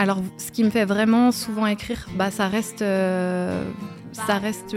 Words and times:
alors, 0.00 0.22
ce 0.38 0.50
qui 0.50 0.64
me 0.64 0.70
fait 0.70 0.86
vraiment 0.86 1.30
souvent 1.30 1.66
écrire, 1.66 2.08
bah, 2.14 2.30
ça 2.30 2.48
reste, 2.48 2.80
euh, 2.80 3.62
ça 4.12 4.38
reste 4.38 4.74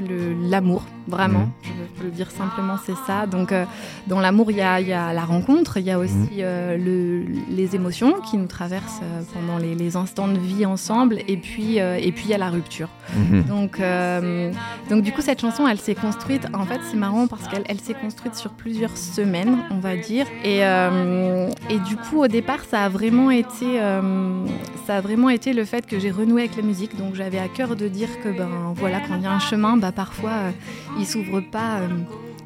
l'amour, 0.50 0.84
vraiment. 1.08 1.40
Mhm. 1.40 1.52
Je 1.64 2.00
peux 2.00 2.06
le 2.06 2.12
dire 2.12 2.32
simplement, 2.32 2.76
c'est 2.86 2.96
ça. 3.08 3.26
Donc, 3.26 3.52
euh, 3.52 3.66
dans 4.08 4.20
l'amour, 4.20 4.52
il 4.52 4.58
y 4.58 4.62
a, 4.62 4.80
il 4.80 4.88
y 4.88 4.94
a 4.94 5.14
la 5.14 5.24
rencontre, 5.26 5.78
il 5.78 5.84
y 5.86 5.92
a 5.92 6.00
aussi 6.00 6.14
Mhm. 6.14 6.28
euh, 6.40 6.78
le, 6.78 7.26
les 7.50 7.76
émotions 7.76 8.14
qui 8.30 8.38
nous 8.38 8.48
traversent 8.48 9.02
euh, 9.04 9.22
pendant 9.34 9.58
les, 9.58 9.76
les 9.76 9.96
instants 9.96 10.28
de 10.28 10.38
vie 10.40 10.66
ensemble, 10.66 11.20
et 11.28 11.38
puis, 11.38 11.78
et 11.78 12.12
puis 12.12 12.26
il 12.26 12.30
y 12.32 12.34
a 12.34 12.38
la 12.38 12.50
rupture. 12.50 12.90
Mhm. 13.16 13.44
Donc, 13.44 13.82
donc 14.90 15.02
du 15.04 15.12
coup, 15.12 15.22
cette 15.22 15.42
chanson, 15.42 15.68
elle 15.68 15.80
s'est 15.80 15.96
construite. 15.96 16.48
En 16.54 16.66
fait, 16.66 16.80
c'est 16.90 16.98
marrant 16.98 17.28
parce 17.28 17.48
qu'elle 17.48 17.64
elle 17.68 17.80
s'est 17.80 17.94
construite 17.94 18.36
sur 18.36 18.52
plusieurs 18.52 18.98
semaines, 18.98 19.58
on 19.72 19.80
va 19.80 19.96
dire. 19.96 20.26
Et, 20.44 20.60
et 21.70 21.80
du 21.80 21.96
coup, 21.98 22.22
au 22.24 22.28
départ, 22.28 22.60
ça 22.70 22.84
a 22.86 22.90
vraiment 22.90 23.32
été, 23.32 23.80
ça 24.88 24.98
a 24.98 25.02
vraiment 25.02 25.30
été 25.30 25.54
le 25.54 25.66
fait 25.66 25.86
que 25.86 26.00
j'ai 26.00 26.12
renoué 26.12 26.44
avec 26.44 26.56
la 26.58 26.64
musique. 26.64 26.98
Donc, 26.98 27.16
j'avais 27.16 27.40
à 27.40 27.48
cœur 27.48 27.76
de 27.76 27.88
dire 27.88 28.10
que 28.24 28.30
ben 28.30 28.50
voilà, 28.76 29.00
quand 29.00 29.16
il 29.18 29.24
y 29.24 29.28
a 29.28 29.32
un 29.32 29.40
chemin, 29.40 29.78
bah 29.78 29.92
parfois, 29.92 30.32
il 31.00 31.06
s'ouvre 31.06 31.40
pas. 31.42 31.80
euh, 31.80 31.88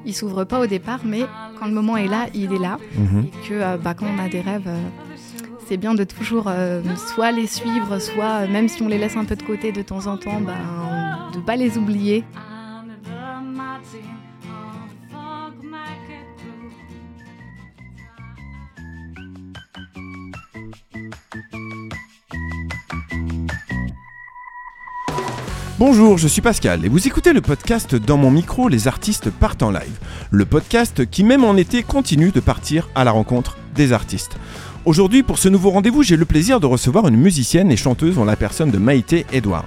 il 0.06 0.16
s'ouvre 0.16 0.46
pas 0.46 0.60
au 0.62 0.68
départ, 0.68 1.02
mais 1.04 1.24
quand 1.60 1.66
le 1.66 1.74
moment 1.74 1.98
est 1.98 2.08
là, 2.08 2.28
il 2.34 2.54
est 2.54 2.60
là. 2.60 2.78
Mhm. 2.98 3.26
Et 3.26 3.48
que 3.50 3.54
euh, 3.54 3.78
bah, 3.78 3.94
quand 3.94 4.06
on 4.06 4.24
a 4.24 4.30
des 4.30 4.40
rêves, 4.40 4.68
euh, 4.68 4.78
c'est 5.68 5.76
bien 5.76 5.94
de 5.96 6.06
toujours 6.06 6.50
soit 6.96 7.32
les 7.34 7.46
suivre, 7.48 8.00
soit 8.00 8.48
même 8.48 8.70
si 8.70 8.82
on 8.82 8.88
les 8.88 8.98
laisse 8.98 9.18
un 9.18 9.26
peu 9.26 9.36
de 9.36 9.44
côté 9.44 9.74
de 9.74 9.82
temps 9.82 10.08
en 10.08 10.16
temps, 10.16 10.40
bah, 10.40 10.54
de 11.34 11.40
pas 11.42 11.58
les 11.58 11.78
oublier. 11.78 12.24
Bonjour, 25.80 26.18
je 26.18 26.28
suis 26.28 26.42
Pascal 26.42 26.84
et 26.86 26.90
vous 26.90 27.06
écoutez 27.06 27.34
le 27.34 27.42
podcast 27.42 27.94
Dans 27.94 28.18
mon 28.18 28.32
micro, 28.32 28.68
les 28.68 28.88
artistes 28.88 29.30
partent 29.30 29.62
en 29.62 29.70
live. 29.70 30.00
Le 30.32 30.44
podcast 30.44 31.08
qui, 31.08 31.24
même 31.24 31.44
en 31.44 31.56
été, 31.56 31.84
continue 31.84 32.32
de 32.32 32.40
partir 32.40 32.90
à 32.96 33.04
la 33.04 33.12
rencontre 33.12 33.58
des 33.76 33.94
artistes. 33.94 34.38
Aujourd'hui, 34.86 35.22
pour 35.22 35.38
ce 35.38 35.50
nouveau 35.50 35.70
rendez-vous, 35.70 36.02
j'ai 36.02 36.18
le 36.18 36.26
plaisir 36.26 36.60
de 36.60 36.66
recevoir 36.66 37.08
une 37.08 37.18
musicienne 37.18 37.72
et 37.72 37.78
chanteuse 37.78 38.18
en 38.18 38.26
la 38.26 38.36
personne 38.36 38.72
de 38.72 38.80
Maïté 38.80 39.28
Edouard. 39.32 39.66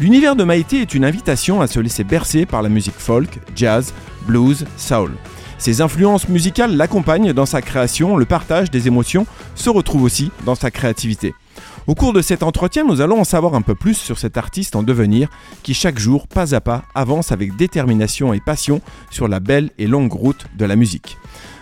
L'univers 0.00 0.36
de 0.36 0.44
Maïté 0.44 0.80
est 0.80 0.94
une 0.94 1.04
invitation 1.04 1.60
à 1.60 1.66
se 1.66 1.80
laisser 1.80 2.04
bercer 2.04 2.46
par 2.46 2.62
la 2.62 2.68
musique 2.68 2.94
folk, 2.96 3.40
jazz, 3.56 3.92
blues, 4.28 4.64
soul. 4.76 5.10
Ses 5.58 5.80
influences 5.80 6.28
musicales 6.28 6.76
l'accompagnent 6.76 7.32
dans 7.32 7.46
sa 7.46 7.62
création, 7.62 8.16
le 8.16 8.26
partage 8.26 8.70
des 8.70 8.86
émotions 8.86 9.26
se 9.56 9.70
retrouve 9.70 10.04
aussi 10.04 10.30
dans 10.46 10.54
sa 10.54 10.70
créativité. 10.70 11.34
Au 11.88 11.96
cours 11.96 12.12
de 12.12 12.22
cet 12.22 12.44
entretien, 12.44 12.84
nous 12.84 13.00
allons 13.00 13.20
en 13.20 13.24
savoir 13.24 13.54
un 13.54 13.60
peu 13.60 13.74
plus 13.74 13.94
sur 13.94 14.16
cet 14.16 14.36
artiste 14.36 14.76
en 14.76 14.84
devenir 14.84 15.28
qui 15.64 15.74
chaque 15.74 15.98
jour, 15.98 16.28
pas 16.28 16.54
à 16.54 16.60
pas, 16.60 16.84
avance 16.94 17.32
avec 17.32 17.56
détermination 17.56 18.32
et 18.32 18.38
passion 18.40 18.80
sur 19.10 19.26
la 19.26 19.40
belle 19.40 19.70
et 19.78 19.88
longue 19.88 20.12
route 20.12 20.46
de 20.56 20.64
la 20.64 20.76
musique. 20.76 21.18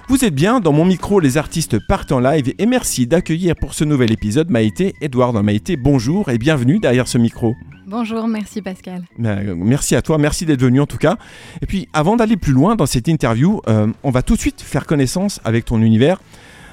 Vous 0.08 0.22
êtes 0.24 0.34
bien 0.34 0.60
dans 0.60 0.72
mon 0.72 0.84
micro, 0.84 1.20
les 1.20 1.38
artistes 1.38 1.78
partent 1.86 2.12
en 2.12 2.20
live 2.20 2.52
et 2.58 2.66
merci 2.66 3.06
d'accueillir 3.06 3.54
pour 3.56 3.72
ce 3.72 3.84
nouvel 3.84 4.12
épisode 4.12 4.50
Maïté, 4.50 4.92
Edouard 5.00 5.32
Maïté, 5.42 5.76
bonjour 5.78 6.28
et 6.28 6.36
bienvenue 6.36 6.80
derrière 6.80 7.08
ce 7.08 7.16
micro. 7.16 7.54
Bonjour, 7.86 8.28
merci 8.28 8.60
Pascal. 8.60 9.04
Euh, 9.24 9.54
Merci 9.56 9.96
à 9.96 10.02
toi, 10.02 10.18
merci 10.18 10.44
d'être 10.44 10.60
venu 10.60 10.80
en 10.80 10.86
tout 10.86 10.98
cas. 10.98 11.16
Et 11.62 11.66
puis 11.66 11.88
avant 11.94 12.16
d'aller 12.16 12.36
plus 12.36 12.52
loin 12.52 12.76
dans 12.76 12.86
cette 12.86 13.08
interview, 13.08 13.62
euh, 13.68 13.86
on 14.02 14.10
va 14.10 14.22
tout 14.22 14.34
de 14.34 14.40
suite 14.40 14.60
faire 14.60 14.84
connaissance 14.84 15.40
avec 15.44 15.64
ton 15.64 15.80
univers. 15.80 16.20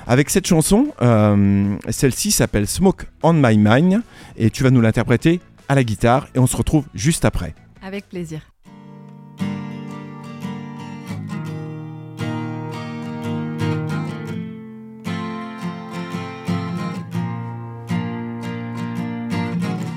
Avec 0.10 0.30
cette 0.30 0.48
chanson, 0.48 0.94
euh, 1.02 1.76
celle-ci 1.90 2.32
s'appelle 2.32 2.66
Smoke 2.66 3.04
on 3.24 3.34
My 3.34 3.58
Mind 3.58 4.02
et 4.38 4.50
tu 4.50 4.64
vas 4.64 4.70
nous 4.72 4.80
l'interpréter 4.80 5.42
à 5.68 5.76
la 5.76 5.84
guitare 5.84 6.28
et 6.34 6.40
on 6.40 6.48
se 6.48 6.56
retrouve 6.56 6.86
juste 6.94 7.26
après. 7.26 7.54
Avec 7.82 8.08
plaisir. 8.08 8.40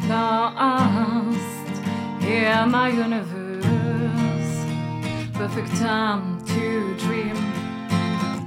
Lost 0.09 1.39
in 2.23 2.67
my 2.67 2.91
universe, 2.91 3.63
perfect 5.35 5.71
time 5.77 6.39
to 6.47 6.97
dream 6.99 7.37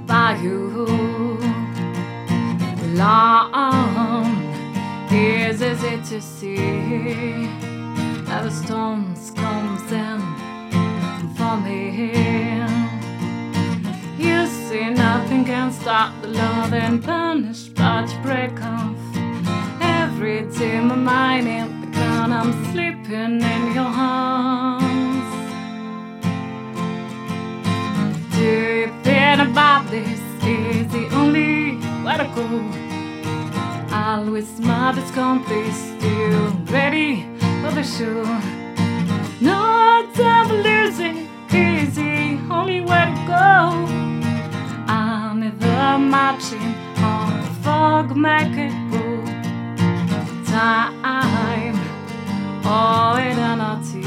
by 0.06 0.38
you. 0.42 1.43
Long 2.94 4.30
is 5.10 5.60
easy 5.60 5.96
to 6.10 6.20
see 6.20 6.56
that 8.24 8.44
the 8.44 8.50
storms 8.50 9.32
comes 9.32 9.90
in 9.90 10.20
for 11.34 11.56
me. 11.56 12.62
You 14.16 14.46
see, 14.46 14.90
nothing 14.90 15.44
can 15.44 15.72
stop 15.72 16.12
the 16.22 16.28
love 16.28 16.72
and 16.72 17.02
punish, 17.02 17.64
but 17.70 18.08
you 18.12 18.18
break 18.22 18.62
off 18.62 18.96
every 19.80 20.42
day. 20.56 20.78
My 20.78 20.94
mind 20.94 21.48
in 21.48 21.80
the 21.80 21.86
ground, 21.88 22.32
I'm 22.32 22.52
sleeping 22.70 23.42
in 23.42 23.74
your 23.74 23.90
arms. 23.90 24.84
Do 28.36 28.44
you 28.44 28.86
think 29.02 29.40
about 29.50 29.90
this? 29.90 30.20
Is 30.46 30.92
the 30.92 31.08
only 31.16 31.78
way 32.04 32.16
to 32.18 32.30
go? 32.36 32.83
Always 34.06 34.60
as 34.98 35.10
complete, 35.12 35.72
still 35.72 36.52
ready 36.66 37.24
for 37.62 37.70
the 37.70 37.82
show. 37.82 38.22
No 39.40 40.06
time 40.12 40.46
for 40.46 40.60
losing, 40.62 41.26
the 41.48 42.38
only 42.50 42.82
way 42.82 43.04
to 43.08 43.24
go. 43.26 43.54
I'm 44.92 45.40
never 45.40 45.98
marching 45.98 46.74
on 46.98 47.40
the 47.40 47.48
fog 47.62 48.14
market 48.14 48.74
road. 48.92 49.26
Time, 50.48 51.76
all 52.62 53.16
eternity. 53.16 54.04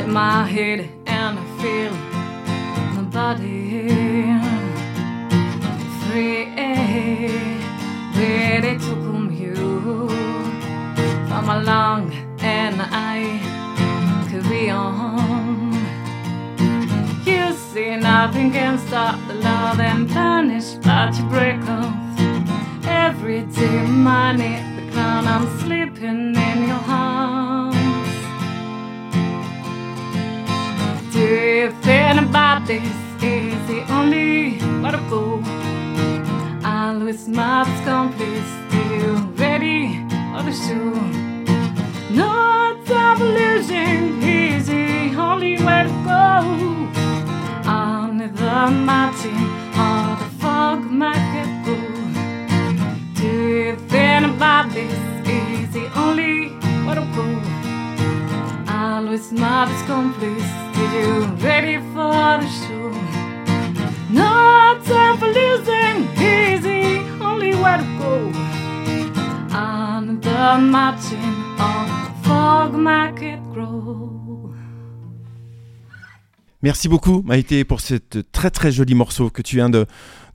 In 0.00 0.10
my 0.10 0.46
head 0.46 0.88
and 1.04 1.38
I 1.38 1.44
feel 1.60 1.92
my 2.94 3.02
body 3.02 3.73
see, 17.74 17.96
nothing 17.96 18.52
can 18.52 18.78
stop 18.86 19.18
the 19.26 19.34
love 19.34 19.80
and 19.80 20.08
punish, 20.08 20.74
but 20.86 21.12
you 21.18 21.24
break 21.24 21.60
off 21.68 21.92
every 22.86 23.42
day. 23.58 23.82
Money, 24.10 24.54
the 24.76 24.84
ground, 24.92 25.26
I'm 25.26 25.46
sleeping 25.58 26.36
in 26.48 26.58
your 26.70 26.84
arms. 26.86 27.76
Do 31.12 31.26
you 31.60 31.70
think 31.82 32.20
about 32.28 32.64
this? 32.68 32.94
Is 33.20 33.66
the 33.66 33.80
only 33.96 34.58
way 34.82 34.90
to 34.96 35.02
go? 35.10 35.42
Always 36.64 37.26
my 37.28 37.64
complete, 37.84 38.48
still 38.68 39.16
ready 39.42 39.80
for 40.30 40.42
the 40.46 40.54
show. 40.64 40.90
No 42.20 42.30
time 42.86 43.16
for 43.18 43.30
losing, 43.40 44.22
is 44.22 44.66
the 44.68 45.16
only 45.18 45.54
way 45.66 45.82
to 45.88 45.94
go. 46.04 46.43
On 48.54 48.72
the 48.72 48.78
mountain 48.86 49.34
or 49.84 50.16
the 50.22 50.30
fog 50.38 50.78
market 50.84 51.48
road. 51.66 52.14
Do 53.16 53.26
you 53.26 53.76
think 53.88 54.26
about 54.26 54.70
this? 54.70 54.94
Is 55.26 55.70
the 55.72 55.86
only 55.98 56.50
way 56.86 56.94
to 56.94 57.04
go. 57.16 57.26
Always 58.72 59.32
my 59.32 59.66
complete, 59.88 60.46
still 60.70 61.26
ready 61.48 61.78
for 61.92 62.14
the 62.42 62.48
show. 62.60 62.90
No 64.08 64.78
time 64.86 65.18
for 65.18 65.30
losing, 65.40 65.96
is 66.16 66.62
the 66.62 67.02
only 67.20 67.56
way 67.56 67.76
to 67.82 67.86
go. 67.98 68.14
On 69.52 70.20
the 70.20 70.58
mountain 70.58 71.34
or 71.58 71.86
fog 72.22 72.72
market 72.74 73.40
road. 73.56 74.13
Merci 76.64 76.88
beaucoup 76.88 77.22
Maïté 77.26 77.62
pour 77.62 77.82
cette 77.82 78.32
très 78.32 78.48
très 78.48 78.72
joli 78.72 78.94
morceau 78.94 79.28
que 79.28 79.42
tu 79.42 79.56
viens 79.56 79.68
de, 79.68 79.84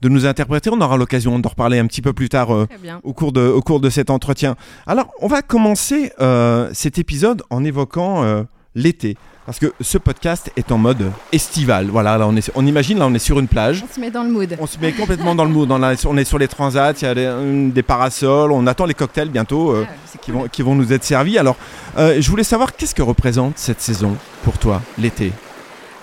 de 0.00 0.08
nous 0.08 0.26
interpréter. 0.26 0.70
On 0.72 0.80
aura 0.80 0.96
l'occasion 0.96 1.36
d'en 1.40 1.48
reparler 1.48 1.80
un 1.80 1.86
petit 1.88 2.02
peu 2.02 2.12
plus 2.12 2.28
tard 2.28 2.54
euh, 2.54 2.68
au, 3.02 3.12
cours 3.12 3.32
de, 3.32 3.40
au 3.48 3.60
cours 3.62 3.80
de 3.80 3.90
cet 3.90 4.10
entretien. 4.10 4.54
Alors 4.86 5.08
on 5.20 5.26
va 5.26 5.42
commencer 5.42 6.12
euh, 6.20 6.70
cet 6.72 6.98
épisode 6.98 7.42
en 7.50 7.64
évoquant 7.64 8.22
euh, 8.22 8.44
l'été. 8.76 9.16
Parce 9.44 9.58
que 9.58 9.72
ce 9.80 9.98
podcast 9.98 10.52
est 10.56 10.70
en 10.70 10.78
mode 10.78 11.10
estival. 11.32 11.86
Voilà, 11.88 12.16
là 12.16 12.28
on, 12.28 12.36
est, 12.36 12.48
on 12.54 12.64
imagine, 12.64 13.00
là 13.00 13.08
on 13.08 13.14
est 13.14 13.18
sur 13.18 13.40
une 13.40 13.48
plage. 13.48 13.82
On 13.90 13.92
se 13.92 13.98
met 13.98 14.12
dans 14.12 14.22
le 14.22 14.30
mood. 14.30 14.56
On 14.60 14.66
se 14.68 14.78
met 14.78 14.92
complètement 14.92 15.34
dans 15.34 15.44
le 15.44 15.50
mood. 15.50 15.68
On, 15.72 15.82
a- 15.82 16.06
on 16.06 16.16
est 16.16 16.24
sur 16.24 16.38
les 16.38 16.46
transats, 16.46 16.92
il 16.92 17.02
y 17.02 17.06
a 17.08 17.14
des, 17.16 17.70
des 17.72 17.82
parasols, 17.82 18.52
on 18.52 18.68
attend 18.68 18.84
les 18.86 18.94
cocktails 18.94 19.30
bientôt 19.30 19.72
euh, 19.72 19.84
Ah, 19.90 20.18
qui, 20.22 20.30
cool. 20.30 20.42
vont, 20.42 20.46
qui 20.48 20.62
vont 20.62 20.76
nous 20.76 20.92
être 20.92 21.02
servis. 21.02 21.38
Alors, 21.38 21.56
euh, 21.98 22.18
je 22.20 22.30
voulais 22.30 22.44
savoir 22.44 22.76
qu'est-ce 22.76 22.94
que 22.94 23.02
représente 23.02 23.58
cette 23.58 23.80
saison 23.80 24.16
pour 24.44 24.58
toi, 24.58 24.80
l'été? 24.96 25.32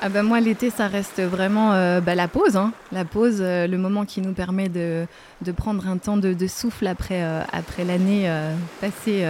Ah 0.01 0.09
bah 0.09 0.21
moi 0.21 0.39
l'été 0.39 0.69
ça 0.69 0.87
reste 0.87 1.21
vraiment 1.21 1.73
euh, 1.73 2.01
bah, 2.01 2.13
la 2.13 2.27
pause, 2.27 2.55
hein. 2.55 2.71
la 2.91 3.03
pause, 3.03 3.37
euh, 3.39 3.65
le 3.65 3.77
moment 3.79 4.05
qui 4.05 4.21
nous 4.21 4.33
permet 4.33 4.69
de, 4.69 5.07
de 5.41 5.51
prendre 5.51 5.87
un 5.87 5.97
temps 5.97 6.17
de, 6.17 6.33
de 6.33 6.47
souffle 6.47 6.85
après, 6.85 7.23
euh, 7.23 7.41
après 7.51 7.83
l'année 7.83 8.31
passée, 8.79 9.25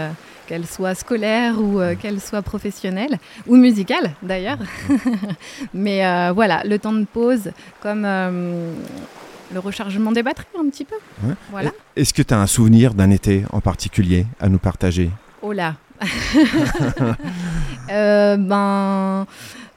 qu'elle 0.46 0.66
soit 0.66 0.94
scolaire 0.96 1.60
ou 1.62 1.80
qu'elle 2.00 2.20
soit 2.20 2.42
professionnelle 2.42 3.18
ou 3.48 3.56
musicale 3.56 4.12
d'ailleurs. 4.22 4.58
Mais 5.74 6.02
voilà, 6.32 6.64
le 6.66 6.78
temps 6.80 6.94
de 6.94 7.06
pause 7.06 7.52
comme 7.82 8.04
le 8.04 9.60
rechargement 9.60 10.12
des 10.12 10.24
batteries 10.24 10.48
un 10.60 10.70
petit 10.70 10.86
peu. 10.86 10.96
Ouais. 11.24 11.34
Voilà. 11.52 11.72
Est-ce 11.96 12.14
que 12.14 12.22
tu 12.22 12.34
as 12.34 12.40
un 12.40 12.48
souvenir 12.48 12.94
d'un 12.94 13.10
été 13.12 13.44
en 13.52 13.62
particulier 13.62 14.26
à 14.40 14.50
nous 14.50 14.60
partager? 14.60 15.10
Oh 15.42 15.54
là 15.54 15.76
Euh, 17.90 18.36
Ben, 18.38 19.26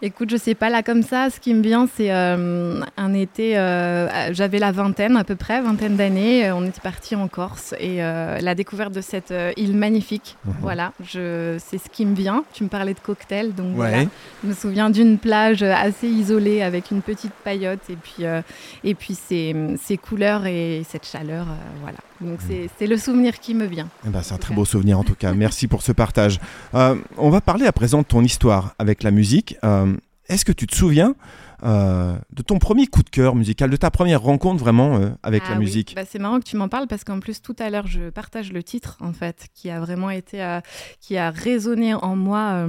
écoute, 0.03 0.31
je 0.31 0.37
sais 0.37 0.55
pas 0.55 0.71
là 0.71 0.83
comme 0.83 1.03
ça. 1.03 1.29
Ce 1.31 1.41
qui 1.41 1.53
me 1.55 1.63
vient, 1.63 1.89
c'est 1.97 2.13
euh, 2.13 2.81
un 2.97 3.15
été. 3.15 3.59
euh, 3.59 4.33
J'avais 4.33 4.59
la 4.59 4.73
vingtaine 4.73 5.17
à 5.17 5.25
peu 5.25 5.37
près, 5.37 5.61
vingtaine 5.61 5.97
d'années. 5.97 6.47
euh, 6.49 6.55
On 6.55 6.65
était 6.65 6.81
parti 6.81 7.15
en 7.17 7.29
Corse 7.29 7.75
et 7.79 8.03
euh, 8.03 8.39
la 8.41 8.55
découverte 8.55 8.93
de 8.93 9.01
cette 9.01 9.31
euh, 9.31 9.53
île 9.57 9.77
magnifique. 9.77 10.37
Mhm. 10.45 10.55
Voilà, 10.61 10.93
je, 11.05 11.57
c'est 11.65 11.79
ce 11.79 11.89
qui 11.91 12.07
me 12.07 12.15
vient. 12.15 12.45
Tu 12.53 12.65
me 12.65 12.69
parlais 12.69 12.95
de 12.95 13.01
cocktail, 13.01 13.55
donc 13.55 13.69
Ouais. 13.79 13.91
voilà. 13.91 14.03
Je 14.43 14.49
me 14.49 14.55
souviens 14.55 14.91
d'une 14.91 15.19
plage 15.19 15.63
assez 15.63 16.09
isolée 16.09 16.63
avec 16.63 16.91
une 16.91 17.03
petite 17.03 17.33
paillote 17.45 17.81
et 17.91 17.97
puis 17.97 18.25
euh, 18.25 18.41
et 18.85 18.95
puis 18.95 19.15
ces, 19.15 19.55
ces 19.83 19.97
couleurs 19.97 20.47
et 20.47 20.83
cette 20.89 21.07
chaleur. 21.07 21.43
euh, 21.49 21.79
voilà. 21.83 21.99
Donc 22.21 22.39
c'est 22.47 22.69
c'est 22.79 22.87
le 22.87 22.99
souvenir 22.99 23.39
qui 23.41 23.55
me 23.55 23.65
vient. 23.65 23.89
Eh 24.07 24.11
ben, 24.11 24.21
c'est 24.23 24.35
un 24.35 24.39
très 24.39 24.55
beau 24.55 24.65
souvenir 24.67 24.99
en 24.99 25.05
tout 25.05 25.15
cas. 25.15 25.33
Merci 25.35 25.69
pour 25.69 25.81
ce 25.83 25.93
partage. 25.93 26.39
Euh, 26.75 26.95
on 27.17 27.31
va 27.31 27.41
parler 27.41 27.67
à 27.67 27.73
présent 27.73 27.99
de 28.01 28.05
ton 28.07 28.23
histoire 28.23 28.75
avec 28.79 29.03
la 29.03 29.11
musique. 29.11 29.57
Euh, 29.65 29.90
Est-ce 30.31 30.45
que 30.45 30.53
tu 30.53 30.67
te 30.67 30.75
souviens 30.75 31.15
euh, 31.63 32.17
de 32.33 32.43
ton 32.43 32.59
premier 32.59 32.87
coup 32.87 33.03
de 33.03 33.11
cœur 33.11 33.35
musical, 33.35 33.69
de 33.69 33.77
ta 33.77 33.91
première 33.91 34.23
rencontre 34.23 34.59
vraiment 34.59 34.97
euh, 34.97 35.11
avec 35.23 35.43
Ah 35.47 35.51
la 35.51 35.59
oui. 35.59 35.65
musique 35.65 35.93
Bah, 35.95 36.05
c'est 36.09 36.19
marrant 36.19 36.39
que 36.39 36.45
tu 36.45 36.57
m'en 36.57 36.69
parles 36.69 36.87
parce 36.87 37.05
qu'en 37.05 37.21
plus 37.21 37.43
tout 37.43 37.57
à 37.59 37.69
l'heure 37.69 37.87
je 37.87 38.09
partage 38.11 38.53
le 38.53 38.63
titre 38.63 38.97
en 39.01 39.13
fait 39.13 39.49
qui 39.55 39.69
a 39.69 39.79
vraiment 39.81 40.09
été 40.11 40.43
euh, 40.43 40.61
qui 41.01 41.19
a 41.19 41.31
résonné 41.31 41.93
en 41.93 42.17
moi. 42.17 42.67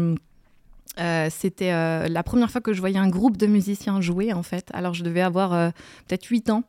euh, 1.00 1.28
c'était 1.30 1.72
euh, 1.72 2.10
la 2.10 2.22
première 2.24 2.52
fois 2.52 2.60
que 2.60 2.74
je 2.74 2.81
voyais 2.81 2.98
un 2.98 3.08
groupe 3.08 3.38
de 3.38 3.48
musiciens 3.48 4.02
jouer 4.02 4.34
en 4.34 4.44
fait. 4.44 4.68
Alors 4.74 4.94
je 4.94 5.04
devais 5.04 5.22
avoir 5.22 5.54
euh, 5.54 5.69
peut-être 6.08 6.25
8 6.25 6.50
ans 6.50 6.63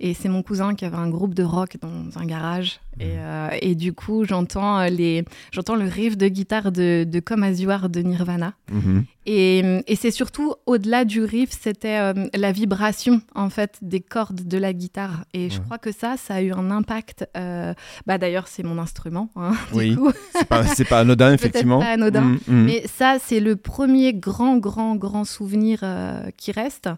et 0.00 0.14
c'est 0.14 0.28
mon 0.28 0.42
cousin 0.42 0.74
qui 0.74 0.84
avait 0.84 0.96
un 0.96 1.08
groupe 1.10 1.34
de 1.34 1.44
rock 1.44 1.76
dans 1.80 2.18
un 2.20 2.24
garage 2.26 2.80
et, 3.00 3.16
euh, 3.18 3.48
et 3.60 3.74
du 3.74 3.92
coup 3.92 4.24
j'entends 4.24 4.78
euh, 4.80 4.88
les 4.88 5.24
j'entends 5.52 5.76
le 5.76 5.84
riff 5.86 6.16
de 6.16 6.28
guitare 6.28 6.72
de, 6.72 7.04
de 7.04 7.20
Come 7.20 7.42
As 7.42 7.60
You 7.60 7.70
Are 7.70 7.88
de 7.88 8.00
Nirvana 8.00 8.54
Mhm. 8.70 9.04
et, 9.24 9.82
et 9.86 9.96
c'est 9.96 10.10
surtout 10.10 10.54
au-delà 10.66 11.04
du 11.06 11.22
riff, 11.22 11.50
c'était 11.58 11.98
euh, 11.98 12.12
la 12.34 12.52
vibration 12.52 13.20
en 13.34 13.48
fait 13.50 13.78
des 13.82 14.00
cordes 14.00 14.46
de 14.46 14.58
la 14.58 14.72
guitare. 14.74 15.24
Et 15.32 15.48
je 15.50 15.60
crois 15.60 15.78
que 15.78 15.90
ça, 15.92 16.16
ça 16.18 16.34
a 16.34 16.42
eu 16.42 16.52
un 16.52 16.70
impact. 16.70 17.26
euh, 17.36 17.72
bah 18.06 18.18
d'ailleurs, 18.18 18.46
c'est 18.48 18.62
mon 18.62 18.78
instrument. 18.78 19.30
hein, 19.36 19.52
du 19.72 19.78
Oui. 19.78 19.96
coup. 19.96 20.10
C'est 20.34 20.46
pas, 20.48 20.64
c'est 20.66 20.84
pas 20.84 21.00
anodin, 21.00 21.32
effectivement. 21.38 21.78
pas 21.80 21.92
anodin, 21.92 22.20
Mhm, 22.22 22.38
mhm. 22.48 22.64
Mais 22.64 22.84
ça, 22.86 23.16
c'est 23.22 23.40
le 23.40 23.56
premier 23.56 24.12
grand, 24.12 24.56
grand, 24.58 24.96
grand 24.96 25.24
souvenir 25.24 25.82
qui 26.36 26.52
reste. 26.52 26.88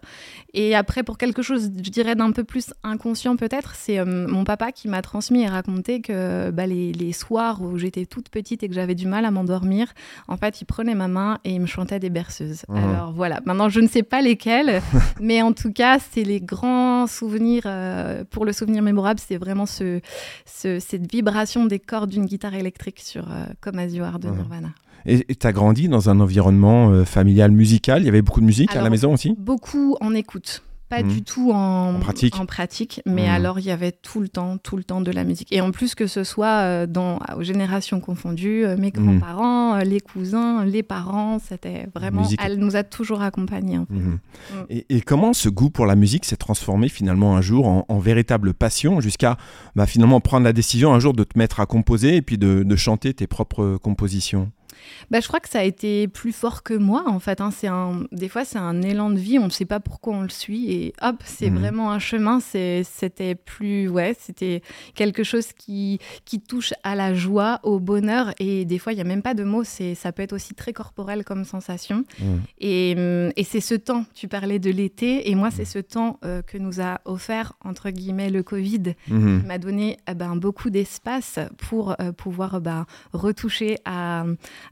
Et 0.53 0.75
après, 0.75 1.03
pour 1.03 1.17
quelque 1.17 1.41
chose, 1.41 1.71
je 1.83 1.89
dirais, 1.89 2.15
d'un 2.15 2.31
peu 2.31 2.43
plus 2.43 2.73
inconscient 2.83 3.35
peut-être, 3.37 3.75
c'est 3.75 4.03
mon 4.05 4.43
papa 4.43 4.71
qui 4.71 4.87
m'a 4.87 5.01
transmis 5.01 5.43
et 5.43 5.47
raconté 5.47 5.90
que 5.99 6.51
bah, 6.51 6.65
les, 6.67 6.93
les 6.93 7.11
soirs 7.11 7.61
où 7.61 7.77
j'étais 7.77 8.05
toute 8.05 8.29
petite 8.29 8.63
et 8.63 8.69
que 8.69 8.73
j'avais 8.73 8.95
du 8.95 9.07
mal 9.07 9.25
à 9.25 9.31
m'endormir, 9.31 9.87
en 10.29 10.37
fait, 10.37 10.61
il 10.61 10.65
prenait 10.65 10.95
ma 10.95 11.09
main 11.09 11.39
et 11.43 11.51
il 11.51 11.59
me 11.59 11.65
chantait 11.65 11.99
des 11.99 12.09
berceuses. 12.09 12.61
Mhm. 12.69 12.77
Alors 12.77 13.11
voilà, 13.11 13.41
maintenant, 13.45 13.67
je 13.67 13.81
ne 13.81 13.87
sais 13.87 14.03
pas 14.03 14.21
lesquelles, 14.21 14.81
mais 15.19 15.41
en 15.41 15.51
tout 15.51 15.73
cas, 15.73 15.97
c'est 15.99 16.23
les 16.23 16.39
grands 16.39 17.07
souvenirs. 17.07 17.63
euh, 17.65 18.23
pour 18.29 18.45
le 18.45 18.53
souvenir 18.53 18.81
mémorable, 18.83 19.19
c'est 19.19 19.37
vraiment 19.37 19.65
ce, 19.65 19.99
ce- 20.45 20.79
cette 20.79 21.11
vibration 21.11 21.65
des 21.65 21.79
cordes 21.79 22.11
d'une 22.11 22.25
guitare 22.25 22.53
électrique 22.53 22.99
sur 23.01 23.29
euh, 23.31 23.45
Comme 23.59 23.79
As 23.79 23.87
You 23.87 24.03
Are 24.03 24.19
de 24.19 24.29
Mhm. 24.29 24.37
Nirvana. 24.37 24.69
Et 25.07 25.25
tu 25.35 25.47
as 25.47 25.51
grandi 25.51 25.89
dans 25.89 26.11
un 26.11 26.19
environnement 26.19 26.91
euh, 26.91 27.05
familial 27.05 27.49
musical? 27.49 28.03
Il 28.03 28.05
y 28.05 28.09
avait 28.09 28.21
beaucoup 28.21 28.39
de 28.39 28.45
musique 28.45 28.69
à 28.75 28.81
la 28.83 28.89
maison 28.91 29.13
aussi? 29.13 29.33
Beaucoup 29.35 29.97
en 29.99 30.13
écoute. 30.13 30.61
Pas 30.91 31.01
Mhm. 31.03 31.07
du 31.09 31.23
tout 31.23 31.51
en, 31.51 31.95
En 31.95 31.99
pratique. 31.99 32.35
en 32.39 32.45
pratique, 32.45 33.01
mais 33.07 33.23
Mhm. 33.23 33.29
alors 33.33 33.59
il 33.59 33.65
y 33.65 33.71
avait 33.71 33.93
tout 33.93 34.19
le 34.19 34.27
temps, 34.27 34.57
tout 34.57 34.75
le 34.77 34.83
temps 34.83 35.01
de 35.01 35.09
la 35.09 35.23
musique. 35.23 35.47
Et 35.51 35.61
en 35.61 35.71
plus 35.71 35.95
que 35.95 36.05
ce 36.05 36.23
soit 36.23 36.47
euh, 36.61 36.85
dans, 36.85 37.17
aux 37.37 37.43
générations 37.43 37.99
confondues, 38.01 38.65
euh, 38.65 38.75
mes 38.77 38.91
Mhm. 38.95 39.03
grands-parents, 39.19 39.75
euh, 39.75 39.83
les 39.83 40.01
cousins, 40.01 40.65
les 40.65 40.83
parents, 40.83 41.39
c'était 41.39 41.87
vraiment. 41.95 42.21
musique. 42.21 42.39
Elle 42.43 42.57
nous 42.59 42.75
a 42.75 42.83
toujours 42.83 43.21
accompagnés. 43.21 43.77
en 43.77 43.85
fait. 43.85 44.65
Et, 44.69 44.85
et 44.89 45.01
comment 45.01 45.31
ce 45.33 45.47
goût 45.49 45.69
pour 45.69 45.85
la 45.85 45.95
musique 45.95 46.25
s'est 46.25 46.35
transformé 46.35 46.89
finalement 46.89 47.35
un 47.37 47.41
jour 47.41 47.67
en, 47.67 47.85
en 47.87 47.99
véritable 47.99 48.53
passion 48.53 48.99
jusqu'à 48.99 49.37
bah, 49.75 49.85
finalement 49.85 50.19
prendre 50.19 50.43
la 50.43 50.51
décision 50.53 50.93
un 50.93 50.99
jour 50.99 51.13
de 51.13 51.23
te 51.23 51.37
mettre 51.39 51.61
à 51.61 51.65
composer 51.65 52.17
et 52.17 52.21
puis 52.21 52.37
de, 52.37 52.63
de 52.63 52.75
chanter 52.75 53.13
tes 53.13 53.27
propres 53.27 53.77
compositions? 53.81 54.51
Bah, 55.09 55.19
je 55.19 55.27
crois 55.27 55.39
que 55.39 55.49
ça 55.49 55.59
a 55.59 55.63
été 55.63 56.07
plus 56.07 56.31
fort 56.31 56.63
que 56.63 56.73
moi, 56.73 57.03
en 57.07 57.19
fait. 57.19 57.41
hein. 57.41 57.51
C'est 57.51 57.67
un, 57.67 58.03
des 58.11 58.29
fois, 58.29 58.45
c'est 58.45 58.57
un 58.59 58.81
élan 58.81 59.09
de 59.09 59.17
vie, 59.19 59.39
on 59.39 59.45
ne 59.45 59.49
sait 59.49 59.65
pas 59.65 59.79
pourquoi 59.79 60.13
on 60.15 60.21
le 60.21 60.29
suit, 60.29 60.71
et 60.71 60.93
hop, 61.01 61.17
c'est 61.25 61.49
Mhm. 61.49 61.57
vraiment 61.59 61.91
un 61.91 61.99
chemin. 61.99 62.39
C'est- 62.39 62.83
C'était 62.83 63.35
plus, 63.35 63.87
ouais, 63.89 64.15
c'était 64.19 64.61
quelque 64.95 65.23
chose 65.23 65.53
qui, 65.53 65.99
qui 66.25 66.39
touche 66.39 66.73
à 66.83 66.95
la 66.95 67.13
joie, 67.13 67.59
au 67.63 67.79
bonheur, 67.79 68.33
et 68.39 68.65
des 68.65 68.79
fois, 68.79 68.93
il 68.93 68.95
n'y 68.95 69.01
a 69.01 69.05
même 69.05 69.21
pas 69.21 69.33
de 69.33 69.43
mots. 69.43 69.63
C'est, 69.63 69.95
ça 69.95 70.11
peut 70.11 70.23
être 70.23 70.33
aussi 70.33 70.53
très 70.53 70.73
corporel 70.73 71.23
comme 71.23 71.43
sensation. 71.45 72.03
Mhm. 72.19 72.41
Et, 72.59 72.91
et 73.35 73.43
c'est 73.43 73.61
ce 73.61 73.75
temps, 73.75 74.05
tu 74.13 74.27
parlais 74.27 74.59
de 74.59 74.69
l'été, 74.71 75.29
et 75.29 75.35
moi, 75.35 75.49
c'est 75.51 75.65
ce 75.65 75.79
temps 75.79 76.19
euh, 76.23 76.41
que 76.41 76.57
nous 76.57 76.81
a 76.81 77.01
offert, 77.05 77.53
entre 77.63 77.89
guillemets, 77.89 78.29
le 78.29 78.43
Covid, 78.43 78.93
Mhm. 79.07 79.41
qui 79.41 79.47
m'a 79.47 79.57
donné 79.57 79.97
eh 80.07 80.13
ben, 80.13 80.35
beaucoup 80.35 80.69
d'espace 80.69 81.39
pour 81.57 81.95
euh, 81.99 82.11
pouvoir 82.11 82.61
ben, 82.61 82.85
retoucher 83.13 83.77
à, 83.85 84.23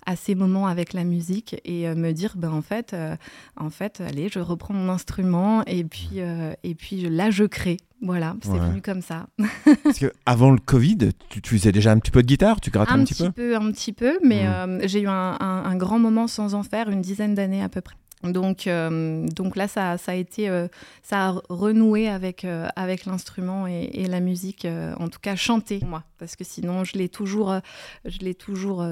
à 0.05 0.15
ces 0.15 0.35
moments 0.35 0.67
avec 0.67 0.93
la 0.93 1.03
musique 1.03 1.59
et 1.65 1.87
euh, 1.87 1.95
me 1.95 2.11
dire 2.11 2.33
ben, 2.37 2.51
en 2.51 2.61
fait 2.61 2.93
euh, 2.93 3.15
en 3.57 3.69
fait 3.69 4.01
allez 4.01 4.29
je 4.29 4.39
reprends 4.39 4.73
mon 4.73 4.89
instrument 4.89 5.63
et 5.65 5.83
puis 5.83 6.09
euh, 6.17 6.53
et 6.63 6.75
puis 6.75 7.01
là 7.09 7.31
je 7.31 7.43
crée. 7.45 7.77
Voilà 8.01 8.35
c'est 8.41 8.49
Ouais. 8.51 8.59
venu 8.59 8.81
comme 8.81 9.01
ça. 9.01 9.27
Parce 9.83 9.99
que 9.99 10.11
avant 10.25 10.51
le 10.51 10.59
Covid, 10.59 10.97
tu, 11.29 11.41
tu 11.41 11.57
faisais 11.57 11.71
déjà 11.73 11.91
un 11.91 11.99
petit 11.99 12.11
peu 12.11 12.21
de 12.21 12.27
guitare, 12.27 12.61
tu 12.61 12.71
grattais 12.71 12.91
un, 12.93 13.01
un 13.01 13.03
petit 13.03 13.29
peu? 13.29 13.55
un 13.55 13.71
petit 13.71 13.91
peu 13.93 14.17
mais 14.23 14.47
euh, 14.47 14.79
j'ai 14.87 15.01
eu 15.01 15.07
un, 15.07 15.35
un- 15.39 15.63
un 15.65 15.75
grand 15.75 15.99
moment 15.99 16.27
sans 16.27 16.53
en 16.55 16.63
faire 16.63 16.89
une 16.89 17.01
dizaine 17.01 17.35
d'années 17.35 17.61
à 17.61 17.67
peu 17.69 17.81
près 17.81 17.95
donc, 18.23 18.67
euh, 18.67 19.27
donc 19.27 19.55
là, 19.55 19.67
ça, 19.67 19.97
ça 19.97 20.11
a 20.11 20.15
été, 20.15 20.49
euh, 20.49 20.67
ça 21.03 21.29
a 21.29 21.41
renoué 21.49 22.09
avec, 22.09 22.43
euh, 22.43 22.67
avec 22.75 23.05
l'instrument 23.05 23.65
et, 23.65 23.89
et 23.93 24.07
la 24.07 24.19
musique, 24.19 24.67
en 24.99 25.07
tout 25.07 25.19
cas 25.21 25.35
chanter, 25.35 25.79
moi, 25.85 26.03
parce 26.17 26.35
que 26.35 26.43
sinon, 26.43 26.83
je 26.83 26.97
l'ai 26.97 27.09
toujours, 27.09 27.55
je 28.05 28.19
l'ai 28.19 28.35
toujours 28.35 28.85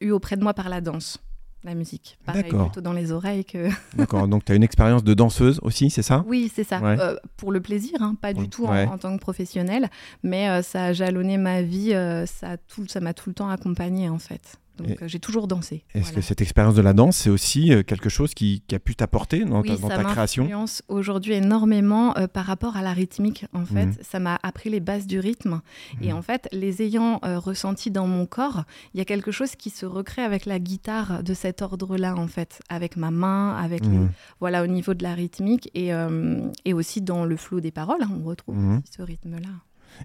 eu 0.00 0.10
auprès 0.10 0.36
de 0.36 0.42
moi 0.42 0.54
par 0.54 0.68
la 0.68 0.80
danse, 0.80 1.22
la 1.62 1.74
musique. 1.74 2.18
Pareil, 2.26 2.42
D'accord. 2.42 2.66
plutôt 2.66 2.80
dans 2.80 2.92
les 2.92 3.12
oreilles 3.12 3.44
que. 3.44 3.68
D'accord, 3.96 4.26
donc 4.26 4.44
tu 4.44 4.52
as 4.52 4.54
une 4.56 4.64
expérience 4.64 5.04
de 5.04 5.14
danseuse 5.14 5.60
aussi, 5.62 5.90
c'est 5.90 6.02
ça? 6.02 6.24
Oui, 6.26 6.50
c'est 6.52 6.64
ça. 6.64 6.80
Ouais. 6.80 6.96
Pour 7.36 7.52
le 7.52 7.60
plaisir, 7.60 7.94
hein, 8.00 8.16
pas 8.20 8.32
du 8.32 8.48
tout 8.48 8.66
en, 8.66 8.72
ouais. 8.72 8.86
en 8.86 8.98
tant 8.98 9.14
que 9.14 9.20
professionnel, 9.20 9.88
mais 10.24 10.62
ça 10.62 10.86
a 10.86 10.92
jalonné 10.92 11.38
ma 11.38 11.62
vie, 11.62 11.90
ça 12.26 12.50
a 12.50 12.56
tout, 12.56 12.86
ça 12.88 13.00
m'a 13.00 13.14
tout 13.14 13.30
le 13.30 13.34
temps 13.34 13.48
accompagnée 13.48 14.08
en 14.08 14.18
fait. 14.18 14.58
Donc 14.76 15.02
euh, 15.02 15.08
j'ai 15.08 15.20
toujours 15.20 15.46
dansé. 15.46 15.84
Est-ce 15.94 16.04
Voilà. 16.06 16.14
que 16.16 16.20
cette 16.22 16.40
expérience 16.40 16.74
de 16.74 16.82
la 16.82 16.92
danse, 16.92 17.16
c'est 17.16 17.30
aussi 17.30 17.72
euh, 17.72 17.82
quelque 17.82 18.08
chose 18.08 18.34
qui, 18.34 18.62
qui 18.66 18.74
a 18.74 18.78
pu 18.78 18.96
t'apporter 18.96 19.44
dans, 19.44 19.62
ta, 19.62 19.72
Oui, 19.74 19.80
dans 19.80 19.88
ça 19.88 19.96
ta 19.96 20.04
création? 20.04 20.48
aujourd'hui 20.88 21.34
énormément 21.34 22.16
euh, 22.16 22.26
par 22.26 22.44
rapport 22.46 22.76
à 22.76 22.82
la 22.82 22.92
rythmique. 22.92 23.46
En 23.52 23.64
fait, 23.64 23.86
Mhm. 23.86 23.94
ça 24.02 24.18
m'a 24.18 24.38
appris 24.42 24.70
les 24.70 24.80
bases 24.80 25.06
du 25.06 25.18
rythme. 25.20 25.60
Et 26.02 26.08
Mhm. 26.12 26.18
en 26.18 26.22
fait, 26.22 26.48
les 26.52 26.82
ayant 26.82 27.20
euh, 27.24 27.38
ressentis 27.38 27.90
dans 27.90 28.06
mon 28.06 28.26
corps, 28.26 28.64
il 28.94 28.98
y 28.98 29.00
a 29.00 29.04
quelque 29.04 29.30
chose 29.30 29.54
qui 29.56 29.70
se 29.70 29.86
recrée 29.86 30.22
avec 30.22 30.44
la 30.46 30.58
guitare 30.58 31.22
de 31.22 31.34
cet 31.34 31.62
ordre-là, 31.62 32.16
en 32.16 32.26
fait, 32.26 32.60
avec 32.68 32.96
ma 32.96 33.10
main, 33.10 33.56
avec 33.56 33.82
les- 33.84 33.88
Mhm. 33.98 34.10
voilà, 34.40 34.62
au 34.64 34.66
niveau 34.66 34.94
de 34.94 35.02
la 35.02 35.14
rythmique 35.14 35.70
et, 35.74 35.92
euh, 35.94 36.40
et 36.64 36.72
aussi 36.74 37.00
dans 37.00 37.24
le 37.24 37.36
flot 37.36 37.60
des 37.60 37.70
paroles. 37.70 38.02
hein, 38.02 38.10
on 38.20 38.24
retrouve 38.26 38.56
aussi 38.58 38.92
ce 38.96 39.02
rythme-là. 39.02 39.50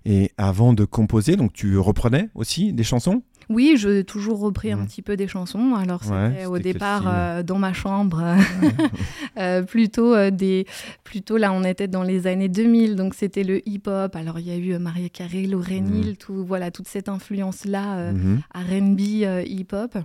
Et 0.05 0.31
avant 0.37 0.73
de 0.73 0.85
composer, 0.85 1.35
donc 1.35 1.53
tu 1.53 1.77
reprenais 1.77 2.29
aussi 2.35 2.73
des 2.73 2.83
chansons? 2.83 3.21
Oui, 3.49 3.73
j'ai 3.77 4.03
toujours 4.03 4.39
repris 4.39 4.71
un 4.71 4.77
Mhm. 4.77 4.85
petit 4.85 5.01
peu 5.01 5.17
des 5.17 5.27
chansons. 5.27 5.73
Alors 5.73 6.03
c'était 6.03 6.15
Ouais, 6.15 6.45
au 6.45 6.59
départ 6.59 7.05
euh, 7.07 7.41
dans 7.41 7.57
ma 7.57 7.73
chambre, 7.73 8.21
euh, 9.37 9.63
plutôt 9.63 10.13
euh, 10.13 10.29
des, 10.29 10.65
plutôt 11.03 11.37
là 11.37 11.51
on 11.51 11.63
était 11.63 11.87
dans 11.87 12.03
les 12.03 12.27
années 12.27 12.47
2000, 12.49 12.95
donc 12.95 13.15
c'était 13.15 13.43
le 13.43 13.67
hip-hop. 13.67 14.15
Alors 14.15 14.37
il 14.39 14.47
y 14.47 14.51
a 14.51 14.57
eu 14.57 14.77
Maria 14.77 15.09
Carey, 15.09 15.43
Lauryn 15.47 15.81
Mhm. 15.81 15.95
Hill, 15.95 16.17
tout 16.17 16.45
voilà 16.45 16.69
toute 16.69 16.87
cette 16.87 17.09
influence 17.09 17.65
là. 17.65 18.11
Mhm. 18.11 18.41
R&B 18.53 18.99
hip-hop. 19.47 19.97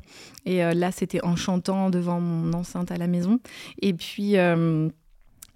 Et 0.47 0.59
là, 0.75 0.91
c'était 0.91 1.23
en 1.25 1.37
chantant 1.37 1.91
devant 1.91 2.21
mon 2.21 2.53
enceinte 2.55 2.91
à 2.93 2.97
la 2.97 3.07
maison. 3.09 3.41
Et 3.83 3.93
puis, 3.95 4.35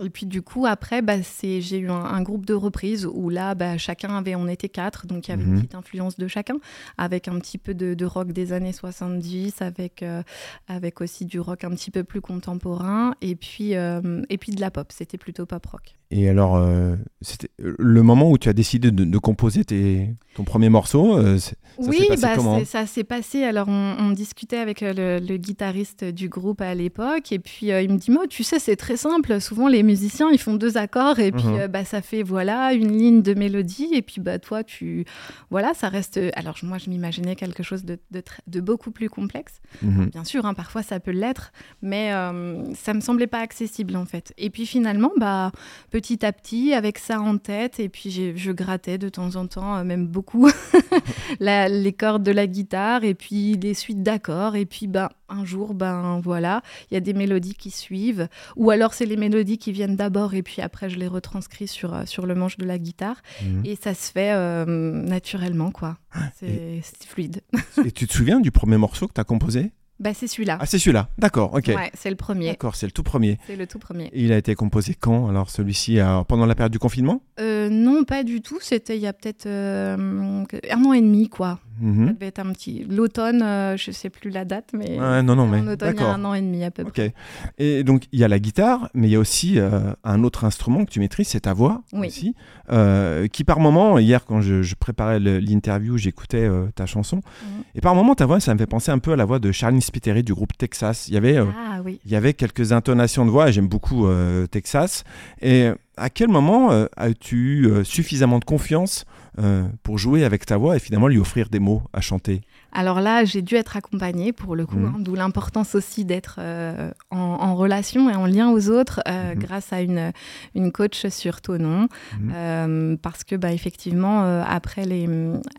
et 0.05 0.11
puis 0.11 0.27
du 0.27 0.43
coup, 0.43 0.67
après, 0.67 1.03
bah, 1.03 1.15
j'ai 1.43 1.79
eu 1.79 1.91
un, 1.91 1.95
un 2.05 2.23
groupe 2.23 2.47
de 2.47 2.55
reprises 2.55 3.07
où 3.07 3.29
là, 3.31 3.55
bah, 3.55 3.79
chacun 3.79 4.17
avait, 4.17 4.35
on 4.35 4.47
était 4.49 4.69
quatre, 4.69 5.07
donc 5.07 5.29
il 5.29 5.31
y 5.31 5.35
avait 5.35 5.43
Mhm. 5.45 5.51
une 5.55 5.57
petite 5.59 5.75
influence 5.75 6.17
de 6.17 6.29
chacun, 6.29 6.57
avec 6.97 7.29
un 7.29 7.39
petit 7.39 7.59
peu 7.59 7.75
de, 7.75 7.95
de 7.95 8.05
rock 8.05 8.33
des 8.33 8.53
années 8.53 8.73
70, 8.73 9.61
avec, 9.63 10.03
euh, 10.03 10.23
avec 10.69 11.01
aussi 11.01 11.25
du 11.25 11.41
rock 11.41 11.65
un 11.65 11.71
petit 11.71 11.91
peu 11.91 12.05
plus 12.05 12.21
contemporain, 12.21 13.15
et 13.21 13.35
puis, 13.37 13.75
euh, 13.75 14.23
et 14.29 14.39
puis 14.39 14.53
de 14.53 14.61
la 14.61 14.71
pop. 14.71 14.89
C'était 14.93 15.19
plutôt 15.19 15.47
pop 15.47 15.65
rock. 15.67 15.95
Et 16.11 16.27
alors, 16.31 16.57
euh, 16.57 16.97
c'était 17.21 17.51
le 17.59 18.03
moment 18.03 18.31
où 18.31 18.39
tu 18.39 18.49
as 18.49 18.55
décidé 18.55 18.91
de, 18.91 19.05
de 19.05 19.19
composer 19.19 19.63
tes, 19.67 20.09
ton 20.35 20.43
premier 20.45 20.71
morceau. 20.71 21.19
euh, 21.19 21.37
c'est- 21.37 21.57
Ça 21.77 21.83
s'est 21.85 21.91
oui, 21.91 22.07
passé 22.09 22.23
bah, 22.23 22.33
comment 22.35 22.65
ça 22.65 22.87
s'est 22.87 23.05
passé. 23.05 23.45
Alors, 23.45 23.69
on, 23.69 23.97
on 24.01 24.11
discutait 24.13 24.57
avec 24.57 24.81
le, 24.81 25.19
le 25.21 25.37
guitariste 25.37 26.05
du 26.05 26.31
groupe 26.31 26.63
à 26.63 26.75
l'époque, 26.75 27.31
et 27.31 27.39
puis 27.39 27.73
euh, 27.73 27.83
il 27.83 27.91
me 27.93 27.99
dit 27.99 28.11
Moi, 28.11 28.27
tu 28.27 28.43
sais, 28.43 28.59
c'est 28.59 28.75
très 28.77 28.97
simple. 28.97 29.39
Souvent, 29.41 29.69
les 29.69 29.83
musiciens, 29.93 30.29
ils 30.31 30.39
font 30.39 30.55
deux 30.55 30.77
accords, 30.77 31.19
et 31.19 31.33
puis 31.33 31.47
Mhm. 31.47 31.61
euh, 31.61 31.69
bah, 31.69 31.85
ça 31.85 32.01
fait 32.03 32.23
voilà 32.23 32.73
une 32.75 32.93
ligne 32.97 33.23
de 33.23 33.35
mélodie, 33.35 33.89
et 33.93 34.03
puis 34.03 34.21
bah 34.21 34.39
toi, 34.39 34.63
tu 34.63 35.05
voilà, 35.51 35.75
ça 35.75 35.89
reste. 35.89 36.21
Alors, 36.35 36.57
moi, 36.63 36.79
je 36.79 36.89
m'imaginais 36.91 37.35
quelque 37.35 37.63
chose 37.63 37.85
de, 37.85 37.99
de, 38.47 38.61
beaucoup 38.61 38.91
plus 38.93 39.09
complexe. 39.09 39.55
Mhm. 39.83 40.07
Bien 40.13 40.25
sûr, 40.25 40.45
hein, 40.47 40.55
parfois 40.55 40.83
ça 40.83 41.01
peut 41.01 41.11
l'être, 41.23 41.53
mais 41.83 42.13
euh, 42.13 42.63
ça 42.75 42.95
me 42.95 43.01
semblait 43.01 43.27
pas 43.27 43.41
accessible 43.41 43.97
en 43.97 44.05
fait. 44.07 44.33
Et 44.39 44.51
puis 44.51 44.67
finalement, 44.67 45.13
bah, 45.19 45.51
petit 45.91 46.25
à 46.25 46.33
petit, 46.33 46.73
avec 46.75 46.99
ça 46.99 47.21
en 47.21 47.39
tête, 47.39 47.81
et 47.81 47.89
puis 47.89 48.11
je 48.37 48.53
grattais 48.53 48.99
de 48.99 49.09
temps 49.09 49.35
en 49.37 49.47
temps, 49.47 49.77
euh, 49.77 49.85
même 49.85 50.07
beaucoup, 50.07 50.49
la- 51.41 51.69
les 51.69 51.93
cordes 51.93 52.23
de 52.23 52.33
la 52.33 52.47
guitare, 52.47 53.05
et 53.05 53.15
puis 53.15 53.57
des 53.57 53.75
suites 53.75 54.03
d'accords, 54.03 54.57
et 54.57 54.67
puis 54.67 54.87
bah, 54.87 55.11
un 55.29 55.45
jour, 55.45 55.75
ben 55.75 56.21
voilà, 56.23 56.63
il 56.91 56.95
y 56.95 56.97
a 56.97 57.01
des 57.01 57.13
mélodies 57.15 57.55
qui 57.55 57.71
suivent, 57.71 58.29
ou 58.57 58.71
alors 58.71 58.95
c'est 58.95 59.07
les 59.07 59.17
mélodies 59.17 59.59
qui 59.59 59.73
viennent 59.73 59.97
d'abord, 59.97 60.35
et 60.35 60.43
puis 60.43 60.63
après 60.63 60.89
je 60.91 60.99
les 60.99 61.07
retranscris 61.09 61.69
sur, 61.69 61.95
euh, 61.95 62.03
sur 62.07 62.27
le 62.27 62.35
manche 62.35 62.57
de 62.57 62.65
la 62.65 62.79
guitare, 62.79 63.23
Mhm. 63.43 63.63
et 63.65 63.77
ça 63.77 63.95
se 63.95 64.11
fait 64.13 64.33
euh, 64.33 64.65
naturellement, 64.67 65.71
quoi. 65.71 65.97
C'est 66.39 66.81
c'est 66.83 67.07
fluide. 67.07 67.43
Et 67.85 67.93
tu 67.93 68.07
te 68.07 68.13
souviens 68.13 68.41
du 68.41 68.51
premier 68.51 68.77
morceau 68.77 69.07
que 69.07 69.13
tu 69.13 69.21
as 69.21 69.25
composé? 69.25 69.73
Bah, 70.01 70.15
c'est 70.15 70.29
celui-là. 70.29 70.59
Ah, 70.61 70.67
c'est 70.67 70.79
celui-là. 70.79 71.09
D'accord, 71.19 71.55
ok. 71.55 71.67
Ouais, 71.75 71.91
c'est 71.93 72.09
le 72.11 72.15
premier. 72.15 72.47
D'accord, 72.51 72.77
c'est 72.77 72.87
le 72.87 72.93
tout 72.93 73.03
premier. 73.03 73.37
C'est 73.49 73.57
le 73.57 73.67
tout 73.67 73.81
premier. 73.81 74.05
Et 74.13 74.23
il 74.23 74.33
a 74.33 74.37
été 74.39 74.55
composé 74.55 74.95
quand 74.95 75.29
Alors 75.29 75.51
celui-ci, 75.51 75.99
euh, 75.99 76.23
pendant 76.23 76.47
la 76.47 76.55
période 76.55 76.71
du 76.71 76.79
confinement? 76.79 77.21
Euh, 77.41 77.69
non, 77.69 78.05
pas 78.05 78.23
du 78.23 78.41
tout. 78.41 78.59
C'était 78.61 78.97
il 78.97 79.03
y 79.03 79.09
a 79.09 79.13
peut-être 79.13 79.47
euh, 79.47 80.45
un 80.71 80.85
an 80.85 80.93
et 80.93 81.01
demi, 81.01 81.29
quoi. 81.29 81.59
Ça 81.81 81.85
Mhm. 81.87 82.13
devait 82.15 82.27
être 82.27 82.39
un 82.41 82.53
petit. 82.53 82.85
L'automne, 82.89 83.43
euh, 83.43 83.77
je 83.77 83.91
sais 83.93 84.11
plus 84.11 84.31
la 84.31 84.45
date, 84.45 84.71
mais. 84.73 84.99
Ouais, 84.99 85.23
non, 85.23 85.37
non, 85.37 85.47
mais 85.47 85.59
En 85.61 85.69
automne, 85.69 85.95
il 85.97 86.01
y 86.01 86.05
a 86.05 86.13
un 86.15 86.25
an 86.25 86.35
et 86.35 86.41
demi 86.41 86.65
à 86.65 86.71
peu 86.71 86.83
Ok. 86.83 86.93
près. 86.93 87.15
Et 87.59 87.85
donc, 87.85 88.05
il 88.13 88.19
y 88.21 88.25
a 88.25 88.29
la 88.29 88.39
guitare, 88.39 88.91
mais 88.95 89.07
il 89.09 89.11
y 89.13 89.17
a 89.17 89.19
aussi 89.21 89.59
euh, 89.59 89.93
un 90.05 90.25
autre 90.25 90.45
instrument 90.45 90.85
que 90.85 90.91
tu 90.91 90.99
maîtrises, 91.01 91.29
c'est 91.29 91.41
ta 91.41 91.53
voix 91.53 91.83
Oui. 91.93 92.09
aussi. 92.09 92.35
euh, 92.71 93.29
qui 93.29 93.45
par 93.45 93.61
moment, 93.61 93.99
hier, 93.99 94.25
quand 94.27 94.41
je, 94.43 94.63
je 94.63 94.75
préparais 94.75 95.19
l'interview, 95.21 95.97
j'écoutais 95.97 96.49
ta 96.75 96.85
chanson. 96.87 97.17
Mhm. 97.17 97.63
Et 97.75 97.81
par 97.81 97.95
moment, 97.95 98.15
ta 98.15 98.27
voix, 98.27 98.41
ça 98.41 98.53
me 98.53 98.59
fait 98.59 98.67
penser 98.67 98.91
un 98.91 98.99
peu 98.99 99.13
à 99.13 99.17
la 99.17 99.25
voix 99.25 99.39
de 99.39 99.53
Charlene 99.53 99.81
Spiteri 99.81 100.23
du 100.23 100.35
groupe 100.35 100.57
Texas. 100.59 101.09
Il 101.09 101.15
y 101.15 101.17
avait, 101.17 101.39
Ah 101.39 101.81
oui. 101.85 102.01
il 102.05 102.11
y 102.11 102.17
avait 102.17 102.35
quelques 102.35 102.73
intonations 102.73 103.25
de 103.25 103.31
voix, 103.31 103.49
et 103.49 103.53
j'aime 103.53 103.69
beaucoup 103.69 104.07
Texas. 104.51 105.05
Et 105.41 105.71
à 105.99 106.11
quel 106.11 106.29
moment 106.29 106.73
euh, 106.73 106.87
as-tu 106.97 107.37
eu 107.37 107.67
euh, 107.67 107.85
suffisamment 107.85 108.39
de 108.39 108.45
confiance 108.45 109.05
euh, 109.39 109.69
pour 109.83 109.99
jouer 109.99 110.25
avec 110.25 110.47
ta 110.47 110.57
voix 110.57 110.77
et 110.77 110.79
finalement 110.79 111.09
lui 111.09 111.19
offrir 111.19 111.49
des 111.49 111.59
mots 111.59 111.83
à 111.93 112.01
chanter? 112.01 112.41
Alors 112.73 113.01
là, 113.01 113.25
j'ai 113.25 113.43
dû 113.43 113.55
être 113.55 113.77
accompagnée 113.77 114.33
pour 114.33 114.55
le 114.55 114.67
coup, 114.67 114.77
Mhm. 114.77 114.87
hein, 114.87 114.95
d'où 115.01 115.15
l'importance 115.15 115.75
aussi 115.75 116.05
d'être 116.05 116.37
euh, 116.39 116.91
en, 117.11 117.17
en 117.19 117.55
relation 117.57 118.11
et 118.11 118.15
en 118.15 118.27
lien 118.27 118.51
aux 118.51 118.69
autres 118.69 119.01
euh, 119.09 119.35
Mhm. 119.35 119.39
grâce 119.41 119.73
à 119.73 119.81
une, 119.81 120.13
une 120.55 120.71
coach 120.71 121.07
sur 121.09 121.41
Tonon. 121.41 121.89
Mhm. 122.21 122.33
Euh, 122.35 122.97
parce 123.01 123.25
que 123.25 123.37
bah, 123.37 123.53
effectivement, 123.53 124.23
après, 124.47 124.85
les, 124.85 125.09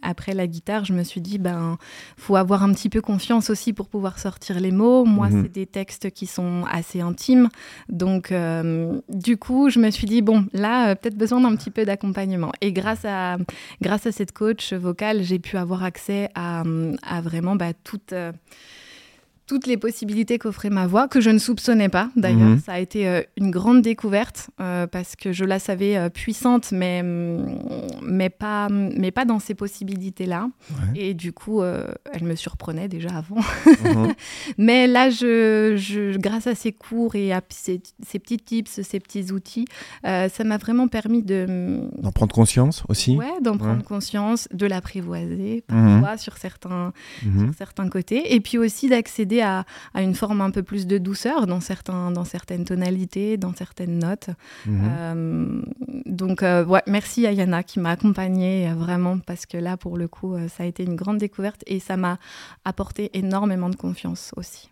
après 0.01 0.33
la 0.33 0.47
guitare, 0.47 0.85
je 0.85 0.93
me 0.93 1.03
suis 1.03 1.21
dit, 1.21 1.39
ben, 1.39 1.77
faut 2.17 2.35
avoir 2.35 2.63
un 2.63 2.71
petit 2.73 2.89
peu 2.89 3.01
confiance 3.01 3.49
aussi 3.49 3.73
pour 3.73 3.87
pouvoir 3.87 4.19
sortir 4.19 4.59
les 4.59 4.71
mots. 4.71 5.03
Moi, 5.05 5.29
c'est 5.31 5.51
des 5.51 5.65
textes 5.65 6.11
qui 6.11 6.25
sont 6.27 6.63
assez 6.71 7.01
intimes. 7.01 7.49
Donc, 7.89 8.31
du 9.09 9.37
coup, 9.37 9.69
je 9.69 9.79
me 9.79 9.89
suis 9.89 10.05
dit, 10.07 10.21
bon, 10.21 10.45
là, 10.53 10.95
peut-être 10.95 11.17
besoin 11.17 11.41
d'un 11.41 11.55
petit 11.55 11.71
peu 11.71 11.85
d'accompagnement. 11.85 12.51
Et 12.61 12.71
grâce 12.71 13.03
à, 13.05 13.37
grâce 13.81 14.05
à 14.05 14.11
cette 14.11 14.31
coach 14.31 14.73
vocale, 14.73 15.23
j'ai 15.23 15.39
pu 15.39 15.57
avoir 15.57 15.83
accès 15.83 16.29
à, 16.35 16.63
à 17.01 17.21
vraiment 17.21 17.55
bah, 17.55 17.73
toute. 17.73 18.13
Toutes 19.49 19.65
les 19.65 19.77
possibilités 19.77 20.37
qu'offrait 20.37 20.69
ma 20.69 20.85
voix, 20.85 21.07
que 21.07 21.19
je 21.21 21.31
ne 21.31 21.39
soupçonnais 21.39 21.89
pas 21.89 22.11
d'ailleurs. 22.15 22.49
Mhm. 22.49 22.59
Ça 22.59 22.73
a 22.73 22.79
été 22.79 23.07
euh, 23.07 23.21
une 23.35 23.49
grande 23.49 23.81
découverte 23.81 24.51
euh, 24.61 24.85
parce 24.85 25.15
que 25.15 25.31
je 25.33 25.43
la 25.43 25.57
savais 25.57 25.97
euh, 25.97 26.09
puissante, 26.09 26.71
mais, 26.71 27.01
hum, 27.01 27.57
mais, 28.03 28.29
pas, 28.29 28.69
mais 28.69 29.09
pas 29.09 29.25
dans 29.25 29.39
ces 29.39 29.55
possibilités-là. 29.55 30.49
Ouais. 30.69 30.99
Et 31.01 31.13
du 31.15 31.33
coup, 31.33 31.63
elle 31.63 32.23
me 32.23 32.35
surprenait 32.35 32.87
déjà 32.87 33.09
avant. 33.09 33.41
Mhm. 33.65 34.13
Mais 34.59 34.85
là, 34.87 35.09
je, 35.09 35.73
je- 35.77 36.15
grâce 36.17 36.45
à 36.45 36.53
ces 36.53 36.71
cours 36.71 37.15
et 37.15 37.33
à 37.33 37.41
ces, 37.49 37.81
ces 38.07 38.19
petits 38.19 38.37
tips, 38.37 38.81
ces 38.83 38.99
petits 38.99 39.31
outils, 39.31 39.65
ça 40.03 40.43
m'a 40.45 40.57
vraiment 40.57 40.87
permis 40.87 41.23
de, 41.23 41.79
D'en 41.97 42.11
prendre 42.11 42.35
conscience 42.35 42.83
aussi 42.87 43.15
ouais, 43.17 43.25
d'en 43.41 43.57
prendre 43.57 43.83
conscience, 43.83 44.47
de 44.53 44.67
l'apprivoiser 44.67 45.63
Mhm. 45.71 46.01
parfois 46.01 46.17
sur 46.17 46.37
certains, 46.37 46.93
sur 47.21 47.53
certains 47.57 47.89
côtés, 47.89 48.35
et 48.35 48.39
puis 48.41 48.57
aussi 48.59 48.89
d'accéder 48.89 49.38
à, 49.41 49.65
à 49.93 50.01
une 50.01 50.15
forme 50.15 50.41
un 50.41 50.51
peu 50.51 50.63
plus 50.63 50.87
de 50.87 50.97
douceur 50.97 51.47
dans, 51.47 51.59
certains, 51.59 52.11
dans 52.11 52.25
certaines 52.25 52.65
tonalités, 52.65 53.37
dans 53.37 53.53
certaines 53.53 53.99
notes. 53.99 54.29
Mhm. 54.65 54.81
Euh, 54.83 55.61
donc, 56.05 56.43
euh, 56.43 56.65
ouais, 56.65 56.83
merci 56.87 57.25
à 57.27 57.31
Yana 57.31 57.63
qui 57.63 57.79
m'a 57.79 57.91
accompagnée 57.91 58.69
euh, 58.69 58.75
vraiment, 58.75 59.19
parce 59.19 59.45
que 59.45 59.57
là, 59.57 59.77
pour 59.77 59.97
le 59.97 60.07
coup, 60.07 60.35
ça 60.49 60.63
a 60.63 60.65
été 60.65 60.83
une 60.83 60.95
grande 60.95 61.17
découverte 61.17 61.63
et 61.67 61.79
ça 61.79 61.97
m'a 61.97 62.17
apporté 62.65 63.17
énormément 63.17 63.69
de 63.69 63.75
confiance 63.75 64.31
aussi. 64.35 64.69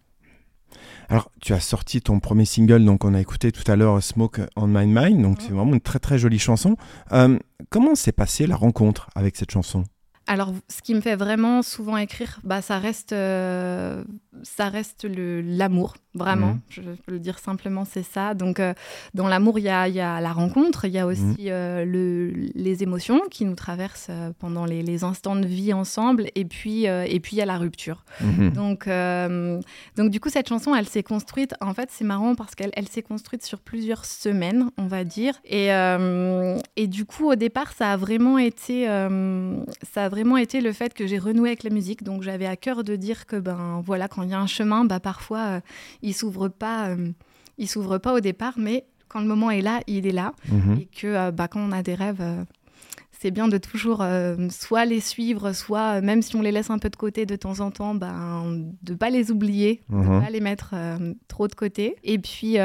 Alors, 1.09 1.31
tu 1.41 1.53
as 1.53 1.59
sorti 1.59 2.01
ton 2.01 2.19
premier 2.19 2.45
single, 2.45 2.83
donc 2.83 3.05
on 3.05 3.13
a 3.13 3.21
écouté 3.21 3.51
tout 3.51 3.69
à 3.71 3.75
l'heure 3.75 4.01
Smoke 4.03 4.41
on 4.55 4.67
My 4.67 4.85
Mind, 4.85 5.21
donc 5.21 5.37
c'est 5.41 5.51
vraiment 5.51 5.73
une 5.73 5.81
très 5.81 5.99
très 5.99 6.17
jolie 6.17 6.39
chanson. 6.39 6.75
Euh, 7.13 7.37
comment 7.69 7.95
s'est 7.95 8.11
passée 8.11 8.47
la 8.47 8.55
rencontre 8.55 9.09
avec 9.15 9.35
cette 9.35 9.51
chanson? 9.51 9.83
Alors, 10.29 10.53
ce 10.67 10.81
qui 10.81 10.93
me 10.93 10.99
fait 10.99 11.15
vraiment 11.15 11.61
souvent 11.61 11.95
écrire, 11.95 12.39
bah, 12.43 12.61
ça 12.61 12.79
reste, 12.79 13.13
euh, 13.13 14.03
ça 14.43 14.67
reste 14.67 15.05
l'amour, 15.09 15.95
vraiment. 16.17 16.53
Mhm. 16.53 16.59
Je 16.69 16.81
peux 16.81 17.11
le 17.13 17.19
dire 17.19 17.39
simplement, 17.39 17.85
c'est 17.85 18.03
ça. 18.03 18.33
Donc, 18.33 18.59
euh, 18.59 18.73
dans 19.13 19.27
l'amour, 19.27 19.59
il 19.59 19.63
y 19.65 19.69
a, 19.69 19.87
y 19.87 19.99
a 20.01 20.19
la 20.19 20.33
rencontre, 20.33 20.85
il 20.85 20.91
y 20.91 20.99
a 20.99 21.05
aussi 21.07 21.21
Mhm. 21.23 21.35
euh, 21.47 21.85
le, 21.85 22.31
les 22.55 22.83
émotions 22.83 23.21
qui 23.31 23.45
nous 23.45 23.55
traversent 23.55 24.07
euh, 24.09 24.31
pendant 24.39 24.65
les, 24.65 24.81
les 24.83 25.03
instants 25.03 25.35
de 25.35 25.45
vie 25.47 25.73
ensemble, 25.73 26.27
et 26.35 26.45
puis, 26.45 26.87
euh, 26.87 27.05
et 27.07 27.19
puis 27.19 27.35
il 27.35 27.39
y 27.39 27.41
a 27.41 27.45
la 27.45 27.57
rupture. 27.57 28.03
Mhm. 28.21 28.49
Donc, 28.51 28.87
euh, 28.87 29.59
donc 29.95 30.09
du 30.09 30.19
coup, 30.19 30.29
cette 30.29 30.49
chanson, 30.49 30.73
elle 30.75 30.87
s'est 30.87 31.03
construite. 31.03 31.53
En 31.61 31.73
fait, 31.73 31.89
c'est 31.91 32.03
marrant 32.05 32.35
parce 32.35 32.55
qu'elle 32.55 32.71
elle 32.73 32.87
s'est 32.87 33.01
construite 33.03 33.43
sur 33.45 33.59
plusieurs 33.59 34.05
semaines, 34.05 34.69
on 34.77 34.87
va 34.87 35.03
dire. 35.03 35.35
Et, 35.45 35.71
euh, 35.73 36.57
et 36.75 36.87
du 36.87 37.05
coup, 37.05 37.29
au 37.31 37.35
départ, 37.35 37.71
ça 37.73 37.91
a 37.93 37.97
vraiment 37.97 38.37
été, 38.37 38.89
euh, 38.89 39.55
ça 39.93 40.05
a 40.05 40.09
vraiment 40.09 40.37
été 40.37 40.61
le 40.61 40.71
fait 40.73 40.93
que 40.93 41.05
j'ai 41.07 41.17
renoué 41.19 41.49
avec 41.49 41.63
la 41.63 41.69
musique. 41.69 42.03
Donc, 42.03 42.23
j'avais 42.23 42.45
à 42.47 42.55
cœur 42.55 42.83
de 42.83 42.95
dire 42.95 43.25
que 43.25 43.35
ben 43.37 43.81
voilà, 43.85 44.07
quand 44.07 44.23
il 44.23 44.29
y 44.29 44.33
a 44.33 44.39
un 44.39 44.47
chemin, 44.47 44.85
bah 44.85 44.99
parfois, 44.99 45.39
euh, 45.47 45.59
il 46.07 46.13
s'ouvre 46.13 46.47
pas, 46.49 46.89
euh, 46.89 47.11
il 47.57 47.67
s'ouvre 47.67 47.97
pas 47.97 48.13
au 48.13 48.19
départ, 48.19 48.53
mais 48.57 48.85
quand 49.07 49.19
le 49.21 49.27
moment 49.27 49.51
est 49.51 49.61
là, 49.61 49.81
il 49.87 50.05
est 50.07 50.11
là 50.11 50.33
Mhm. 50.51 50.77
et 50.81 50.85
que 50.85 51.07
euh, 51.07 51.31
bah, 51.31 51.47
quand 51.47 51.59
on 51.61 51.71
a 51.71 51.81
des 51.83 51.95
rêves, 51.95 52.21
euh, 52.21 52.43
c'est 53.19 53.31
bien 53.31 53.47
de 53.47 53.57
toujours 53.57 54.05
soit 54.51 54.85
les 54.85 54.99
suivre, 54.99 55.51
soit 55.53 56.01
même 56.01 56.21
si 56.21 56.35
on 56.35 56.41
les 56.43 56.51
laisse 56.51 56.69
un 56.69 56.77
peu 56.77 56.89
de 56.89 56.95
côté 56.95 57.25
de 57.25 57.35
temps 57.35 57.59
en 57.61 57.71
temps, 57.71 57.95
ben, 57.95 58.63
de 58.83 58.93
pas 58.93 59.09
les 59.09 59.31
oublier, 59.31 59.81
de 59.89 59.95
Mhm. 59.95 60.21
pas 60.23 60.29
les 60.29 60.39
mettre 60.39 60.75
trop 61.27 61.47
de 61.47 61.55
côté. 61.55 61.95
Et 62.03 62.19
puis. 62.19 62.57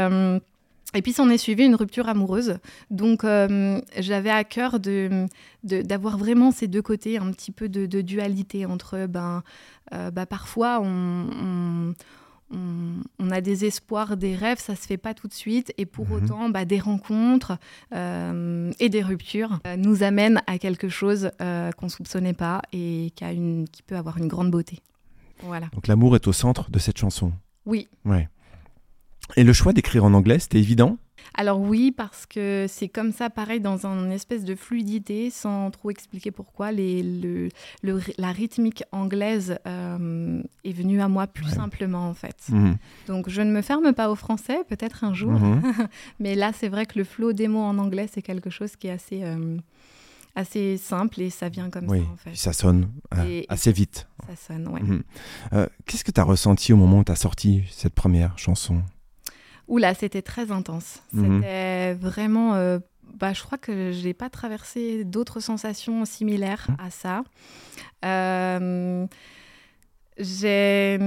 et 0.94 1.00
puis 1.00 1.14
s'en 1.14 1.30
est 1.30 1.38
suivi 1.38 1.64
une 1.64 1.74
rupture 1.74 2.06
amoureuse. 2.06 2.58
Donc 2.90 3.24
euh, 3.24 3.80
j'avais 3.98 4.28
à 4.28 4.44
cœur 4.44 4.78
de 4.78 5.26
de- 5.64 5.80
d'avoir 5.80 6.18
vraiment 6.18 6.50
ces 6.50 6.66
deux 6.68 6.82
côtés, 6.82 7.16
un 7.16 7.30
petit 7.32 7.50
peu 7.50 7.70
de, 7.70 7.86
de 7.86 8.02
dualité 8.02 8.66
entre 8.66 9.06
ben, 9.06 9.42
euh, 9.94 10.10
bah, 10.10 10.26
parfois 10.26 10.80
on, 10.82 11.28
on- 11.32 11.94
on, 12.52 13.02
on 13.18 13.30
a 13.30 13.40
des 13.40 13.64
espoirs, 13.64 14.16
des 14.16 14.34
rêves, 14.36 14.58
ça 14.58 14.76
se 14.76 14.86
fait 14.86 14.96
pas 14.96 15.14
tout 15.14 15.28
de 15.28 15.32
suite. 15.32 15.72
Et 15.78 15.86
pour 15.86 16.06
Mhm. 16.08 16.12
autant, 16.12 16.48
bah, 16.50 16.64
des 16.64 16.78
rencontres 16.78 17.58
euh, 17.94 18.70
et 18.80 18.88
des 18.88 19.02
ruptures 19.02 19.58
euh, 19.66 19.76
nous 19.76 20.02
amènent 20.02 20.42
à 20.46 20.58
quelque 20.58 20.88
chose 20.88 21.30
euh, 21.40 21.70
qu'on 21.72 21.88
soupçonnait 21.88 22.32
pas 22.34 22.62
et 22.72 23.12
qui, 23.16 23.24
a 23.24 23.32
une, 23.32 23.66
qui 23.68 23.82
peut 23.82 23.96
avoir 23.96 24.18
une 24.18 24.28
grande 24.28 24.50
beauté. 24.50 24.78
Voilà. 25.42 25.66
Donc 25.72 25.86
l'amour 25.88 26.14
est 26.14 26.26
au 26.28 26.32
centre 26.32 26.70
de 26.70 26.78
cette 26.78 26.98
chanson. 26.98 27.32
Oui. 27.66 27.88
Ouais. 28.04 28.28
Et 29.36 29.44
le 29.44 29.52
choix 29.52 29.72
d'écrire 29.72 30.04
en 30.04 30.12
anglais, 30.14 30.38
c'était 30.38 30.58
évident? 30.58 30.98
Alors 31.34 31.60
oui, 31.60 31.92
parce 31.92 32.26
que 32.26 32.66
c'est 32.68 32.88
comme 32.88 33.12
ça, 33.12 33.30
pareil, 33.30 33.60
dans 33.60 33.86
un 33.86 34.10
espèce 34.10 34.44
de 34.44 34.54
fluidité, 34.54 35.30
sans 35.30 35.70
trop 35.70 35.90
expliquer 35.90 36.30
pourquoi. 36.30 36.72
Les, 36.72 37.02
le, 37.02 37.48
le- 37.82 38.00
la 38.18 38.32
rythmique 38.32 38.84
anglaise 38.92 39.56
euh, 39.66 40.42
est 40.64 40.72
venue 40.72 41.00
à 41.00 41.08
moi 41.08 41.26
plus 41.26 41.46
Ouais. 41.46 41.52
simplement, 41.54 42.08
en 42.08 42.14
fait. 42.14 42.36
Mhm. 42.50 42.76
Donc 43.06 43.28
je 43.28 43.40
ne 43.42 43.50
me 43.50 43.62
ferme 43.62 43.92
pas 43.92 44.10
au 44.10 44.14
français, 44.14 44.58
peut-être 44.68 45.04
un 45.04 45.14
jour. 45.14 45.32
Mhm. 45.32 45.62
Mais 46.20 46.34
là, 46.34 46.52
c'est 46.52 46.68
vrai 46.68 46.86
que 46.86 46.98
le 46.98 47.04
flow 47.04 47.32
des 47.32 47.48
mots 47.48 47.60
en 47.62 47.78
anglais, 47.78 48.08
c'est 48.12 48.22
quelque 48.22 48.50
chose 48.50 48.76
qui 48.76 48.86
est 48.88 48.90
assez, 48.92 49.22
euh, 49.24 49.56
assez 50.34 50.76
simple 50.76 51.20
et 51.20 51.30
ça 51.30 51.48
vient 51.48 51.70
comme 51.70 51.88
Oui, 51.88 52.00
ça, 52.00 52.10
en 52.12 52.16
fait. 52.16 52.34
ça 52.36 52.52
sonne 52.52 52.88
euh, 53.16 53.42
assez 53.48 53.72
vite. 53.72 54.06
Ça 54.28 54.36
sonne, 54.54 54.68
ouais. 54.68 54.80
Mhm. 54.80 55.02
Qu'est-ce 55.86 56.04
que 56.04 56.10
tu 56.12 56.20
as 56.20 56.24
ressenti 56.24 56.72
au 56.72 56.76
moment 56.76 56.98
où 57.00 57.04
tu 57.04 57.12
as 57.12 57.16
sorti 57.16 57.64
cette 57.70 57.94
première 57.94 58.38
chanson? 58.38 58.82
Oula, 59.68 59.94
c'était 59.94 60.22
très 60.22 60.50
intense. 60.50 61.02
Mhm. 61.12 61.36
C'était 61.42 61.94
vraiment. 61.94 62.54
euh, 62.54 62.78
bah, 63.14 63.32
je 63.32 63.42
crois 63.42 63.58
que 63.58 63.92
je 63.92 64.04
n'ai 64.04 64.14
pas 64.14 64.30
traversé 64.30 65.04
d'autres 65.04 65.40
sensations 65.40 66.04
similaires 66.04 66.66
Mhm. 66.70 66.76
à 66.86 66.90
ça. 66.90 67.24
Euh, 68.04 69.06
j'ai. 70.18 70.98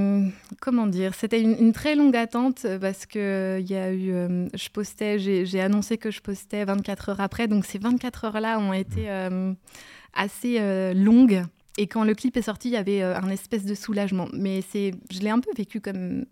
Comment 0.62 0.88
dire 0.88 1.13
C'était 1.13 1.41
une, 1.41 1.55
une 1.59 1.74
très 1.74 1.95
longue 1.95 2.15
attente 2.15 2.65
euh, 2.65 2.79
parce 2.79 3.05
que 3.05 3.57
il 3.62 3.69
y 3.69 3.75
a 3.75 3.91
eu. 3.91 4.12
euh, 4.12 4.47
je 4.53 4.69
postais, 4.69 5.19
j'ai 5.19 5.62
annoncé 5.62 5.97
que 5.97 6.09
je 6.12 6.21
postais 6.21 6.65
24 6.65 7.09
heures 7.09 7.21
après. 7.21 7.47
Donc 7.47 7.65
ces 7.65 7.77
24 7.77 8.25
heures-là 8.25 8.59
ont 8.59 8.74
été 8.74 9.09
euh, 9.09 9.53
assez 10.13 10.57
euh, 10.59 10.93
longues. 10.93 11.43
Et 11.77 11.88
quand 11.88 12.03
le 12.05 12.15
clip 12.15 12.35
est 12.38 12.41
sorti, 12.41 12.69
il 12.69 12.74
y 12.74 12.77
avait 12.77 13.03
euh, 13.03 13.15
un 13.17 13.29
espèce 13.29 13.65
de 13.65 13.75
soulagement. 13.75 14.27
Mais 14.33 14.62
c'est, 14.69 14.91
je 15.12 15.19
l'ai 15.19 15.29
un 15.29 15.39
peu 15.39 15.51
vécu 15.55 15.81
comme, 15.81 16.25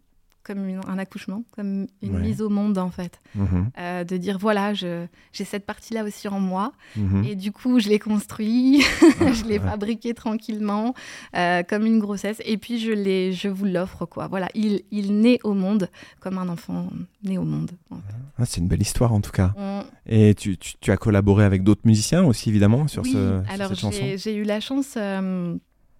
comme 0.44 0.68
une- 0.68 0.82
un 0.88 0.98
accouchement, 0.98 1.44
comme 1.56 1.88
une 2.02 2.16
Ouais. 2.16 2.22
mise 2.22 2.42
au 2.42 2.50
monde 2.50 2.78
en 2.78 2.90
fait. 2.90 3.22
Mhm. 3.36 3.70
Euh, 3.80 4.04
de 4.04 4.18
dire 4.18 4.38
voilà, 4.38 4.74
j'ai 4.74 5.08
cette 5.32 5.66
partie-là 5.66 6.04
aussi 6.04 6.28
en 6.28 6.40
moi. 6.40 6.74
Mhm. 6.96 7.24
Et 7.26 7.36
du 7.36 7.52
coup, 7.52 7.80
je 7.80 7.90
l'ai 7.90 8.00
construit, 8.00 8.82
je 9.42 9.46
l'ai 9.46 9.60
fabriqué 9.60 10.14
tranquillement, 10.14 10.94
euh, 11.36 11.64
comme 11.64 11.86
une 11.86 12.00
grossesse. 12.00 12.42
Et 12.46 12.58
puis, 12.58 12.80
je, 12.80 12.92
l'ai, 12.92 13.32
je 13.34 13.48
vous 13.48 13.66
l'offre, 13.66 14.06
quoi. 14.06 14.28
Voilà, 14.28 14.50
il, 14.54 14.82
il 14.92 15.20
naît 15.22 15.40
au 15.44 15.54
monde 15.54 15.90
comme 16.20 16.38
un 16.38 16.50
enfant 16.50 16.90
né 17.24 17.38
au 17.38 17.44
monde. 17.44 17.72
en 17.90 17.96
fait. 17.96 18.02
Ah, 18.38 18.46
c'est 18.46 18.60
une 18.62 18.68
belle 18.68 18.82
histoire 18.82 19.14
en 19.14 19.22
tout 19.22 19.32
cas. 19.32 19.54
On- 19.58 19.84
Et 20.06 20.34
tu, 20.36 20.58
tu- 20.58 20.74
tu 20.82 20.92
as 20.92 20.98
collaboré 20.98 21.46
avec 21.46 21.64
d'autres 21.64 21.82
musiciens 21.86 22.24
aussi 22.26 22.50
évidemment 22.50 22.88
sur, 22.88 23.04
oui, 23.04 23.12
ce, 23.14 23.42
sur 23.46 23.54
alors 23.54 23.70
cette 23.70 23.80
chanson? 23.80 23.98
j'ai, 24.02 24.18
j'ai 24.18 24.36
eu 24.36 24.44
la 24.44 24.60
chance... 24.60 24.96
euh, 24.98 25.56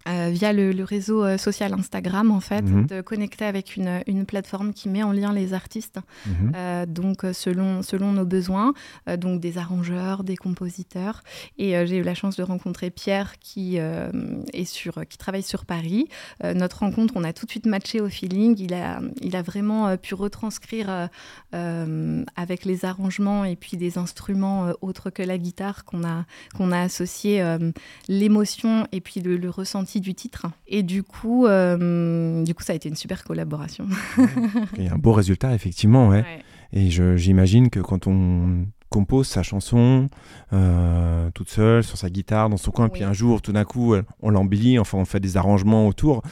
euh, 0.08 0.28
via 0.30 0.52
le, 0.52 0.72
le 0.72 0.84
réseau 0.84 1.24
euh, 1.24 1.38
social 1.38 1.72
Instagram, 1.74 2.30
en 2.30 2.40
fait, 2.40 2.62
Mhm. 2.62 2.86
de 2.86 3.00
connecter 3.00 3.44
avec 3.44 3.76
une, 3.76 4.02
une 4.06 4.26
plateforme 4.26 4.72
qui 4.72 4.88
met 4.88 5.02
en 5.02 5.12
lien 5.12 5.32
les 5.32 5.54
artistes 5.54 5.98
Mhm. 6.26 6.52
Euh, 6.54 6.86
donc 6.86 7.24
selon, 7.32 7.82
selon 7.82 8.12
nos 8.12 8.24
besoins, 8.24 8.74
donc 9.18 9.40
des 9.40 9.58
arrangeurs, 9.58 10.24
des 10.24 10.36
compositeurs. 10.36 11.22
Et 11.58 11.74
j'ai 11.86 11.98
eu 11.98 12.02
la 12.02 12.14
chance 12.14 12.36
de 12.36 12.42
rencontrer 12.42 12.90
Pierre 12.90 13.38
qui, 13.38 13.76
est 13.76 14.64
sur, 14.64 15.06
qui 15.08 15.18
travaille 15.18 15.42
sur 15.42 15.64
Paris. 15.64 16.08
Notre 16.42 16.80
rencontre, 16.80 17.14
on 17.16 17.24
a 17.24 17.32
tout 17.32 17.46
de 17.46 17.50
suite 17.50 17.66
matché 17.66 18.00
au 18.00 18.08
feeling. 18.08 18.56
Il 18.58 18.74
a, 18.74 19.00
il 19.20 19.36
a 19.36 19.42
vraiment 19.42 19.96
pu 19.96 20.14
retranscrire 20.14 21.08
avec 21.52 22.64
les 22.64 22.84
arrangements 22.84 23.44
et 23.44 23.56
puis 23.56 23.76
des 23.76 23.98
instruments 23.98 24.72
autres 24.80 25.10
que 25.10 25.22
la 25.22 25.38
guitare 25.38 25.84
qu'on 25.84 26.04
a, 26.04 26.24
qu'on 26.56 26.72
a 26.72 26.80
associé 26.80 27.42
l'émotion 28.08 28.86
et 28.92 29.00
puis 29.00 29.20
le, 29.20 29.36
le 29.36 29.50
ressenti 29.50 29.93
du 30.00 30.14
titre. 30.14 30.46
Et 30.66 30.82
du 30.82 31.02
coup, 31.02 31.46
euh, 31.46 32.42
du 32.42 32.54
coup, 32.54 32.62
ça 32.62 32.72
a 32.72 32.76
été 32.76 32.88
une 32.88 32.96
super 32.96 33.24
collaboration. 33.24 33.86
Il 34.76 34.84
y 34.84 34.88
a 34.88 34.94
un 34.94 34.98
beau 34.98 35.12
résultat 35.12 35.54
effectivement, 35.54 36.08
ouais. 36.08 36.22
Ouais. 36.22 36.42
Et 36.72 36.90
j'imagine 36.90 37.70
que 37.70 37.78
quand 37.78 38.08
on 38.08 38.66
compose 38.90 39.26
sa 39.26 39.42
chanson 39.42 40.08
euh, 40.52 41.28
toute 41.34 41.50
seule 41.50 41.82
sur 41.82 41.96
sa 41.96 42.08
guitare 42.10 42.48
dans 42.48 42.56
son 42.56 42.70
coin, 42.70 42.84
Oui. 42.86 42.90
puis 42.92 43.02
un 43.04 43.12
jour 43.12 43.42
tout 43.42 43.52
d'un 43.52 43.64
coup 43.64 43.94
on 44.22 44.30
l'embellit, 44.30 44.78
enfin 44.78 44.98
on 44.98 45.04
fait 45.04 45.18
des 45.20 45.36
arrangements 45.36 45.88
autour. 45.88 46.22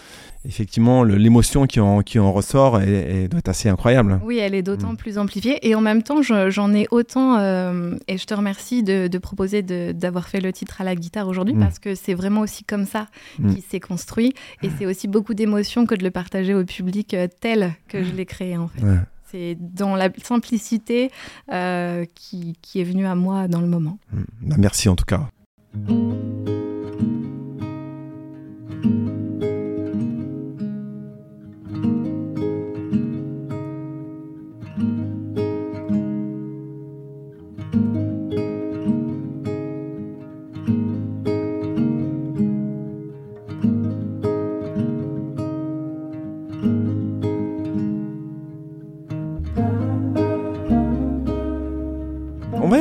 Effectivement, 0.44 1.04
l'émotion 1.04 1.66
qui 1.66 1.78
en, 1.78 2.00
qui 2.02 2.18
en 2.18 2.32
ressort 2.32 2.80
est, 2.80 3.28
doit 3.28 3.38
être 3.38 3.48
assez 3.48 3.68
incroyable. 3.68 4.20
Oui, 4.24 4.38
elle 4.38 4.54
est 4.56 4.62
d'autant 4.62 4.92
Mm. 4.94 4.96
plus 4.96 5.16
amplifiée. 5.18 5.68
Et 5.68 5.76
en 5.76 5.80
même 5.80 6.02
temps, 6.02 6.20
je- 6.20 6.50
j'en 6.50 6.74
ai 6.74 6.88
autant. 6.90 7.38
euh, 7.38 7.96
et 8.08 8.18
je 8.18 8.26
te 8.26 8.34
remercie 8.34 8.82
de, 8.82 9.06
de 9.06 9.18
proposer 9.18 9.62
de- 9.62 9.92
d'avoir 9.92 10.26
fait 10.28 10.40
le 10.40 10.52
titre 10.52 10.80
à 10.80 10.84
la 10.84 10.96
guitare 10.96 11.28
aujourd'hui 11.28 11.54
Mm. 11.54 11.60
parce 11.60 11.78
que 11.78 11.94
c'est 11.94 12.14
vraiment 12.14 12.40
aussi 12.40 12.64
comme 12.64 12.86
ça 12.86 13.06
Mm. 13.38 13.52
qu'il 13.54 13.62
s'est 13.62 13.78
construit. 13.80 14.34
Et 14.64 14.70
c'est 14.78 14.86
aussi 14.86 15.06
beaucoup 15.06 15.34
d'émotions 15.34 15.86
que 15.86 15.94
de 15.94 16.02
le 16.02 16.10
partager 16.10 16.54
au 16.54 16.64
public 16.64 17.14
euh, 17.14 17.28
tel 17.40 17.74
que 17.88 18.02
je 18.02 18.12
l'ai 18.12 18.26
créé 18.26 18.56
en 18.56 18.66
fait. 18.66 18.82
Ouais. 18.82 18.98
C'est 19.32 19.56
dans 19.58 19.96
la 19.96 20.10
simplicité 20.22 21.10
euh, 21.50 22.04
qui, 22.14 22.54
est 22.74 22.84
venue 22.84 23.06
à 23.06 23.14
moi 23.14 23.48
dans 23.48 23.60
le 23.60 23.66
moment. 23.66 23.98
Mm. 24.12 24.22
Bah, 24.42 24.56
merci 24.58 24.88
en 24.88 24.96
tout 24.96 25.06
cas. 25.06 25.28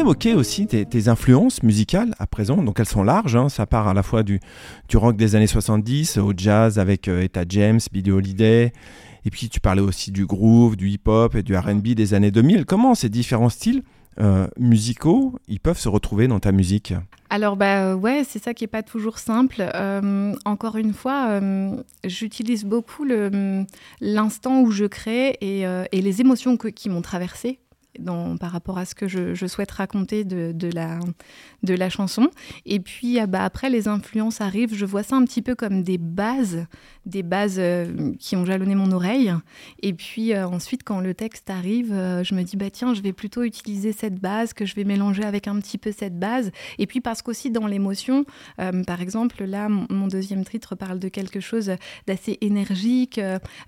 Évoquer 0.02 0.34
aussi 0.34 0.68
tes, 0.68 1.08
influences 1.08 1.64
musicales 1.64 2.14
à 2.20 2.28
présent. 2.28 2.58
Donc 2.58 2.80
elles 2.80 2.88
sont 2.88 3.04
larges. 3.04 3.36
hein. 3.36 3.50
Ça 3.50 3.66
part 3.66 3.88
à 3.88 3.94
la 3.94 4.04
fois 4.04 4.24
du, 4.24 4.40
du 4.90 4.98
rock 4.98 5.16
des 5.16 5.36
années 5.36 5.48
70 5.48 6.18
au 6.18 6.34
jazz 6.36 6.80
avec 6.80 7.08
euh, 7.08 7.24
Etta 7.24 7.44
James, 7.48 7.80
Billie 7.92 8.12
Holiday. 8.12 8.74
Et 9.26 9.30
puis 9.30 9.50
tu 9.50 9.60
parlais 9.60 9.82
aussi 9.82 10.12
du 10.12 10.26
groove, 10.26 10.76
du 10.76 10.90
hip-hop 10.90 11.36
et 11.36 11.44
du 11.44 11.56
R&B 11.56 11.90
des 11.90 12.14
années 12.14 12.32
2000. 12.32 12.66
Comment 12.66 12.96
ces 12.96 13.10
différents 13.10 13.50
styles 13.50 13.84
euh, 14.20 14.48
musicaux, 14.58 15.40
ils 15.48 15.60
peuvent 15.60 15.80
se 15.80 15.88
retrouver 15.88 16.28
dans 16.28 16.40
ta 16.40 16.52
musique? 16.52 16.94
Alors 17.30 17.56
bah 17.56 17.96
ouais, 17.96 18.24
c'est 18.28 18.44
ça 18.44 18.54
qui 18.54 18.66
est 18.66 18.68
pas 18.68 18.84
toujours 18.84 19.20
simple. 19.20 19.64
Euh, 19.74 20.34
encore 20.44 20.76
une 20.76 20.94
fois, 20.94 21.28
euh, 21.30 21.82
j'utilise 22.04 22.66
beaucoup 22.66 23.06
l'instant 24.02 24.62
où 24.62 24.72
je 24.72 24.86
crée 24.86 25.38
et, 25.40 25.66
les 25.94 26.22
émotions 26.22 26.58
qui 26.58 26.90
m'ont 26.90 27.02
traversée 27.02 27.60
par 28.40 28.52
rapport 28.52 28.78
à 28.78 28.86
ce 28.86 28.96
que 28.96 29.08
je, 29.08 29.46
souhaite 29.48 29.72
raconter 29.72 30.24
de, 30.24 30.70
la, 30.74 31.00
de 31.64 31.74
la 31.74 31.90
chanson. 31.90 32.30
Et 32.66 32.80
puis 32.80 33.20
euh, 33.20 33.28
bah, 33.28 33.44
après, 33.44 33.70
les 33.70 33.88
influences 33.88 34.42
arrivent. 34.42 34.74
Je 34.74 34.86
vois 34.86 35.04
ça 35.04 35.16
un 35.16 35.26
petit 35.26 35.42
peu 35.42 35.56
comme 35.56 35.84
des 35.84 35.98
bases, 35.98 36.66
des 37.06 37.24
bases 37.24 37.58
euh, 37.58 38.14
qui 38.20 38.36
ont 38.36 38.46
jalonné 38.46 38.76
mon 38.76 38.92
oreille. 38.92 39.34
Et 39.82 39.94
puis 39.94 40.34
euh, 40.34 40.48
ensuite, 40.48 40.84
quand 40.84 41.00
le 41.00 41.14
texte 41.14 41.50
arrive, 41.50 41.92
euh, 41.92 42.24
je 42.24 42.36
me 42.36 42.44
dis, 42.44 42.58
bah 42.58 42.70
tiens, 42.70 42.94
je 42.94 43.02
vais 43.02 43.14
plutôt 43.14 43.44
utiliser 43.44 43.92
cette 43.92 44.20
base 44.20 44.54
que 44.54 44.66
je 44.66 44.76
vais 44.76 44.84
mélanger 44.84 45.24
avec 45.24 45.48
un 45.48 45.60
petit 45.60 45.78
peu 45.78 45.92
cette 45.92 46.20
base. 46.20 46.52
Et 46.78 46.88
puis 46.88 47.02
parce 47.02 47.22
qu'aussi 47.22 47.52
dans 47.52 47.68
l'émotion, 47.68 48.26
par 48.88 49.02
exemple, 49.02 49.44
là, 49.44 49.70
mon, 49.70 50.08
deuxième 50.08 50.44
titre 50.44 50.76
parle 50.76 51.00
de 51.00 51.08
quelque 51.08 51.40
chose 51.40 51.72
d'assez 52.08 52.38
énergique, 52.42 53.20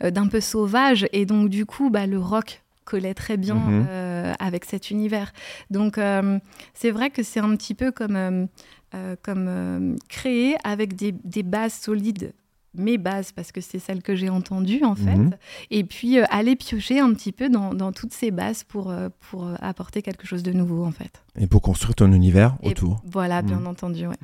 d'un 0.01 0.27
peu 0.27 0.41
sauvage. 0.41 1.07
Et 1.13 1.25
donc 1.25 1.49
du 1.49 1.65
coup, 1.65 1.89
bah, 1.89 2.05
le 2.05 2.19
rock 2.19 2.63
collait 2.85 3.13
très 3.13 3.37
bien 3.37 3.55
Mhm. 3.55 3.85
euh, 3.89 4.33
avec 4.39 4.65
cet 4.65 4.91
univers. 4.91 5.33
Donc 5.69 5.97
euh, 5.97 6.39
c'est 6.73 6.91
vrai 6.91 7.09
que 7.09 7.23
c'est 7.23 7.39
un 7.39 7.55
petit 7.55 7.73
peu 7.73 7.91
comme, 7.91 8.15
euh, 8.95 9.15
comme 9.21 9.95
créer 10.09 10.55
avec 10.63 10.95
des, 10.95 11.11
des 11.11 11.43
bases 11.43 11.73
solides 11.73 12.33
mes 12.75 12.97
bases 12.97 13.31
parce 13.31 13.51
que 13.51 13.61
c'est 13.61 13.79
celles 13.79 14.01
que 14.01 14.15
j'ai 14.15 14.29
entendues 14.29 14.83
en 14.83 14.95
fait 14.95 15.15
Mhm. 15.15 15.31
et 15.71 15.83
puis 15.83 16.17
euh, 16.19 16.25
aller 16.29 16.55
piocher 16.55 16.99
un 16.99 17.13
petit 17.13 17.31
peu 17.31 17.49
dans, 17.49 17.73
dans 17.73 17.91
toutes 17.91 18.13
ces 18.13 18.31
bases 18.31 18.63
pour, 18.63 18.89
euh, 18.89 19.09
pour 19.29 19.45
euh, 19.45 19.53
apporter 19.61 20.01
quelque 20.01 20.25
chose 20.25 20.41
de 20.43 20.51
nouveau 20.53 20.83
en 20.83 20.91
fait 20.91 21.23
et 21.39 21.45
pour 21.47 21.61
construire 21.61 21.95
ton 21.95 22.11
univers 22.11 22.55
Et 22.63 22.69
autour. 22.69 23.01
voilà 23.05 23.41
bien 23.41 23.59
Mhm. 23.59 23.67
entendu 23.67 24.07
ouais. 24.07 24.15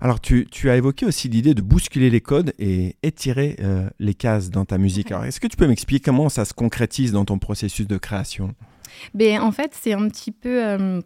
Alors 0.00 0.20
tu, 0.20 0.46
tu 0.50 0.68
as 0.68 0.76
évoqué 0.76 1.06
aussi 1.06 1.28
l'idée 1.28 1.54
de 1.54 1.62
bousculer 1.62 2.10
les 2.10 2.20
codes 2.20 2.52
et 2.58 2.96
étirer 3.02 3.56
euh, 3.60 3.88
les 3.98 4.12
cases 4.14 4.50
dans 4.50 4.66
ta 4.66 4.76
musique. 4.76 5.10
Alors 5.10 5.24
est-ce 5.24 5.40
que 5.40 5.46
tu 5.46 5.56
peux 5.56 5.66
m'expliquer 5.66 6.04
comment 6.04 6.28
ça 6.28 6.44
se 6.44 6.52
concrétise 6.52 7.12
dans 7.12 7.24
ton 7.24 7.38
processus 7.38 7.86
de 7.86 7.96
création? 7.96 8.54
Mais 9.14 9.38
en 9.38 9.52
fait, 9.52 9.72
c'est 9.80 9.94
un 9.94 10.06
petit 10.08 10.32
peu, 10.32 10.62
euh, 10.64 11.00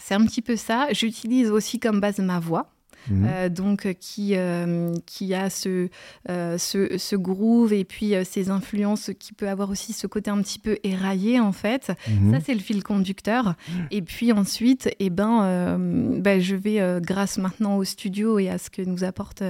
c'est 0.00 0.14
un 0.14 0.24
petit 0.24 0.42
peu 0.42 0.54
ça. 0.56 0.86
J'utilise 0.92 1.50
aussi 1.50 1.78
comme 1.80 1.98
base 2.00 2.18
ma 2.20 2.38
voix. 2.38 2.70
Mhm. 3.10 3.26
euh, 3.26 3.48
donc 3.48 3.86
euh, 3.86 3.92
qui, 3.98 4.32
euh, 4.36 4.92
qui 5.06 5.34
a 5.34 5.50
ce, 5.50 5.88
euh, 6.28 6.58
ce, 6.58 6.98
ce 6.98 7.16
groove 7.16 7.72
et 7.72 7.84
puis 7.84 8.14
ces 8.24 8.50
influences 8.50 9.10
qui 9.18 9.32
peut 9.32 9.48
avoir 9.48 9.70
aussi 9.70 9.92
ce 9.92 10.06
côté 10.06 10.30
un 10.30 10.40
petit 10.42 10.58
peu 10.58 10.78
éraillé 10.84 11.40
en 11.40 11.52
fait. 11.52 11.92
Mhm. 12.08 12.32
Ça, 12.32 12.40
c'est 12.44 12.54
le 12.54 12.60
fil 12.60 12.82
conducteur. 12.82 13.54
Et 13.90 14.02
puis 14.02 14.32
ensuite, 14.32 14.90
eh 14.98 15.10
ben, 15.10 15.78
ben, 16.20 16.40
je 16.40 16.56
vais, 16.56 17.00
grâce 17.00 17.38
maintenant 17.38 17.76
au 17.76 17.84
studio 17.84 18.38
et 18.38 18.48
à 18.48 18.58
ce 18.58 18.70
que 18.70 18.82
nous 18.82 19.04
apportent 19.04 19.42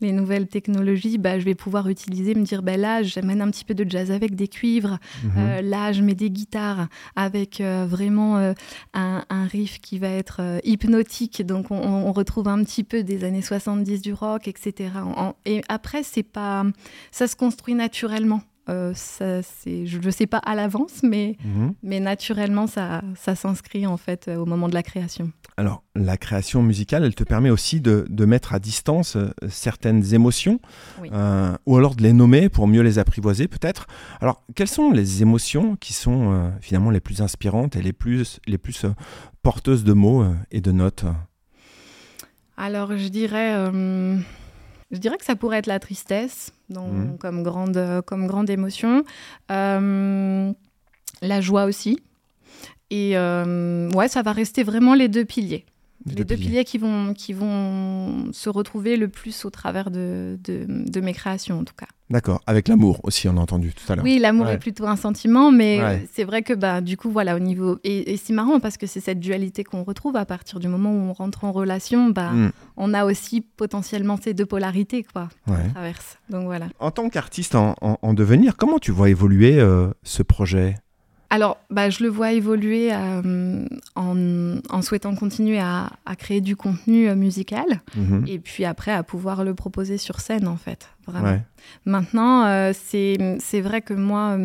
les 0.00 0.12
nouvelles 0.12 0.46
technologies, 0.46 1.18
bah, 1.18 1.38
je 1.38 1.44
vais 1.44 1.54
pouvoir 1.54 1.88
utiliser, 1.88 2.34
me 2.34 2.44
dire, 2.44 2.62
ben 2.62 2.80
là, 2.80 3.02
j'amène 3.02 3.40
un 3.40 3.50
petit 3.50 3.64
peu 3.64 3.74
de 3.74 3.88
jazz 3.88 4.10
avec 4.10 4.34
des 4.34 4.48
cuivres. 4.48 4.98
Mhm. 5.24 5.60
Là, 5.62 5.92
je 5.92 6.02
mets 6.02 6.14
des 6.14 6.30
guitares 6.30 6.88
avec 7.16 7.60
vraiment 7.60 8.36
un, 8.94 9.24
un 9.28 9.46
riff 9.46 9.80
qui 9.80 9.98
va 9.98 10.08
être 10.08 10.60
hypnotique. 10.64 11.44
Donc, 11.46 11.70
on, 11.70 11.76
on 11.76 12.12
retrouve 12.12 12.48
un 12.48 12.62
petit 12.64 12.84
peu 12.84 12.89
des 12.96 13.24
années 13.24 13.42
70 13.42 14.02
du 14.02 14.12
rock, 14.12 14.48
etc. 14.48 14.90
En- 15.16 15.34
et 15.46 15.62
après, 15.68 16.02
c'est 16.02 16.22
pas, 16.22 16.64
ça 17.10 17.26
se 17.26 17.36
construit 17.36 17.74
naturellement. 17.74 18.42
Euh, 18.68 18.92
ça, 18.94 19.40
je 19.66 19.98
ne 19.98 20.10
sais 20.12 20.26
pas 20.26 20.38
à 20.38 20.54
l'avance, 20.54 21.02
mais 21.02 21.36
Mhm. 21.44 21.74
mais 21.82 21.98
naturellement, 21.98 22.66
ça, 22.68 23.02
ça 23.16 23.34
s'inscrit 23.34 23.84
en 23.86 23.96
fait 23.96 24.28
euh, 24.28 24.36
au 24.36 24.46
moment 24.46 24.68
de 24.68 24.74
la 24.74 24.82
création. 24.84 25.32
Alors, 25.56 25.82
la 25.96 26.16
création 26.16 26.62
musicale, 26.62 27.04
elle 27.04 27.14
te 27.14 27.24
permet 27.24 27.50
aussi 27.50 27.80
de, 27.80 28.06
de 28.08 28.24
mettre 28.26 28.54
à 28.54 28.58
distance 28.60 29.16
euh, 29.16 29.30
certaines 29.48 30.14
émotions, 30.14 30.60
Oui. 31.02 31.08
euh, 31.12 31.56
ou 31.66 31.76
alors 31.78 31.96
de 31.96 32.02
les 32.02 32.12
nommer 32.12 32.48
pour 32.48 32.68
mieux 32.68 32.82
les 32.82 32.98
apprivoiser 33.00 33.48
peut-être. 33.48 33.86
Alors, 34.20 34.44
quelles 34.54 34.68
sont 34.68 34.90
les 34.92 35.20
émotions 35.22 35.74
qui 35.76 35.92
sont 35.92 36.52
finalement 36.60 36.90
les 36.90 37.00
plus 37.00 37.22
inspirantes 37.22 37.74
et 37.76 37.82
les 37.82 37.92
plus, 37.94 38.38
les 38.46 38.58
plus 38.58 38.86
porteuses 39.42 39.84
de 39.84 39.94
mots 39.94 40.24
et 40.52 40.60
de 40.60 40.70
notes? 40.70 41.04
Alors, 42.62 42.94
je 42.96 43.08
dirais, 43.08 43.54
euh, 43.54 44.18
je 44.90 44.98
dirais 44.98 45.16
que 45.16 45.24
ça 45.24 45.34
pourrait 45.34 45.56
être 45.58 45.66
la 45.66 45.78
tristesse 45.80 46.52
dans- 46.68 46.88
Mhm. 46.88 47.16
comme, 47.18 47.42
grande, 47.42 47.76
euh, 47.78 48.02
comme 48.02 48.26
grande 48.26 48.50
émotion. 48.50 49.02
Euh, 49.50 50.52
la 51.22 51.40
joie 51.40 51.64
aussi. 51.64 52.02
Et 52.90 53.16
euh, 53.16 53.88
ouais, 53.92 54.08
ça 54.08 54.20
va 54.20 54.32
rester 54.32 54.62
vraiment 54.62 54.92
les 54.94 55.08
deux 55.08 55.24
piliers. 55.24 55.64
Les, 56.06 56.24
deux 56.24 56.34
piliers, 56.36 56.64
qui, 56.64 56.78
vont, 56.78 57.12
qui 57.12 57.34
vont 57.34 58.32
se 58.32 58.48
retrouver 58.48 58.96
le 58.96 59.08
plus 59.08 59.44
au 59.44 59.50
travers 59.50 59.90
de, 59.90 60.38
de, 60.42 60.64
de 60.66 61.00
mes 61.00 61.12
créations, 61.12 61.58
en 61.60 61.64
tout 61.64 61.74
cas. 61.76 61.86
D'accord, 62.08 62.40
avec 62.46 62.68
l'amour 62.68 63.00
aussi, 63.04 63.28
on 63.28 63.36
a 63.36 63.40
entendu 63.40 63.72
tout 63.74 63.92
à 63.92 63.96
l'heure. 63.96 64.04
Oui, 64.04 64.18
l'amour 64.18 64.46
Ouais. 64.46 64.54
est 64.54 64.58
plutôt 64.58 64.86
un 64.86 64.96
sentiment, 64.96 65.52
mais 65.52 65.80
Ouais. 65.80 66.08
c'est 66.12 66.24
vrai 66.24 66.42
que 66.42 66.54
bah, 66.54 66.80
du 66.80 66.96
coup, 66.96 67.10
voilà, 67.10 67.36
au 67.36 67.38
niveau. 67.38 67.78
Et, 67.84 68.12
et 68.12 68.16
c'est 68.16 68.32
marrant 68.32 68.60
parce 68.60 68.78
que 68.78 68.86
c'est 68.86 69.00
cette 69.00 69.20
dualité 69.20 69.62
qu'on 69.62 69.84
retrouve 69.84 70.16
à 70.16 70.24
partir 70.24 70.58
du 70.58 70.68
moment 70.68 70.90
où 70.90 70.96
on 71.10 71.12
rentre 71.12 71.44
en 71.44 71.52
relation, 71.52 72.08
bah, 72.08 72.32
Mm, 72.32 72.50
on 72.78 72.94
a 72.94 73.04
aussi 73.04 73.42
potentiellement 73.42 74.16
ces 74.20 74.32
deux 74.34 74.46
polarités, 74.46 75.04
quoi, 75.04 75.28
ouais. 75.48 75.62
qui 75.66 75.72
traversent. 75.72 76.18
Donc 76.30 76.44
voilà. 76.46 76.68
En 76.80 76.90
tant 76.90 77.08
qu'artiste 77.10 77.54
en, 77.54 77.74
en- 77.82 77.98
en 78.00 78.14
devenir, 78.14 78.56
comment 78.56 78.78
tu 78.78 78.90
vois 78.90 79.10
évoluer 79.10 79.60
euh, 79.60 79.88
ce 80.02 80.22
projet? 80.22 80.76
Alors, 81.32 81.58
bah, 81.70 81.90
je 81.90 82.02
le 82.02 82.08
vois 82.10 82.32
évoluer 82.32 82.92
euh, 82.92 83.64
en, 83.94 84.56
en 84.68 84.82
souhaitant 84.82 85.14
continuer 85.14 85.60
à, 85.60 85.90
à 86.04 86.16
créer 86.16 86.40
du 86.40 86.56
contenu 86.56 87.08
euh, 87.08 87.14
musical 87.14 87.64
Mhm. 87.96 88.24
et 88.26 88.38
puis 88.40 88.64
après 88.64 88.90
à 88.92 89.02
pouvoir 89.04 89.44
le 89.44 89.54
proposer 89.54 89.96
sur 89.96 90.18
scène, 90.20 90.48
en 90.48 90.56
fait. 90.56 90.88
Vraiment. 91.06 91.28
Ouais. 91.30 91.42
Maintenant, 91.86 92.44
euh, 92.46 92.72
c'est 92.74 93.60
vrai 93.60 93.80
que 93.80 93.94
moi, 93.94 94.36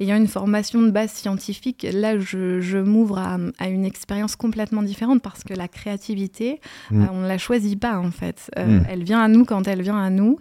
ayant 0.00 0.16
une 0.16 0.28
formation 0.28 0.82
de 0.82 0.90
base 0.90 1.10
scientifique, 1.12 1.86
là, 1.90 2.18
je, 2.18 2.60
je 2.60 2.78
m'ouvre 2.78 3.18
à, 3.18 3.38
à 3.58 3.68
une 3.68 3.84
expérience 3.84 4.36
complètement 4.36 4.82
différente 4.82 5.22
parce 5.22 5.42
que 5.42 5.54
la 5.54 5.68
créativité, 5.68 6.60
Mm. 6.90 7.06
on 7.12 7.20
ne 7.22 7.28
la 7.28 7.38
choisit 7.38 7.78
pas 7.80 7.98
en 7.98 8.10
fait. 8.10 8.50
Mm. 8.56 8.80
Elle 8.88 9.04
vient 9.04 9.20
à 9.22 9.28
nous 9.28 9.44
quand 9.44 9.66
elle 9.68 9.82
vient 9.82 9.98
à 9.98 10.10
nous. 10.10 10.38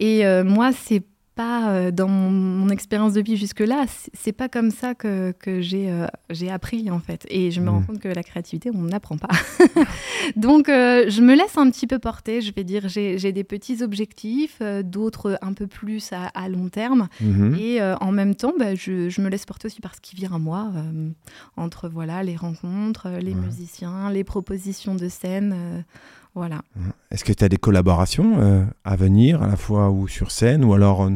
Et 0.00 0.22
moi, 0.44 0.70
c'est 0.72 1.02
pas 1.40 1.70
euh, 1.70 1.90
dans 1.90 2.08
mon, 2.08 2.30
mon 2.30 2.68
expérience 2.70 3.14
de 3.14 3.22
vie 3.22 3.36
jusque-là, 3.36 3.84
c'est- 4.14 4.32
pas 4.32 4.48
comme 4.48 4.70
ça 4.70 4.94
que, 4.94 5.32
que 5.38 5.60
j'ai 5.60 5.90
euh, 5.90 6.06
j'ai 6.30 6.50
appris 6.50 6.90
en 6.90 7.00
fait. 7.00 7.26
Et 7.30 7.50
je 7.50 7.60
me 7.60 7.66
Mm. 7.66 7.68
rends 7.74 7.82
compte 7.82 7.98
que 8.00 8.08
la 8.08 8.22
créativité, 8.22 8.70
on 8.74 8.82
n'apprend 8.82 9.16
pas. 9.16 9.28
Donc, 10.36 10.68
euh, 10.68 11.06
je 11.08 11.20
me 11.22 11.34
laisse 11.34 11.56
un 11.56 11.70
petit 11.70 11.86
peu 11.86 11.98
porter. 11.98 12.40
Je 12.42 12.52
vais 12.52 12.64
dire, 12.64 12.88
j'ai 12.88 13.32
des 13.32 13.44
petits 13.44 13.82
objectifs, 13.82 14.58
euh, 14.60 14.82
d'autres 14.82 15.38
un 15.42 15.52
peu 15.52 15.66
plus 15.66 16.12
à, 16.12 16.26
à 16.34 16.48
long 16.48 16.68
terme. 16.68 17.08
Mhm. 17.20 17.54
Et 17.58 17.80
en 17.82 18.12
même 18.12 18.34
temps, 18.34 18.52
bah, 18.58 18.74
je, 18.74 19.08
je 19.08 19.20
me 19.20 19.28
laisse 19.28 19.46
porter 19.46 19.66
aussi 19.66 19.80
par 19.80 19.94
ce 19.94 20.00
qui 20.00 20.16
vient 20.16 20.32
à 20.34 20.38
moi, 20.38 20.70
entre 21.56 21.88
voilà, 21.88 22.22
les 22.22 22.36
rencontres, 22.36 23.08
les 23.20 23.34
musiciens, 23.34 24.10
les 24.10 24.24
propositions 24.24 24.94
de 24.94 25.08
scène. 25.08 25.84
Voilà. 26.34 26.62
Est-ce 27.10 27.24
que 27.24 27.32
tu 27.32 27.42
as 27.44 27.48
des 27.48 27.56
collaborations 27.56 28.36
euh, 28.40 28.64
à 28.84 28.94
venir, 28.96 29.42
à 29.42 29.46
la 29.48 29.56
fois 29.56 29.90
ou 29.90 30.06
sur 30.08 30.30
scène, 30.30 30.64
ou 30.64 30.72
alors 30.74 31.02
euh, 31.04 31.10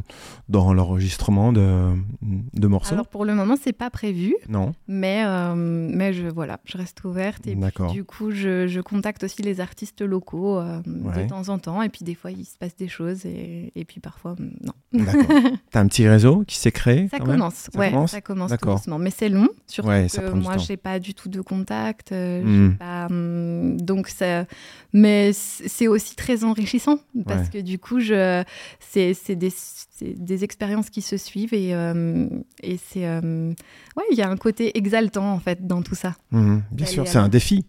dans 0.48 0.74
l'enregistrement 0.74 1.53
de, 1.53 1.90
de 2.22 2.66
morceaux? 2.66 2.94
Alors 2.94 3.07
pour 3.07 3.24
le 3.24 3.35
moment, 3.35 3.55
c'est 3.61 3.72
pas 3.72 3.90
prévu, 3.90 4.35
Non 4.48 4.72
mais, 4.88 5.22
euh, 5.24 5.55
mais 5.57 6.12
je, 6.12 6.27
voilà, 6.27 6.59
je 6.64 6.77
reste 6.79 7.05
ouverte. 7.05 7.46
Et 7.46 7.55
puis, 7.57 7.92
du 7.92 8.05
coup, 8.05 8.33
je, 8.33 8.66
je 8.66 8.81
contacte 8.81 9.22
aussi 9.24 9.42
les 9.42 9.61
artistes 9.61 10.03
locaux 10.03 10.59
Ouais. 10.59 11.22
de 11.24 11.29
temps 11.29 11.48
en 11.48 11.59
temps. 11.59 11.81
Et 11.83 11.88
puis 11.88 12.05
des 12.05 12.14
fois, 12.14 12.31
il 12.33 12.44
se 12.44 12.59
passe 12.59 12.74
des 12.77 12.88
choses. 12.88 13.24
Et, 13.24 13.72
et 13.77 13.85
puis 13.85 14.00
parfois, 14.00 14.35
non. 14.38 14.72
D'accord. 14.92 15.22
tu 15.70 15.79
as 15.79 15.81
un 15.81 15.87
petit 15.87 16.09
réseau 16.09 16.44
qui 16.46 16.57
s'est 16.57 16.72
créé 16.72 17.09
Ça 17.09 17.18
quand 17.18 17.27
même? 17.27 17.37
commence, 17.37 17.55
Ça 17.72 17.79
ouais, 17.79 17.90
commence? 17.90 18.11
ça 18.11 18.20
commence 18.20 18.53
tout 18.61 18.66
doucement. 18.68 18.98
Mais 18.98 19.11
c'est 19.11 19.29
long, 19.29 19.48
surtout 19.66 19.90
Ouais, 19.90 20.07
que 20.11 20.31
moi, 20.35 20.57
j'ai 20.57 20.77
pas 20.77 20.98
du 20.98 21.14
tout 21.14 21.29
de 21.29 21.40
contact. 21.40 22.11
Hmm. 22.12 22.72
pas, 22.79 23.07
hum, 23.07 23.81
donc 23.81 24.09
ça, 24.09 24.44
mais 24.92 25.04
c- 25.33 25.64
c'est 25.69 25.88
aussi 25.88 26.17
très 26.17 26.45
enrichissant 26.45 26.99
parce 27.27 27.43
Ouais. 27.49 27.51
que 27.53 27.59
du 27.61 27.79
coup, 27.79 28.01
je, 28.01 28.43
c'est, 28.81 29.14
c'est 29.14 29.37
des, 29.37 29.53
des 30.01 30.45
expériences 30.45 30.90
qui 30.90 31.03
se 31.03 31.17
suivent 31.17 31.55
et, 31.55 31.75
euh, 31.75 32.27
et 32.62 32.77
c'est, 32.77 33.07
euh, 33.07 33.51
ouais, 33.97 34.05
il 34.11 34.17
y 34.19 34.23
a 34.23 34.29
un 34.31 34.37
côté 34.37 34.77
exaltant 34.79 35.33
en 35.33 35.38
fait 35.40 35.67
dans 35.67 35.83
tout 35.83 35.95
ça. 35.95 36.14
Mhm, 36.31 36.62
Bien 36.73 36.87
sûr, 36.87 37.03
est 37.05 37.07
c'est 37.07 37.19
un 37.19 37.29
défi. 37.29 37.64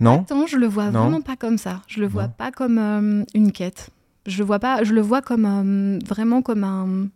Non? 0.00 0.20
Attends, 0.22 0.46
je 0.46 0.56
le 0.58 0.66
vois 0.66 0.90
Non. 0.90 1.02
vraiment 1.02 1.22
pas 1.22 1.36
comme 1.36 1.56
ça. 1.58 1.82
Je 1.88 2.00
le 2.00 2.06
vois 2.06 2.24
Non. 2.26 2.32
pas 2.36 2.50
comme 2.52 2.78
euh, 2.78 3.24
une 3.34 3.52
quête. 3.52 3.90
Je 4.26 4.38
le 4.38 4.44
vois 4.44 4.58
pas. 4.58 4.84
Je 4.84 4.92
le 4.92 5.00
vois 5.00 5.22
comme 5.22 5.98
vraiment 6.04 6.42
comme 6.42 6.64
un 6.64 7.08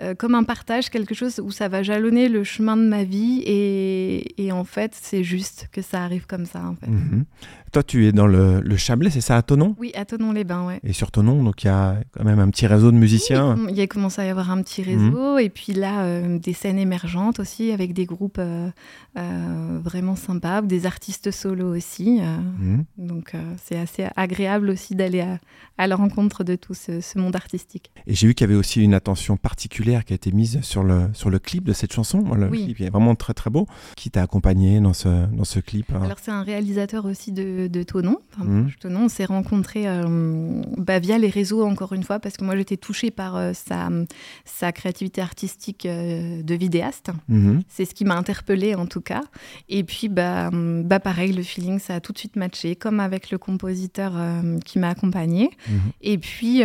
euh, 0.00 0.14
comme 0.14 0.36
un 0.36 0.44
partage, 0.44 0.90
quelque 0.90 1.12
chose 1.12 1.40
où 1.42 1.50
ça 1.50 1.66
va 1.66 1.82
jalonner 1.82 2.28
le 2.28 2.44
chemin 2.44 2.76
de 2.76 2.86
ma 2.86 3.02
vie 3.02 3.42
et, 3.44 4.40
et 4.46 4.52
en 4.52 4.62
fait 4.62 4.92
c'est 4.94 5.24
juste 5.24 5.66
que 5.72 5.82
ça 5.82 6.04
arrive 6.04 6.24
comme 6.28 6.46
ça 6.46 6.62
en 6.64 6.76
fait. 6.76 6.86
Mhm. 6.86 7.24
Toi, 7.72 7.82
tu 7.82 8.06
es 8.06 8.12
dans 8.12 8.26
le, 8.26 8.60
le 8.60 8.76
Chablais, 8.76 9.10
c'est 9.10 9.20
ça, 9.20 9.36
à 9.36 9.42
Tonon? 9.42 9.74
Oui, 9.78 9.92
à 9.94 10.04
Tonon-les-Bains, 10.04 10.66
ouais. 10.66 10.80
Et 10.84 10.92
sur 10.92 11.10
Tonon, 11.10 11.42
donc 11.42 11.62
il 11.64 11.66
y 11.66 11.70
a 11.70 11.96
quand 12.12 12.24
même 12.24 12.38
un 12.38 12.48
petit 12.48 12.66
réseau 12.66 12.90
de 12.90 12.96
musiciens. 12.96 13.56
Il 13.68 13.76
y 13.76 13.80
a 13.82 13.86
commencé 13.86 14.22
à 14.22 14.26
y 14.26 14.28
avoir 14.30 14.50
un 14.50 14.62
petit 14.62 14.82
Mhm. 14.82 14.86
réseau 14.88 15.38
et 15.38 15.48
puis 15.48 15.72
là 15.72 16.02
euh, 16.02 16.38
des 16.38 16.52
scènes 16.52 16.78
émergentes 16.78 17.40
aussi 17.40 17.72
avec 17.72 17.92
des 17.92 18.06
groupes 18.06 18.38
euh, 18.38 18.70
euh, 19.18 19.78
vraiment 19.82 20.16
sympas, 20.16 20.62
des 20.62 20.86
artistes 20.86 21.30
solo 21.30 21.74
aussi. 21.76 22.20
Mhm. 22.20 22.84
donc 22.98 23.32
c'est 23.62 23.78
assez 23.78 24.06
agréable 24.16 24.70
aussi 24.70 24.94
d'aller 24.94 25.20
à, 25.20 25.38
à 25.78 25.86
la 25.86 25.96
rencontre 25.96 26.44
de 26.44 26.54
tout 26.56 26.74
ce, 26.74 27.00
ce 27.00 27.18
monde 27.18 27.34
artistique. 27.36 27.90
Et 28.06 28.14
j'ai 28.14 28.26
vu 28.28 28.34
qu'il 28.34 28.46
y 28.46 28.50
avait 28.50 28.58
aussi 28.58 28.82
une 28.82 28.94
attention 28.94 29.36
particulière 29.36 30.04
qui 30.04 30.12
a 30.12 30.16
été 30.16 30.32
mise 30.32 30.60
sur 30.62 30.82
le, 30.84 31.08
sur 31.12 31.30
le 31.30 31.38
clip 31.38 31.64
de 31.64 31.72
cette 31.72 31.92
chanson. 31.92 32.22
Le 32.34 32.48
Oui. 32.48 32.64
clip 32.64 32.80
est 32.80 32.90
vraiment 32.90 33.14
très 33.14 33.34
très 33.34 33.50
beau. 33.50 33.66
Qui 33.96 34.10
t'a 34.10 34.22
accompagné 34.22 34.80
dans 34.80 34.92
ce, 34.92 35.08
dans 35.26 35.44
ce 35.44 35.58
clip 35.60 35.92
hein? 35.94 36.02
Alors 36.04 36.18
c'est 36.22 36.30
un 36.30 36.42
réalisateur 36.42 37.04
aussi 37.04 37.32
de, 37.32 37.57
de 37.66 37.82
Tonon. 37.82 38.18
Enfin, 38.32 38.66
Tonon, 38.80 39.04
on 39.04 39.08
s'est 39.08 39.24
rencontrés 39.24 39.88
euh, 39.88 40.62
bah, 40.76 40.98
via 40.98 41.18
les 41.18 41.28
réseaux 41.28 41.64
encore 41.64 41.92
une 41.92 42.04
fois 42.04 42.20
parce 42.20 42.36
que 42.36 42.44
moi 42.44 42.56
j'étais 42.56 42.76
touchée 42.76 43.10
par 43.10 43.36
euh, 43.36 43.52
sa, 43.54 43.88
sa 44.44 44.72
créativité 44.72 45.20
artistique 45.20 45.86
euh, 45.86 46.42
de 46.42 46.54
vidéaste. 46.54 47.10
Mhm. 47.28 47.62
C'est 47.68 47.84
ce 47.84 47.94
qui 47.94 48.04
m'a 48.04 48.16
interpellée 48.16 48.74
en 48.74 48.86
tout 48.86 49.00
cas. 49.00 49.22
Et 49.68 49.82
puis 49.82 50.08
bah, 50.08 50.50
bah 50.52 51.00
pareil, 51.00 51.32
le 51.32 51.42
feeling 51.42 51.78
ça 51.78 51.96
a 51.96 52.00
tout 52.00 52.12
de 52.12 52.18
suite 52.18 52.36
matché, 52.36 52.76
comme 52.76 53.00
avec 53.00 53.30
le 53.30 53.38
compositeur 53.38 54.12
qui 54.64 54.78
m'a 54.78 54.90
accompagnée. 54.90 55.50
Mhm. 55.68 55.78
Et 56.02 56.18
puis, 56.18 56.62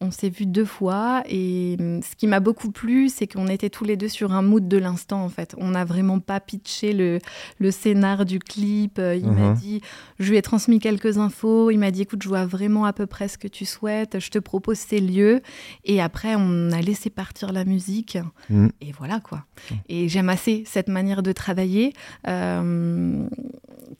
on 0.00 0.10
s'est 0.10 0.28
vu 0.28 0.46
deux 0.46 0.64
fois. 0.64 1.22
Et 1.28 1.76
hum, 1.80 2.02
ce 2.02 2.14
qui 2.16 2.26
m'a 2.26 2.40
beaucoup 2.40 2.70
plu, 2.70 3.08
c'est 3.08 3.26
qu'on 3.26 3.46
était 3.48 3.70
tous 3.70 3.84
les 3.84 3.96
deux 3.96 4.08
sur 4.08 4.32
un 4.32 4.42
mood 4.42 4.68
de 4.68 4.76
l'instant, 4.78 5.22
en 5.24 5.28
fait. 5.28 5.54
On 5.58 5.68
n'a 5.70 5.84
vraiment 5.84 6.20
pas 6.20 6.40
pitché 6.40 6.92
le, 6.92 7.18
le 7.58 7.70
scénar 7.70 8.24
du 8.24 8.38
clip. 8.38 8.98
Euh, 8.98 9.14
Il 9.14 9.30
m'a 9.30 9.50
Mhm. 9.50 9.54
dit, 9.54 9.80
je 10.18 10.30
lui 10.30 10.36
ai 10.36 10.42
transmis 10.42 10.78
quelques 10.78 11.18
infos. 11.18 11.70
Il 11.70 11.78
m'a 11.78 11.90
dit, 11.90 12.02
écoute, 12.02 12.22
je 12.22 12.28
vois 12.28 12.44
vraiment 12.46 12.84
à 12.84 12.92
peu 12.92 13.06
près 13.06 13.28
ce 13.28 13.38
que 13.38 13.48
tu 13.48 13.64
souhaites. 13.64 14.18
Je 14.20 14.30
te 14.30 14.38
propose 14.38 14.78
ces 14.78 15.00
lieux. 15.00 15.40
Et 15.84 16.00
après, 16.02 16.34
on 16.36 16.70
a 16.72 16.80
laissé 16.80 17.08
partir 17.10 17.52
la 17.52 17.64
musique. 17.64 18.18
Mhm. 18.50 18.70
Et 18.80 18.92
voilà, 18.92 19.20
quoi. 19.20 19.44
Et 19.88 20.08
j'aime 20.08 20.28
assez 20.28 20.64
cette 20.66 20.88
manière 20.88 21.22
de 21.22 21.32
travailler. 21.32 21.92
euh, 22.28 23.26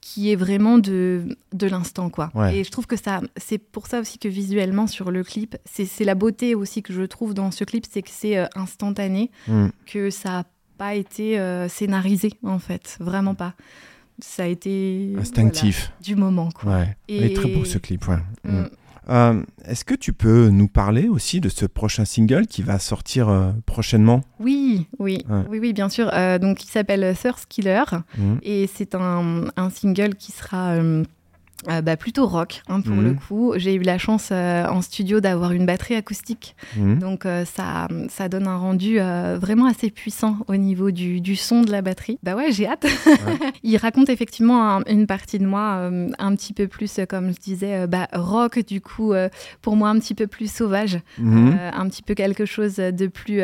qui 0.01 0.31
est 0.31 0.35
vraiment 0.35 0.77
de, 0.77 1.37
de 1.53 1.67
l'instant 1.67 2.09
quoi. 2.09 2.31
Ouais. 2.35 2.57
Et 2.57 2.63
je 2.63 2.71
trouve 2.71 2.85
que 2.87 2.97
ça, 2.97 3.21
c'est 3.37 3.57
pour 3.57 3.87
ça 3.87 3.99
aussi 4.01 4.17
que 4.19 4.27
visuellement 4.27 4.87
sur 4.87 5.09
le 5.11 5.23
clip, 5.23 5.55
c'est 5.65 5.84
c'est 5.85 6.03
la 6.05 6.15
beauté 6.15 6.55
aussi 6.55 6.81
que 6.83 6.93
je 6.93 7.01
trouve 7.03 7.33
dans 7.33 7.51
ce 7.51 7.63
clip, 7.63 7.85
c'est 7.89 8.01
que 8.01 8.09
c'est 8.11 8.37
euh, 8.37 8.45
instantané, 8.55 9.31
Mhm. 9.47 9.71
que 9.85 10.09
ça 10.09 10.29
n'a 10.29 10.43
pas 10.77 10.95
été 10.95 11.39
euh, 11.39 11.67
scénarisé 11.69 12.33
en 12.43 12.59
fait, 12.59 12.97
vraiment 12.99 13.35
pas. 13.35 13.53
ça 14.19 14.43
a 14.43 14.47
été 14.47 15.13
Instinctif. 15.19 15.77
voilà, 15.89 16.01
du 16.01 16.15
moment. 16.15 16.49
Quoi. 16.51 16.71
Ouais. 16.71 16.97
Il 17.09 17.23
est 17.23 17.35
très 17.35 17.49
beau 17.49 17.63
Et- 17.63 17.65
ce 17.65 17.77
clip. 17.77 18.07
Ouais. 18.07 18.15
Mm. 18.45 18.59
Mm. 18.61 18.69
Euh, 19.09 19.43
Est-ce 19.65 19.83
que 19.85 19.93
tu 19.93 20.13
peux 20.13 20.47
nous 20.49 20.67
parler 20.67 21.07
aussi 21.09 21.39
de 21.41 21.47
ce 21.49 21.65
prochain 21.65 22.05
single 22.05 22.47
qui 22.47 22.61
va 22.63 22.79
sortir 22.79 23.27
euh, 23.29 23.51
prochainement? 23.65 24.21
Oui, 24.39 24.87
oui, 24.99 25.23
Ouais. 25.29 25.43
oui, 25.49 25.59
oui, 25.59 25.73
bien 25.73 25.89
sûr. 25.89 26.09
Donc, 26.41 26.63
il 26.63 26.67
s'appelle 26.69 27.15
Thirst 27.21 27.45
Killer 27.49 27.83
Mm. 28.17 28.35
et 28.41 28.67
c'est 28.73 28.95
un, 28.95 29.45
un 29.57 29.69
single 29.69 30.15
qui 30.15 30.31
sera 30.31 30.77
euh, 31.69 31.81
bah, 31.81 31.97
plutôt 31.97 32.27
rock 32.27 32.61
hein, 32.67 32.81
pour 32.81 32.95
Mhm. 32.95 33.03
le 33.03 33.13
coup. 33.13 33.53
J'ai 33.57 33.73
eu 33.75 33.79
la 33.81 33.97
chance 33.97 34.29
euh, 34.31 34.65
en 34.67 34.81
studio 34.81 35.19
d'avoir 35.19 35.51
une 35.51 35.65
batterie 35.65 35.95
acoustique, 35.95 36.55
Mm. 36.77 36.99
donc 36.99 37.25
euh, 37.25 37.45
ça, 37.45 37.87
ça 38.09 38.29
donne 38.29 38.47
un 38.47 38.57
rendu 38.57 38.97
vraiment 38.99 39.65
assez 39.65 39.89
puissant 39.91 40.37
au 40.47 40.55
niveau 40.55 40.91
du, 40.91 41.21
du 41.21 41.35
son 41.35 41.61
de 41.61 41.71
la 41.71 41.81
batterie. 41.81 42.17
Bah 42.23 42.35
ouais, 42.35 42.51
j'ai 42.51 42.67
hâte. 42.67 42.85
il 43.63 43.77
raconte 43.77 44.09
effectivement 44.09 44.77
un- 44.77 44.83
une 44.87 45.07
partie 45.07 45.39
de 45.39 45.45
moi 45.45 45.89
un 46.19 46.35
petit 46.35 46.53
peu 46.53 46.67
plus, 46.67 46.99
comme 47.09 47.31
je 47.33 47.39
disais, 47.39 47.87
bah, 47.87 48.07
rock 48.13 48.59
du 48.65 48.81
coup, 48.81 49.13
pour 49.61 49.75
moi 49.75 49.89
un 49.89 49.99
petit 49.99 50.15
peu 50.15 50.27
plus 50.27 50.51
sauvage. 50.51 50.99
Mhm. 51.17 51.57
Un 51.73 51.87
petit 51.89 52.01
peu 52.03 52.13
quelque 52.13 52.45
chose 52.45 52.75
de 52.75 53.07
plus, 53.07 53.41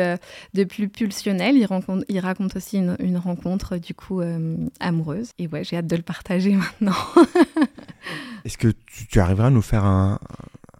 de 0.54 0.64
plus 0.64 0.88
pulsionnel. 0.88 1.56
Il, 1.56 1.66
rencontre, 1.66 2.04
il 2.08 2.18
raconte 2.20 2.56
aussi 2.56 2.78
une, 2.78 2.96
une 3.00 3.16
rencontre 3.16 3.76
du 3.78 3.94
coup 3.94 4.20
amoureuse. 4.80 5.30
Et 5.38 5.46
ouais, 5.48 5.64
j'ai 5.64 5.76
hâte 5.76 5.86
de 5.86 5.96
le 5.96 6.02
partager 6.02 6.52
maintenant. 6.80 6.94
Est-ce 8.44 8.58
que 8.58 8.68
tu, 8.68 9.06
tu 9.06 9.20
arriveras 9.20 9.48
à 9.48 9.50
nous 9.50 9.62
faire 9.62 9.84
un 9.84 10.18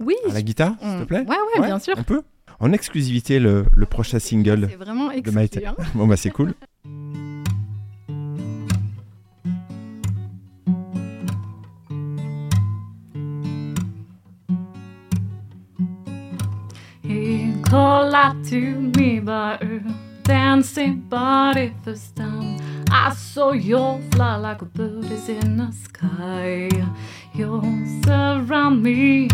Oui. 0.00 0.14
à 0.28 0.32
la 0.34 0.42
guitare, 0.42 0.74
s'il 0.80 0.88
te 0.98 1.02
on- 1.02 1.06
plaît? 1.06 1.24
Ouais, 1.28 1.36
ouais, 1.60 1.66
bien 1.66 1.78
sûr. 1.78 1.94
On 1.96 2.02
peut? 2.02 2.22
En 2.60 2.72
exclusivité 2.72 3.38
le, 3.40 3.64
le 3.74 3.86
prochain 3.86 4.18
single. 4.18 4.68
C'est 4.70 4.76
vraiment 4.76 5.08
de 5.12 5.30
Maïté. 5.30 5.58
excellent. 5.60 5.74
Bon 5.94 6.06
bah 6.06 6.16
c'est 6.16 6.30
cool. 6.30 6.54
He 17.02 17.52
called 17.64 18.14
out 18.14 18.36
to 18.48 18.60
me 18.96 19.20
by 19.20 19.54
a 19.60 19.80
dancing 20.22 21.00
body 21.08 21.72
first 21.84 22.14
time. 22.16 22.51
I 22.94 23.14
saw 23.14 23.52
you 23.52 24.02
fly 24.12 24.36
like 24.36 24.60
a 24.60 24.66
bird 24.66 25.10
is 25.10 25.26
in 25.26 25.56
the 25.56 25.72
sky. 25.72 26.68
You 27.32 27.62
surround 28.04 28.82
me 28.82 29.30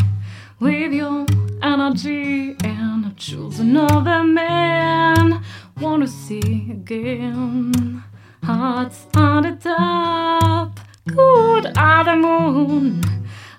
with 0.61 0.92
your 0.92 1.27
energy, 1.61 2.57
and 2.62 3.07
I 3.07 3.12
choose 3.16 3.59
another 3.59 4.23
man. 4.23 5.42
Want 5.81 6.05
to 6.05 6.09
see 6.09 6.68
again. 6.71 8.05
Hearts 8.44 9.07
on 9.16 9.42
the 9.42 9.57
top, 9.57 10.79
good 11.07 11.77
on 11.77 12.05
the 12.07 12.16
moon. 12.16 13.03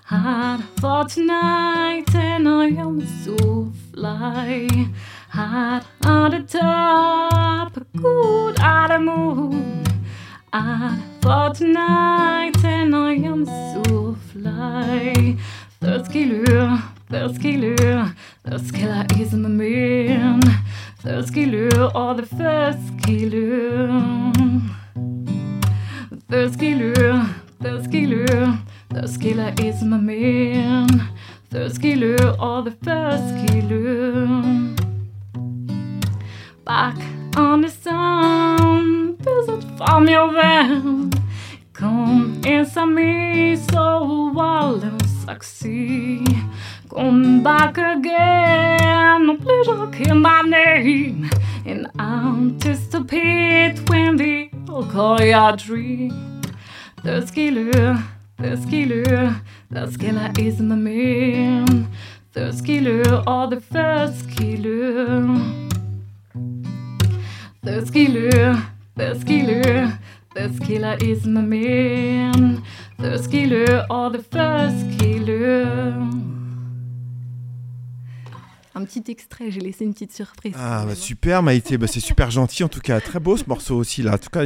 Hard 0.06 0.64
for 0.80 1.04
tonight, 1.04 2.14
and 2.14 2.48
I 2.48 2.68
am 2.68 3.06
so 3.22 3.70
fly. 3.92 4.66
Hard 5.28 5.84
on 6.04 6.30
the 6.30 6.42
top, 6.42 7.86
good 7.94 8.58
on 8.58 8.88
the 8.88 8.98
moon. 8.98 9.89
Hard 10.52 10.98
for 11.22 11.54
tonight, 11.54 12.64
and 12.64 12.96
I 12.96 13.12
am 13.12 13.46
so 13.46 14.16
fly. 14.32 15.36
Thirst 15.80 16.10
killer, 16.10 16.82
thirst 17.08 17.40
killer, 17.40 18.16
thirst 18.44 18.74
killer 18.74 19.06
is 19.16 19.32
my 19.32 19.48
man. 19.48 20.40
Thirst 20.98 21.32
killer, 21.32 21.70
or 21.94 22.14
the 22.14 22.26
first 22.26 22.98
killer. 23.04 24.32
Thirst 26.28 26.58
killer, 26.58 27.26
thirst 27.62 27.92
killer, 27.92 28.58
thirst 28.90 29.20
killer 29.20 29.54
is 29.62 29.84
my 29.84 29.98
man. 29.98 30.88
Thirst 31.48 31.80
killer, 31.80 32.16
or 32.40 32.62
the 32.62 32.72
first 32.82 33.46
killer. 33.46 34.26
Back 36.64 36.96
on 37.36 37.60
the 37.60 37.68
sun, 37.68 38.29
om 39.80 40.06
come 41.72 42.40
vän 42.42 42.94
me. 42.94 43.56
So 43.56 43.56
i 43.56 43.56
sovvalens 43.56 45.28
axi 45.28 46.24
Come 46.90 47.42
back 47.42 47.78
again, 47.78 49.26
no 49.26 49.36
please 49.36 49.66
don't 49.66 49.92
kill 49.92 50.16
my 50.16 50.42
name. 50.42 51.30
And 51.64 51.86
I'm 51.98 52.58
too 52.58 52.74
stupid 52.74 53.88
when 53.88 54.16
they 54.16 54.50
all 54.68 54.84
call 54.84 55.22
you 55.22 55.56
dream. 55.56 56.42
The 57.04 57.22
skiller, 57.22 58.02
the 58.38 58.56
skiller, 58.56 59.40
the 59.70 59.86
skiller 59.86 60.38
is 60.38 60.60
my 60.60 60.74
name. 60.74 61.88
The 62.32 62.52
skiller 62.52 63.24
or 63.26 63.46
the 63.46 63.60
first 63.60 64.28
killer. 64.30 65.22
The 67.62 67.82
skiller. 67.82 68.69
First 69.00 69.24
killer. 69.24 69.88
The 70.34 70.48
skiller, 70.48 70.48
the 70.48 70.48
skiller, 70.48 70.48
the 70.48 70.48
skiller 70.48 71.02
is 71.02 71.26
my 71.26 71.40
man. 71.40 72.62
The 72.98 73.18
skiller 73.18 73.86
or 73.88 74.10
the 74.12 74.22
first 74.30 74.98
killer. 74.98 75.66
Un 78.72 78.84
petit 78.84 79.04
extrait, 79.08 79.50
j'ai 79.50 79.60
laissé 79.60 79.84
une 79.84 79.92
petite 79.92 80.12
surprise. 80.12 80.54
Ah 80.56 80.84
bah, 80.86 80.94
super 80.94 81.42
Maïté, 81.42 81.76
bah, 81.76 81.86
c'est 81.86 82.00
super 82.00 82.30
gentil 82.30 82.62
en 82.62 82.68
tout 82.68 82.80
cas, 82.80 83.00
très 83.00 83.18
beau 83.18 83.36
ce 83.36 83.44
morceau 83.46 83.76
aussi 83.76 84.02
là, 84.02 84.14
en 84.14 84.18
tout 84.18 84.30
cas 84.30 84.44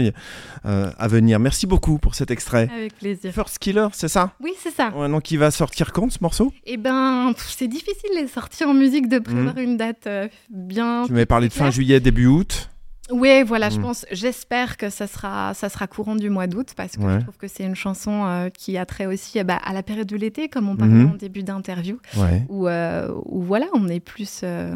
euh, 0.65 0.91
à 0.99 1.09
venir. 1.09 1.39
Merci 1.39 1.67
beaucoup 1.67 1.99
pour 1.99 2.15
cet 2.15 2.31
extrait. 2.31 2.69
Avec 2.75 2.97
plaisir. 2.97 3.33
First 3.33 3.59
Killer, 3.59 3.89
c'est 3.93 4.09
ça? 4.09 4.33
Oui, 4.41 4.53
c'est 4.59 4.75
ça. 4.75 4.93
Ouais, 4.97 5.09
Donc 5.09 5.31
il 5.31 5.39
va 5.39 5.51
sortir 5.51 5.93
quand 5.93 6.11
ce 6.11 6.19
morceau? 6.23 6.53
Eh 6.65 6.79
ben, 6.79 7.33
c'est 7.37 7.69
difficile 7.69 8.11
les 8.15 8.27
sorties 8.27 8.65
en 8.65 8.75
musique 8.75 9.09
de 9.09 9.19
prévoir 9.19 9.59
une 9.59 9.77
date 9.77 10.07
euh, 10.07 10.29
bien. 10.49 11.05
Tu 11.07 11.13
m'avais 11.13 11.27
parlé 11.27 11.49
de 11.49 11.53
fin 11.53 11.71
juillet, 11.71 12.01
début 12.01 12.27
août. 12.27 12.71
Oui, 13.11 13.43
voilà, 13.43 13.69
je 13.69 13.79
Mm. 13.79 13.83
pense, 13.83 14.07
j'espère 14.11 14.77
que 14.79 14.89
ça 14.89 15.07
sera, 15.07 15.53
ça 15.53 15.69
sera 15.69 15.87
courant 15.87 16.17
du 16.17 16.31
mois 16.31 16.47
d'août 16.47 16.73
parce 16.77 16.97
que 16.97 17.03
Ouais. 17.03 17.15
je 17.17 17.21
trouve 17.21 17.37
que 17.37 17.49
c'est 17.49 17.65
une 17.65 17.75
chanson 17.75 18.25
euh, 18.25 18.49
qui 18.49 18.79
a 18.79 18.87
trait 18.87 19.05
aussi 19.07 19.39
euh, 19.39 19.45
bah, 19.45 19.57
à 19.63 19.75
la 19.75 19.83
période 19.83 20.07
de 20.07 20.17
l'été, 20.17 20.49
comme 20.49 20.69
on 20.71 20.77
parlait 20.77 20.95
Mhm. 20.95 21.11
en 21.11 21.15
début 21.15 21.43
d'interview, 21.43 21.99
Ouais. 22.17 22.43
où, 22.49 22.67
euh, 22.67 23.13
où 23.27 23.43
voilà, 23.43 23.67
on 23.75 23.89
est 23.89 24.01
plus, 24.01 24.41
euh, 24.43 24.75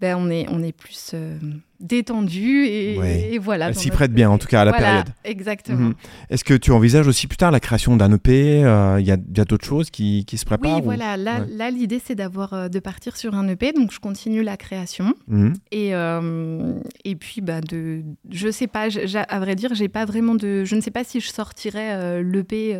ben, 0.00 0.16
on 0.18 0.28
est, 0.28 0.46
on 0.50 0.62
est 0.62 0.72
plus 0.72 1.14
euh, 1.80 1.86
détendu 1.86 2.64
et, 2.64 2.98
Ouais. 2.98 3.28
et 3.32 3.38
voilà. 3.38 3.68
Elle 3.68 3.74
s'y 3.74 3.90
prête 3.90 4.12
bien, 4.12 4.30
en 4.30 4.38
tout 4.38 4.46
cas, 4.46 4.62
à 4.62 4.64
la 4.64 4.70
Voilà, 4.72 4.86
période. 4.86 5.06
Exactement. 5.24 5.78
Mhm. 5.88 5.94
Est-ce 6.30 6.44
que 6.44 6.54
tu 6.54 6.70
envisages 6.72 7.06
aussi 7.06 7.26
plus 7.26 7.36
tard 7.36 7.50
la 7.50 7.60
création 7.60 7.96
d'un 7.96 8.12
EP 8.12 8.64
euh, 8.64 8.98
Il 9.00 9.06
y 9.06 9.10
a, 9.10 9.14
a 9.14 9.44
d'autres 9.44 9.64
choses 9.66 9.90
qui, 9.90 10.24
qui 10.24 10.38
se 10.38 10.44
préparent 10.44 10.76
Oui, 10.76 10.80
ou- 10.80 10.84
voilà. 10.84 11.16
Là, 11.16 11.40
Ouais. 11.40 11.46
là 11.50 11.70
l'idée, 11.70 12.00
c'est 12.04 12.14
d'avoir, 12.14 12.52
euh, 12.52 12.68
de 12.68 12.78
partir 12.78 13.16
sur 13.16 13.34
un 13.34 13.46
EP, 13.48 13.72
donc 13.72 13.92
je 13.92 14.00
continue 14.00 14.42
la 14.42 14.56
création. 14.56 15.14
Mhm. 15.28 15.54
Et, 15.72 15.94
euh, 15.94 16.72
et 17.04 17.16
puis, 17.16 17.40
bah, 17.40 17.60
de, 17.60 18.02
je 18.30 18.50
sais 18.50 18.66
pas, 18.66 18.88
à 19.28 19.38
vrai 19.40 19.54
dire, 19.54 19.74
j'ai 19.74 19.88
pas 19.88 20.04
vraiment 20.04 20.34
de. 20.34 20.64
Je 20.64 20.74
ne 20.76 20.80
sais 20.80 20.90
pas 20.90 21.04
si 21.04 21.20
je 21.20 21.28
sortirai 21.30 22.22
l'EP 22.22 22.76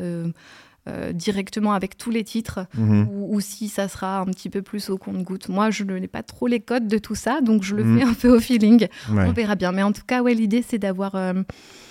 euh, 0.89 1.13
directement 1.13 1.73
avec 1.73 1.97
tous 1.97 2.11
les 2.11 2.25
titres 2.25 2.67
Mhm. 2.77 3.09
ou, 3.11 3.37
ou 3.37 3.41
si 3.41 3.69
ça 3.69 3.89
sera 3.89 4.21
un 4.21 4.27
petit 4.27 4.51
peu 4.51 4.63
plus 4.63 4.91
au 4.91 4.99
compte-goutte. 4.99 5.49
Moi, 5.49 5.71
je 5.71 5.85
n'ai 5.85 6.09
pas 6.09 6.23
trop 6.23 6.47
les 6.47 6.61
codes 6.61 6.89
de 6.89 6.99
tout 6.99 7.15
ça, 7.15 7.41
donc 7.41 7.63
je 7.63 7.75
le 7.77 7.85
Mhm. 7.85 7.99
fais 7.99 8.05
un 8.05 8.15
peu 8.15 8.29
au 8.37 8.41
feeling. 8.41 8.87
Ouais. 9.11 9.25
On 9.27 9.33
verra 9.33 9.55
bien. 9.55 9.73
Mais 9.73 9.83
en 9.83 9.93
tout 9.93 10.03
cas, 10.07 10.23
ouais, 10.23 10.35
l'idée, 10.35 10.65
c'est 10.67 10.79
d'avoir 10.79 11.15
euh, 11.15 11.43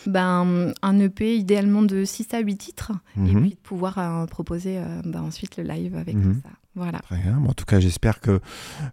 ben, 0.06 0.74
un 0.82 1.00
EP 1.00 1.36
idéalement 1.36 1.82
de 1.82 2.04
6 2.06 2.28
à 2.34 2.40
8 2.40 2.58
titres 2.58 2.92
et 3.18 3.20
Mhm. 3.20 3.42
puis 3.42 3.50
de 3.52 3.56
pouvoir 3.56 3.98
euh, 3.98 4.26
proposer 4.26 4.80
ben, 5.04 5.22
ensuite 5.22 5.58
le 5.58 5.64
live 5.64 5.96
avec 5.96 6.16
tout 6.22 6.34
ça. 6.44 6.50
Voilà. 6.76 7.00
Très 7.00 7.18
bien. 7.18 7.34
Bon, 7.34 7.50
en 7.50 7.54
tout 7.54 7.66
cas, 7.66 7.80
j'espère 7.80 8.20
que, 8.20 8.40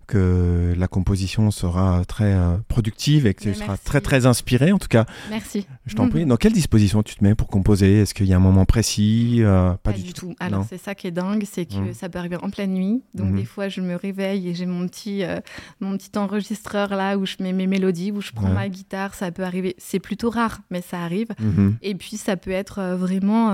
que 0.07 0.75
la 0.77 0.89
composition 0.89 1.51
sera 1.51 2.05
très 2.05 2.33
euh, 2.33 2.57
productive 2.69 3.27
et 3.27 3.35
que 3.35 3.43
tu 3.43 3.55
seras 3.55 3.77
très 3.77 4.01
très 4.01 4.27
inspiré. 4.27 4.73
En 4.73 4.79
tout 4.79 4.89
cas, 4.89 5.05
Merci. 5.31 5.67
je 5.87 5.95
t'en 5.95 6.09
prie. 6.11 6.25
Dans 6.27 6.37
quelle 6.37 6.53
disposition 6.53 7.03
tu 7.03 7.17
te 7.17 7.25
mets 7.25 7.35
pour 7.35 7.49
composer? 7.49 8.01
Est-ce 8.01 8.15
qu'il 8.15 8.27
y 8.27 8.33
a 8.33 8.37
un 8.37 8.41
moment 8.41 8.65
précis 8.65 9.39
euh, 9.41 9.73
Pas, 9.83 9.93
du 9.93 10.13
tout? 10.13 10.35
Alors 10.41 10.65
c'est 10.69 10.79
ça 10.79 10.95
qui 10.95 11.07
est 11.07 11.11
dingue, 11.13 11.45
c'est 11.51 11.67
que 11.67 11.73
Mhm. 11.77 11.95
ça 11.95 12.09
peut 12.09 12.19
arriver 12.19 12.37
en 12.43 12.51
pleine 12.51 12.73
nuit. 12.73 13.03
Donc 13.15 13.31
Mhm. 13.31 13.37
des 13.37 13.45
fois 13.45 13.69
je 13.69 13.81
me 13.81 13.97
réveille 13.97 14.49
et 14.49 14.55
j'ai 14.55 14.67
mon 14.67 14.87
petit 14.87 15.25
euh, 15.25 15.41
mon 15.81 15.97
petit 15.97 16.17
enregistreur 16.17 16.95
là 16.95 17.17
où 17.19 17.27
je 17.27 17.37
mets 17.41 17.53
mes 17.53 17.67
mélodies, 17.67 18.13
où 18.13 18.21
je 18.21 18.31
prends 18.33 18.49
Ouais. 18.49 18.55
ma 18.55 18.69
guitare. 18.69 19.15
Ça 19.15 19.31
peut 19.33 19.43
arriver. 19.45 19.75
C'est 19.79 19.99
plutôt 20.01 20.31
rare, 20.31 20.61
mais 20.71 20.83
ça 20.83 21.01
arrive. 21.01 21.29
Mhm. 21.41 21.77
Et 21.83 21.95
puis 21.95 22.17
ça 22.17 22.37
peut 22.37 22.51
être 22.51 22.95
vraiment 22.97 23.51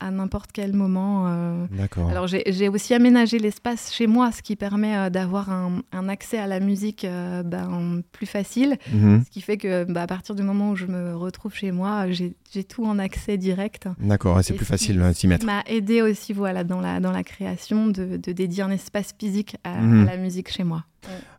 à 0.00 0.10
n'importe 0.10 0.50
quel 0.52 0.72
moment. 0.74 1.66
D'accord. 1.72 2.08
Alors 2.10 2.26
j'ai 2.28 2.68
aussi 2.68 2.94
aménagé 2.94 3.38
l'espace 3.40 3.92
chez 3.92 4.06
moi, 4.06 4.30
ce 4.32 4.42
qui 4.42 4.56
permet 4.56 4.96
euh, 4.96 5.10
d'avoir 5.10 5.50
un, 5.50 5.82
un 5.92 6.08
accès 6.08 6.38
à 6.38 6.46
la 6.46 6.60
musique 6.60 7.04
euh, 7.04 7.42
ben, 7.42 8.02
plus 8.12 8.26
facile. 8.26 8.76
Mhm. 8.92 9.22
Ce 9.24 9.30
qui 9.30 9.40
fait 9.40 9.56
que 9.56 9.84
bah, 9.84 10.02
à 10.02 10.06
partir 10.06 10.34
du 10.34 10.42
moment 10.42 10.70
où 10.70 10.76
je 10.76 10.86
me 10.86 11.14
retrouve 11.16 11.54
chez 11.54 11.72
moi, 11.72 12.06
j'ai 12.10 12.64
tout 12.64 12.84
en 12.84 12.98
accès 12.98 13.36
direct. 13.38 13.88
D'accord. 13.98 14.38
c'est 14.42 14.54
plus 14.54 14.64
facile 14.66 15.00
euh, 15.00 15.08
de 15.10 15.14
s'y 15.14 15.26
mettre. 15.26 15.44
m'a 15.46 15.62
aidé 15.66 16.02
aussi 16.02 16.32
voilà, 16.32 16.64
dans, 16.64 16.80
la, 16.80 17.00
dans 17.00 17.12
la 17.12 17.24
création 17.24 17.86
de, 17.88 18.16
de 18.16 18.32
dédier 18.32 18.62
un 18.62 18.70
espace 18.70 19.12
physique 19.18 19.56
à, 19.64 19.80
Mhm. 19.80 20.02
à 20.06 20.10
la 20.12 20.16
musique 20.16 20.50
chez 20.52 20.64
moi. 20.64 20.84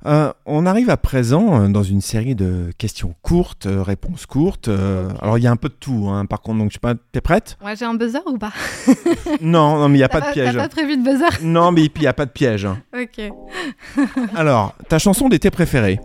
Euh, 0.05 0.33
on 0.45 0.65
arrive 0.65 0.89
à 0.89 0.97
présent 0.97 1.61
euh, 1.61 1.67
dans 1.67 1.83
une 1.83 2.01
série 2.01 2.33
de 2.33 2.71
questions 2.77 3.13
courtes, 3.21 3.67
euh, 3.67 3.83
réponses 3.83 4.25
courtes. 4.25 4.67
euh, 4.67 5.09
alors 5.21 5.37
il 5.37 5.43
y 5.43 5.47
a 5.47 5.51
un 5.51 5.55
peu 5.55 5.69
de 5.69 5.75
tout, 5.75 6.07
hein, 6.09 6.25
par 6.25 6.41
contre, 6.41 6.59
donc 6.59 6.69
je 6.71 6.75
sais 6.75 6.79
pas, 6.79 6.95
t'es 7.11 7.21
prête? 7.21 7.57
Ouais, 7.63 7.75
j'ai 7.75 7.85
un 7.85 7.93
buzzer 7.93 8.21
ou 8.25 8.37
pas? 8.37 8.51
Non, 9.41 9.77
non, 9.77 9.89
mais 9.89 9.95
il 9.95 9.99
n'y 9.99 10.03
a 10.03 10.09
pas 10.09 10.21
de 10.21 10.31
piège. 10.33 10.55
T'as 10.55 10.63
pas 10.63 10.69
prévu 10.69 10.97
de 10.97 11.03
buzzer? 11.03 11.29
Non, 11.43 11.71
mais 11.71 11.83
il 11.85 11.91
n'y 11.99 12.07
a 12.07 12.13
pas 12.13 12.25
de 12.25 12.31
piège. 12.31 12.67
Ok. 12.93 13.21
Alors, 14.35 14.73
ta 14.89 14.99
chanson 14.99 15.29
d'été 15.29 15.51
préférée? 15.51 15.99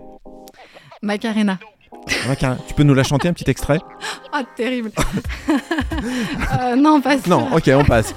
Macarena. 1.02 1.58
Macarena, 2.28 2.58
Tu 2.68 2.74
peux 2.74 2.82
nous 2.82 2.94
la 2.94 3.02
chanter 3.02 3.28
un 3.28 3.32
petit 3.32 3.50
extrait? 3.50 3.80
Ah, 4.32 4.42
terrible. 4.54 4.90
Euh, 6.60 6.76
non, 6.76 7.00
pas 7.00 7.16
ça. 7.16 7.30
Non, 7.30 7.48
ok, 7.54 7.70
on 7.74 7.84
passe. 7.84 8.14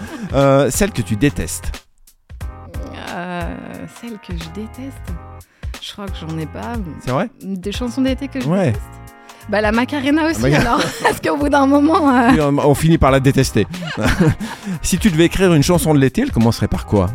Celle 0.75 0.91
que 0.91 1.02
tu 1.02 1.15
détestes 1.15 1.71
celle 4.02 4.19
que 4.19 4.34
je 4.34 4.49
déteste? 4.54 4.97
Je 5.82 5.94
crois 5.94 6.06
que 6.08 6.13
j'en 6.20 6.38
ai 6.38 6.46
pas. 6.46 6.74
C'est 7.04 7.12
vrai 7.12 7.30
Des 7.42 7.72
chansons 7.72 8.02
d'été 8.02 8.28
que 8.28 8.42
je 8.42 8.48
Ouais. 8.48 8.68
déteste. 8.68 8.84
Bah 9.50 9.62
la 9.62 9.72
Macarena 9.72 10.26
aussi 10.30 10.42
Maca- 10.42 10.60
alors. 10.62 10.82
Parce 11.04 11.20
qu'au 11.22 11.38
bout 11.38 11.50
d'un 11.50 11.65
moment. 11.65 12.10
euh, 12.15 12.30
Oui, 12.32 12.39
on, 12.42 12.58
on 12.60 12.76
finit 12.76 12.98
par 12.98 13.10
la 13.12 13.20
détester. 13.20 13.65
si 14.84 14.98
tu 15.00 15.10
devais 15.10 15.26
écrire 15.26 15.54
une 15.54 15.63
chanson 15.63 15.94
de 15.94 16.00
l'été, 16.00 16.22
elle 16.22 16.32
commencerait 16.32 16.68
par 16.68 16.86
quoi? 16.86 17.08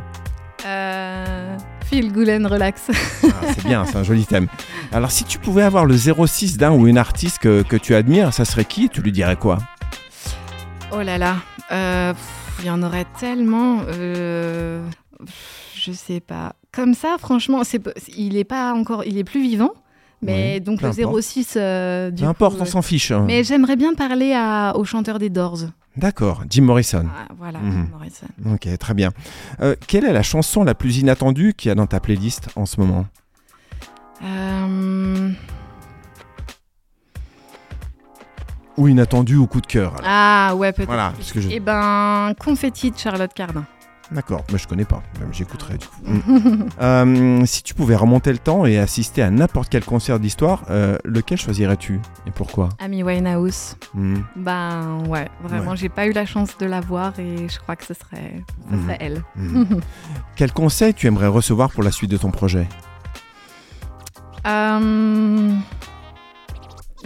Euh, 0.66 1.56
good 1.92 2.28
and 2.28 2.48
relax. 2.48 2.82
Ah, 2.90 3.26
C'est 3.54 3.64
bien, 3.66 3.84
c'est 3.84 3.96
un 3.96 4.02
joli 4.02 4.24
thème. 4.26 4.48
Alors, 4.92 5.12
si 5.12 5.22
tu 5.24 5.38
pouvais 5.38 5.62
avoir 5.62 5.84
le 5.84 5.96
06 5.96 6.56
d'un 6.58 6.72
ou 6.72 6.88
une 6.88 6.98
artiste 6.98 7.38
que, 7.38 7.62
que 7.62 7.76
tu 7.76 7.94
admires, 7.94 8.34
ça 8.34 8.44
serait 8.44 8.64
qui? 8.64 8.88
Tu 8.88 9.00
lui 9.00 9.12
dirais 9.12 9.36
quoi? 9.36 9.58
Oh 10.90 11.02
là 11.02 11.18
là. 11.18 11.36
Euh, 11.70 12.12
Il 12.60 12.66
y 12.66 12.70
en 12.70 12.82
aurait 12.82 13.06
tellement. 13.20 13.78
euh, 13.88 14.84
pff, 15.24 15.60
Je 15.84 15.92
sais 15.92 16.20
pas. 16.20 16.54
Comme 16.72 16.94
ça, 16.94 17.16
franchement, 17.18 17.62
il 18.16 18.36
est 18.36 18.44
pas 18.44 18.72
encore. 18.74 19.04
Il 19.04 19.18
est 19.18 19.24
plus 19.24 19.42
vivant. 19.42 19.70
Mais 20.22 20.54
Oui, 20.54 20.60
donc 20.62 20.80
le 20.80 20.88
importe. 20.88 21.20
06. 21.22 21.54
euh, 21.56 22.10
du 22.10 22.22
Peu 22.22 22.28
importe, 22.28 22.54
coup, 22.56 22.60
on 22.62 22.64
euh, 22.64 22.68
s'en 22.68 22.80
fiche. 22.82 23.10
hein. 23.10 23.24
Mais 23.26 23.44
j'aimerais 23.44 23.76
bien 23.76 23.92
parler 23.94 24.32
à, 24.34 24.72
au 24.76 24.84
chanteur 24.84 25.18
des 25.18 25.28
Doors. 25.28 25.58
D'accord, 25.96 26.42
Jim 26.48 26.62
Morrison. 26.62 27.04
Ah, 27.14 27.32
voilà, 27.36 27.58
Mhm. 27.58 27.88
Morrison. 27.92 28.26
Ok, 28.52 28.66
très 28.78 28.94
bien. 28.94 29.10
Euh, 29.60 29.76
quelle 29.86 30.04
est 30.04 30.12
la 30.12 30.22
chanson 30.22 30.64
la 30.64 30.74
plus 30.74 30.96
inattendue 30.98 31.52
qu'il 31.54 31.68
y 31.68 31.72
a 31.72 31.74
dans 31.74 31.86
ta 31.86 32.00
playlist 32.00 32.48
en 32.56 32.64
ce 32.66 32.80
moment? 32.80 33.06
Euh, 34.24 35.30
Ou 38.76 38.88
inattendue 38.88 39.36
ou 39.36 39.46
coup 39.46 39.60
de 39.60 39.66
cœur 39.68 39.92
alors. 39.94 40.04
Ah 40.04 40.54
ouais, 40.56 40.72
peut-être. 40.72 40.86
Voilà, 40.88 41.12
parce 41.16 41.30
que 41.32 41.40
je... 41.40 41.48
Eh 41.52 41.60
ben, 41.60 42.32
Confetti 42.42 42.90
de 42.90 42.98
Charlotte 42.98 43.32
Cardin. 43.32 43.64
D'accord, 44.10 44.44
mais 44.52 44.58
je 44.58 44.68
connais 44.68 44.84
pas. 44.84 45.02
Même 45.18 45.32
J'écouterai 45.32 45.78
du 45.78 45.86
coup. 45.86 46.02
Mm. 46.04 46.68
Euh, 46.80 47.46
si 47.46 47.62
tu 47.62 47.74
pouvais 47.74 47.96
remonter 47.96 48.30
le 48.32 48.38
temps 48.38 48.66
et 48.66 48.78
assister 48.78 49.22
à 49.22 49.30
n'importe 49.30 49.68
quel 49.70 49.84
concert 49.84 50.20
d'histoire, 50.20 50.64
euh, 50.70 50.98
lequel 51.04 51.38
choisirais-tu 51.38 52.00
et 52.26 52.30
pourquoi? 52.30 52.68
Amy 52.80 53.02
Winehouse. 53.02 53.76
Mm. 53.94 54.16
Ben 54.36 54.98
ouais, 55.08 55.28
vraiment, 55.42 55.70
Ouais. 55.72 55.76
j'ai 55.76 55.88
pas 55.88 56.06
eu 56.06 56.12
la 56.12 56.26
chance 56.26 56.56
de 56.58 56.66
la 56.66 56.80
voir 56.80 57.18
et 57.18 57.48
je 57.48 57.58
crois 57.58 57.76
que 57.76 57.84
ce 57.86 57.94
serait, 57.94 58.42
ce 58.70 58.74
Mhm. 58.76 58.82
serait 58.84 58.98
elle. 59.00 59.22
Mm. 59.36 59.64
Quel 60.36 60.52
conseil 60.52 60.92
tu 60.94 61.06
aimerais 61.06 61.26
recevoir 61.28 61.70
pour 61.70 61.82
la 61.82 61.90
suite 61.90 62.10
de 62.10 62.16
ton 62.18 62.30
projet? 62.30 62.68
Euh, 64.46 65.50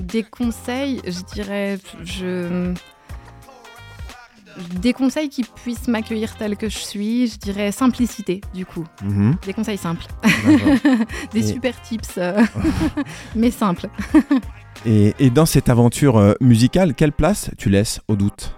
des 0.01 0.25
conseils, 0.25 1.01
je 1.07 1.21
dirais, 1.35 1.79
je... 2.03 2.73
Des 4.81 4.93
conseils 4.93 5.29
qui 5.29 5.43
puissent 5.45 5.89
m'accueillir 5.89 6.37
tel 6.37 6.57
que 6.57 6.69
je 6.69 6.79
suis, 6.79 7.29
je 7.29 7.39
dirais 7.39 7.71
simplicité, 7.73 8.41
du 8.55 8.67
coup. 8.67 8.85
Mhm. 9.03 9.37
Des 9.47 9.53
conseils 9.53 9.79
simples. 9.79 10.05
Des 11.33 11.51
Et- 11.51 11.53
super 11.55 11.81
tips, 11.83 12.19
euh, 12.19 12.43
mais 13.37 13.51
simples. 13.51 13.89
et, 14.85 15.15
et 15.19 15.31
dans 15.31 15.47
cette 15.47 15.69
aventure 15.69 16.17
euh, 16.19 16.35
musicale, 16.41 16.95
quelle 16.95 17.13
place 17.13 17.51
tu 17.59 17.71
laisses 17.71 18.01
au 18.09 18.17
doute? 18.17 18.55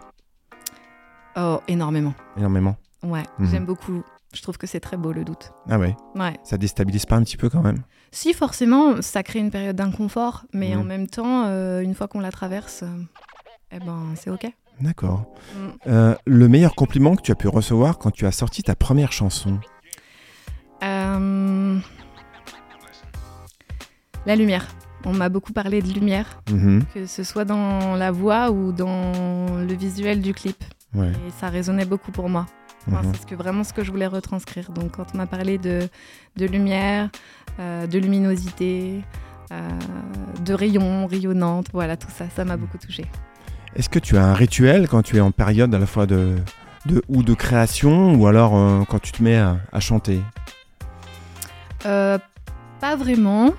Oh, 1.37 1.61
énormément. 1.69 2.15
Énormément. 2.37 2.77
Ouais, 3.03 3.23
Mhm. 3.39 3.49
j'aime 3.51 3.67
beaucoup. 3.67 4.03
Je 4.35 4.43
trouve 4.43 4.59
que 4.59 4.67
c'est 4.67 4.81
très 4.81 4.97
beau 4.97 5.13
le 5.13 5.25
doute. 5.25 5.53
Ah 5.69 5.79
ouais, 5.79 5.97
Ouais. 6.15 6.37
ça 6.45 6.57
déstabilise 6.57 7.05
pas 7.07 7.17
un 7.17 7.23
petit 7.25 7.37
peu 7.37 7.49
quand 7.49 7.63
même? 7.63 7.83
Si, 8.13 8.33
forcément, 8.33 9.03
ça 9.03 9.23
crée 9.23 9.39
une 9.41 9.51
période 9.51 9.77
d'inconfort, 9.77 10.45
mais 10.53 10.75
Mhm. 10.75 10.81
en 10.81 10.85
même 10.85 11.07
temps, 11.09 11.45
euh, 11.47 11.81
une 11.81 11.95
fois 11.95 12.07
qu'on 12.09 12.21
la 12.21 12.31
traverse, 12.31 12.83
euh, 12.85 13.03
eh 13.73 13.79
ben, 13.81 14.15
c'est 14.17 14.31
OK. 14.31 14.47
D'accord. 14.81 15.27
Mm. 15.55 15.59
Euh, 15.89 16.15
le 16.27 16.49
meilleur 16.49 16.75
compliment 16.75 17.15
que 17.17 17.23
tu 17.23 17.33
as 17.33 17.35
pu 17.35 17.49
recevoir 17.49 17.99
quand 17.99 18.11
tu 18.11 18.27
as 18.27 18.33
sorti 18.33 18.63
ta 18.63 18.75
première 18.75 19.13
chanson 19.13 19.59
Euh, 20.83 21.79
La 24.27 24.37
lumière. 24.37 24.67
On 25.05 25.13
m'a 25.15 25.29
beaucoup 25.31 25.53
parlé 25.55 25.81
de 25.81 25.89
lumière, 25.93 26.43
Mhm. 26.51 26.85
que 26.93 27.07
ce 27.07 27.25
soit 27.25 27.45
dans 27.47 27.95
la 27.97 28.11
voix 28.11 28.51
ou 28.51 28.71
dans 28.73 29.47
le 29.57 29.73
visuel 29.75 30.21
du 30.21 30.35
clip. 30.35 30.63
Ouais. 30.95 31.09
Et 31.11 31.31
ça 31.39 31.49
résonnait 31.49 31.87
beaucoup 31.87 32.11
pour 32.13 32.29
moi. 32.29 32.47
Enfin, 32.87 33.03
Mhm. 33.03 33.13
C'est 33.15 33.23
ce 33.23 33.27
que, 33.27 33.35
vraiment 33.35 33.65
ce 33.65 33.73
que 33.73 33.83
je 33.85 33.91
voulais 33.91 34.07
retranscrire. 34.07 34.71
Donc 34.73 34.93
quand 34.93 35.07
on 35.15 35.17
m'a 35.19 35.27
parlé 35.27 35.57
de, 35.59 35.89
de 36.37 36.47
lumière, 36.47 37.09
euh, 37.61 37.87
de 37.87 37.99
luminosité, 37.99 39.03
euh, 39.53 39.69
de 40.45 40.53
rayons 40.55 41.07
rayonnantes, 41.07 41.69
voilà, 41.73 41.97
tout 41.97 42.11
ça, 42.11 42.27
ça 42.35 42.45
m'a 42.45 42.57
Mhm. 42.57 42.61
beaucoup 42.63 42.79
touchée. 42.79 43.07
Est-ce 43.77 43.89
que 43.89 43.99
tu 43.99 44.17
as 44.17 44.25
un 44.25 44.35
rituel 44.35 44.89
quand 44.89 45.03
tu 45.03 45.17
es 45.17 45.21
en 45.21 45.31
période 45.31 45.75
à 45.75 45.79
la 45.79 45.87
fois 45.87 46.07
de, 46.07 46.37
de 46.87 47.03
ou 47.09 47.23
de 47.23 47.35
création 47.35 48.15
ou 48.15 48.27
alors 48.27 48.57
euh, 48.57 48.83
quand 48.89 48.99
tu 48.99 49.13
te 49.13 49.23
mets 49.23 49.37
à, 49.39 49.59
à 49.73 49.81
chanter? 49.81 50.21
Euh, 51.87 52.19
pas 52.81 52.97
vraiment. 52.97 53.53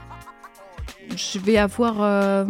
Je 1.15 1.39
vais 1.39 1.57
avoir. 1.57 1.95
euh, 2.01 2.45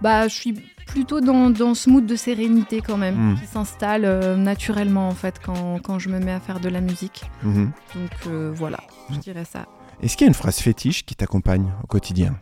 bah, 0.00 0.28
je 0.28 0.34
suis 0.34 0.54
plutôt 0.86 1.20
dans, 1.20 1.50
dans 1.50 1.74
ce 1.74 1.90
mood 1.90 2.06
de 2.06 2.16
sérénité 2.16 2.80
quand 2.80 2.96
même, 2.96 3.32
Mm. 3.32 3.34
qui 3.40 3.46
s'installe 3.46 4.04
euh, 4.06 4.36
naturellement 4.36 5.08
en 5.08 5.14
fait 5.14 5.38
quand, 5.44 5.78
quand 5.82 5.98
je 5.98 6.08
me 6.08 6.18
mets 6.18 6.32
à 6.32 6.40
faire 6.40 6.60
de 6.60 6.68
la 6.70 6.80
musique. 6.80 7.24
Mhm. 7.42 7.70
Donc 7.94 8.32
voilà, 8.54 8.78
je 9.10 9.16
Mm. 9.16 9.18
dirais 9.18 9.44
ça. 9.44 9.66
Est-ce 10.02 10.16
qu'il 10.16 10.24
y 10.24 10.28
a 10.28 10.30
une 10.30 10.34
phrase 10.34 10.58
fétiche 10.58 11.04
qui 11.04 11.14
t'accompagne 11.16 11.70
au 11.82 11.86
quotidien? 11.86 12.36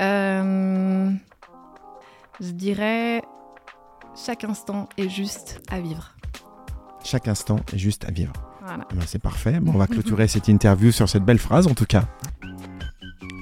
Euh, 0.00 1.10
je 2.42 2.50
dirais. 2.50 3.22
Chaque 4.14 4.44
instant 4.44 4.88
est 4.98 5.08
juste 5.08 5.60
à 5.70 5.80
vivre. 5.80 6.14
Chaque 7.04 7.28
instant 7.28 7.60
est 7.72 7.78
juste 7.78 8.04
à 8.04 8.10
vivre. 8.10 8.32
Voilà. 8.64 8.86
Eh 8.92 8.94
ben, 8.94 9.02
c'est 9.06 9.22
parfait. 9.22 9.58
Bon, 9.60 9.72
on 9.74 9.78
va 9.78 9.86
clôturer 9.88 10.28
cette 10.28 10.48
interview 10.48 10.90
sur 10.90 11.08
cette 11.08 11.24
belle 11.24 11.38
phrase 11.38 11.66
en 11.66 11.74
tout 11.74 11.86
cas. 11.86 12.04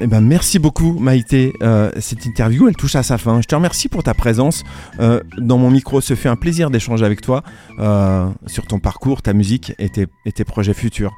Eh 0.02 0.06
ben, 0.06 0.20
merci 0.20 0.58
beaucoup 0.58 0.98
Maïté. 0.98 1.52
Euh, 1.62 1.90
cette 1.98 2.24
interview, 2.24 2.68
elle 2.68 2.76
touche 2.76 2.94
à 2.94 3.02
sa 3.02 3.18
fin. 3.18 3.40
Je 3.40 3.46
te 3.46 3.54
remercie 3.54 3.88
pour 3.88 4.02
ta 4.02 4.14
présence 4.14 4.62
euh, 5.00 5.20
dans 5.36 5.58
mon 5.58 5.70
micro. 5.70 6.00
Ce 6.00 6.14
fait 6.14 6.28
un 6.28 6.36
plaisir 6.36 6.70
d'échanger 6.70 7.04
avec 7.04 7.20
toi 7.20 7.42
euh, 7.78 8.28
sur 8.46 8.66
ton 8.66 8.78
parcours, 8.78 9.22
ta 9.22 9.32
musique 9.32 9.74
et 9.78 9.88
tes, 9.88 10.06
et 10.24 10.32
tes 10.32 10.44
projets 10.44 10.74
futurs. 10.74 11.14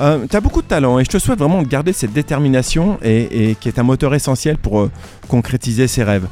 Euh, 0.00 0.26
tu 0.30 0.36
as 0.36 0.40
beaucoup 0.40 0.62
de 0.62 0.66
talent 0.66 0.98
et 0.98 1.04
je 1.04 1.10
te 1.10 1.18
souhaite 1.18 1.38
vraiment 1.38 1.62
de 1.62 1.66
garder 1.66 1.92
cette 1.92 2.12
détermination 2.12 2.98
et, 3.02 3.50
et 3.50 3.54
qui 3.56 3.68
est 3.68 3.78
un 3.78 3.82
moteur 3.82 4.14
essentiel 4.14 4.56
pour 4.56 4.80
euh, 4.80 4.90
concrétiser 5.28 5.88
ses 5.88 6.04
rêves. 6.04 6.28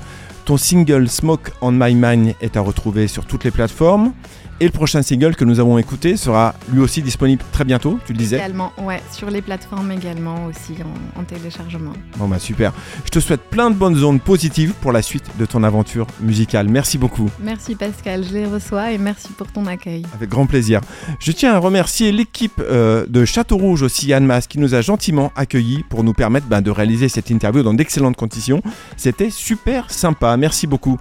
Ton 0.46 0.56
single 0.56 1.09
Smoke 1.09 1.50
on 1.61 1.72
My 1.72 1.92
Mind 1.96 2.35
est 2.40 2.56
à 2.56 2.61
retrouver 2.61 3.09
sur 3.09 3.26
toutes 3.26 3.42
les 3.42 3.50
plateformes. 3.50 4.12
Et 4.58 4.64
le 4.64 4.70
prochain 4.70 5.02
single 5.02 5.36
que 5.36 5.44
nous 5.44 5.60
avons 5.60 5.76
écouté 5.76 6.16
sera 6.16 6.54
lui 6.72 6.80
aussi 6.80 7.02
disponible 7.02 7.42
très 7.52 7.64
bientôt, 7.64 7.98
tu 8.06 8.14
le 8.14 8.18
disais. 8.18 8.36
Également, 8.36 8.72
ouais, 8.82 9.02
sur 9.12 9.28
les 9.28 9.42
plateformes 9.42 9.92
également 9.92 10.46
aussi 10.46 10.74
en, 10.82 11.20
en 11.20 11.24
téléchargement. 11.24 11.92
Bon 12.16 12.26
bah 12.26 12.38
super. 12.38 12.72
Je 13.04 13.10
te 13.10 13.20
souhaite 13.20 13.42
plein 13.50 13.70
de 13.70 13.74
bonnes 13.74 14.02
ondes 14.02 14.22
positives 14.22 14.72
pour 14.80 14.92
la 14.92 15.02
suite 15.02 15.24
de 15.38 15.44
ton 15.44 15.62
aventure 15.62 16.06
musicale. 16.20 16.68
Merci 16.68 16.96
beaucoup. 16.96 17.28
Merci 17.38 17.74
Pascal, 17.74 18.24
je 18.24 18.32
les 18.32 18.46
reçois 18.46 18.92
et 18.92 18.98
merci 18.98 19.28
pour 19.36 19.46
ton 19.48 19.66
accueil. 19.66 20.04
Avec 20.14 20.30
grand 20.30 20.46
plaisir. 20.46 20.80
Je 21.20 21.32
tiens 21.32 21.52
à 21.52 21.58
remercier 21.58 22.10
l'équipe 22.10 22.60
euh, 22.60 23.04
de 23.08 23.26
Château 23.26 23.58
Rouge 23.58 23.82
aussi, 23.82 24.06
Yann 24.06 24.24
Mas, 24.24 24.46
qui 24.46 24.58
nous 24.58 24.74
a 24.74 24.80
gentiment 24.80 25.32
accueillis 25.36 25.84
pour 25.90 26.02
nous 26.02 26.14
permettre 26.14 26.46
ben, 26.46 26.62
de 26.62 26.70
réaliser 26.70 27.10
cette 27.10 27.28
interview 27.28 27.62
dans 27.62 27.74
d'excellentes 27.74 28.16
conditions. 28.16 28.62
C'était 28.96 29.30
super 29.30 29.90
sympa. 29.90 30.34
Merci 30.38 30.66
beaucoup. 30.66 30.98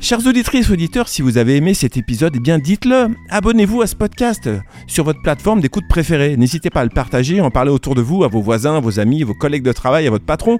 Chers 0.00 0.24
auditrices, 0.26 0.70
auditeurs, 0.70 1.08
si 1.08 1.22
vous 1.22 1.38
avez 1.38 1.56
aimé 1.56 1.74
cet 1.74 1.96
épisode, 1.96 2.32
eh 2.36 2.38
bien 2.38 2.60
dites-le. 2.60 3.08
Abonnez-vous 3.30 3.82
à 3.82 3.86
ce 3.88 3.96
podcast 3.96 4.48
sur 4.86 5.02
votre 5.02 5.20
plateforme 5.22 5.60
d'écoute 5.60 5.88
préférée. 5.88 6.36
N'hésitez 6.36 6.70
pas 6.70 6.82
à 6.82 6.84
le 6.84 6.90
partager, 6.90 7.40
en 7.40 7.50
parler 7.50 7.72
autour 7.72 7.96
de 7.96 8.00
vous, 8.00 8.22
à 8.22 8.28
vos 8.28 8.40
voisins, 8.40 8.78
vos 8.78 9.00
amis, 9.00 9.24
vos 9.24 9.34
collègues 9.34 9.64
de 9.64 9.72
travail, 9.72 10.06
à 10.06 10.10
votre 10.10 10.24
patron. 10.24 10.58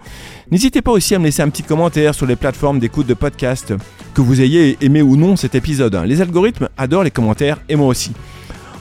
N'hésitez 0.51 0.83
pas 0.83 0.91
aussi 0.91 1.15
à 1.15 1.21
me 1.21 1.25
laisser 1.25 1.43
un 1.43 1.51
petit 1.51 1.63
commentaire 1.63 2.17
sur 2.17 2.27
les 2.27 2.35
plateformes 2.35 2.81
d'écoute 2.81 3.07
de 3.07 3.15
podcast, 3.15 3.73
que 4.13 4.21
vous 4.21 4.41
ayez 4.41 4.77
aimé 4.81 5.03
ou 5.03 5.17
non 5.17 5.37
cet 5.37 5.55
épisode. 5.55 5.95
Les 6.05 6.21
algorithmes 6.21 6.69
adorent 6.77 7.05
les 7.05 7.13
commentaires 7.13 7.61
et 7.69 7.77
moi 7.77 7.87
aussi. 7.87 8.13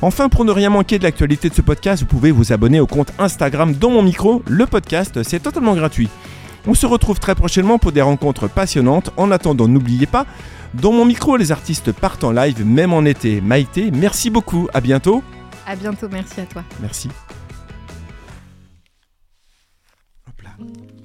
Enfin, 0.02 0.28
pour 0.28 0.44
ne 0.44 0.52
rien 0.52 0.72
manquer 0.72 0.98
de 0.98 1.04
l'actualité 1.04 1.50
de 1.50 1.54
ce 1.54 1.62
podcast, 1.62 2.02
vous 2.02 2.10
pouvez 2.10 2.32
vous 2.32 2.52
abonner 2.52 2.80
au 2.80 2.88
compte 2.88 3.14
Instagram 3.20 3.74
dans 3.74 3.92
mon 3.92 4.02
micro. 4.02 4.42
Le 4.48 4.66
podcast, 4.66 5.22
c'est 5.22 5.42
totalement 5.42 5.76
gratuit. 5.76 6.10
On 6.66 6.74
se 6.74 6.86
retrouve 6.86 7.20
très 7.20 7.36
prochainement 7.36 7.78
pour 7.78 7.92
des 7.92 8.02
rencontres 8.02 8.48
passionnantes. 8.48 9.12
En 9.18 9.32
attendant, 9.32 9.68
n'oubliez 9.68 10.08
pas, 10.08 10.26
dans 10.74 10.92
mon 10.92 11.06
micro, 11.06 11.38
les 11.38 11.52
artistes 11.52 11.92
partent 11.92 12.24
en 12.24 12.32
live, 12.32 12.66
même 12.66 12.94
en 12.94 13.06
été. 13.06 13.42
Maïté, 13.42 13.92
merci 13.92 14.30
beaucoup. 14.30 14.68
À 14.74 14.82
bientôt. 14.82 15.24
À 15.66 15.76
bientôt, 15.76 16.08
merci 16.10 16.42
à 16.42 16.46
toi. 16.46 16.64
Merci. 16.82 17.10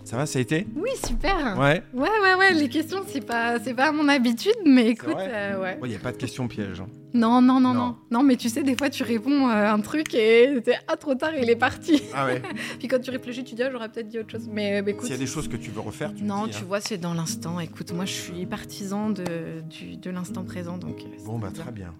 Ça 0.05 0.17
va, 0.17 0.27
ça 0.27 0.39
a 0.41 0.43
été 0.43 0.67
Oui, 0.75 0.91
super. 1.07 1.57
Ouais. 1.59 1.83
Ouais, 1.95 2.09
ouais, 2.23 2.35
ouais. 2.39 2.53
Les 2.55 2.69
questions, 2.69 2.99
c'est 3.07 3.25
pas, 3.25 3.59
c'est 3.61 3.73
pas 3.73 3.89
à 3.89 3.93
mon 3.93 4.09
habitude, 4.09 4.53
mais 4.67 4.89
écoute, 4.89 5.15
euh, 5.17 5.61
ouais. 5.63 5.79
Il 5.85 5.89
n'y 5.91 5.95
a 5.95 6.01
pas 6.01 6.11
de 6.13 6.17
question 6.17 6.49
piège. 6.49 6.81
hein. 6.81 6.87
Non, 7.15 7.41
non, 7.41 7.61
non, 7.61 7.73
Non. 7.73 7.81
non, 7.85 7.97
non. 8.11 8.23
mais 8.25 8.37
tu 8.37 8.49
sais, 8.49 8.63
des 8.65 8.75
fois, 8.77 8.91
tu 8.91 9.05
réponds 9.05 9.49
euh, 9.49 9.73
un 9.73 9.81
truc 9.81 10.13
et 10.15 10.61
c'est 10.65 10.77
ah 10.89 10.97
trop 10.97 11.15
tard, 11.15 11.31
il 11.41 11.49
est 11.49 11.57
parti. 11.57 12.03
Ah 12.15 12.27
ouais 12.27 12.43
Puis 12.81 12.89
quand 12.89 12.99
tu 13.01 13.11
réfléchis, 13.11 13.45
tu 13.45 13.55
dis 13.55 13.63
ah, 13.63 13.71
j'aurais 13.71 13.89
peut-être 13.91 14.09
dit 14.09 14.19
autre 14.19 14.31
chose. 14.33 14.49
Mais 14.53 14.81
euh, 14.81 14.83
bah, 14.83 14.91
écoute. 14.91 15.05
S'il 15.05 15.13
y 15.13 15.17
a 15.17 15.21
des 15.21 15.27
choses 15.27 15.47
que 15.49 15.57
tu 15.57 15.71
veux 15.71 15.81
refaire, 15.81 16.13
tu 16.13 16.25
me 16.25 16.29
Non, 16.29 16.47
dis, 16.47 16.53
tu 16.53 16.59
hein. 16.59 16.67
vois, 16.67 16.81
c'est 16.81 16.99
dans 16.99 17.15
l'instant. 17.15 17.61
Écoute, 17.61 17.93
moi, 17.93 18.05
je 18.05 18.13
suis 18.13 18.45
partisan 18.47 19.09
de, 19.11 19.25
du, 19.71 19.97
de 19.97 20.11
l'instant 20.11 20.43
présent, 20.43 20.79
donc. 20.79 20.97
Bon, 21.25 21.39
bah 21.39 21.51
bien. 21.55 21.63
très 21.63 21.73
bien. 21.73 21.95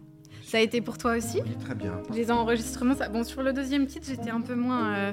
Ça 0.45 0.59
a 0.59 0.61
été 0.61 0.81
pour 0.83 0.99
toi 0.99 1.17
aussi 1.17 1.41
Oui, 1.47 1.55
très 1.65 1.75
bien. 1.75 1.93
Les 2.13 2.31
enregistrements, 2.31 2.95
ça... 2.97 3.09
bon, 3.09 3.23
sur 3.25 3.43
le 3.43 3.53
deuxième 3.55 3.87
titre, 3.87 4.07
j'étais 4.09 4.29
un 4.31 4.41
peu 4.43 4.55
moins, 4.55 4.93
euh, 4.95 5.13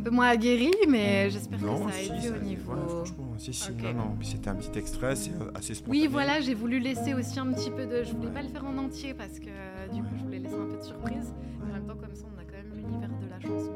un 0.00 0.02
peu 0.02 0.10
moins 0.10 0.28
aguerri, 0.28 0.70
mais 0.88 1.26
mmh. 1.26 1.30
j'espère 1.30 1.58
que 1.58 1.66
ça 1.66 1.72
a 1.72 2.00
aidé 2.00 2.30
au 2.30 2.42
niveau. 2.42 3.04
Si, 3.36 3.52
si, 3.52 3.72
non, 3.72 4.16
c'était 4.22 4.48
un 4.48 4.54
petit 4.54 4.78
extrait, 4.78 5.14
c'est 5.14 5.32
assez 5.54 5.74
spontané. 5.74 6.00
Oui, 6.00 6.08
voilà, 6.10 6.40
j'ai 6.40 6.54
voulu 6.54 6.78
laisser 6.78 7.14
aussi 7.14 7.38
un 7.38 7.52
petit 7.52 7.70
peu 7.70 7.86
de. 7.86 8.02
Je 8.04 8.14
voulais 8.14 8.30
pas 8.30 8.42
le 8.42 8.48
faire 8.48 8.64
en 8.64 8.76
entier 8.78 9.14
parce 9.14 9.38
que 9.38 9.48
euh, 9.48 9.88
du 9.88 10.02
coup, 10.02 10.08
je 10.18 10.24
voulais 10.24 10.38
laisser 10.38 10.54
un 10.54 10.66
peu 10.66 10.76
de 10.76 10.82
surprise. 10.82 11.34
En 11.62 11.72
même 11.72 11.86
temps, 11.86 11.96
comme 11.96 12.14
ça, 12.14 12.24
on 12.34 12.38
a 12.40 12.44
quand 12.44 12.56
même 12.56 12.72
l'univers 12.74 13.08
de 13.08 13.28
la 13.28 13.40
chanson. 13.40 13.72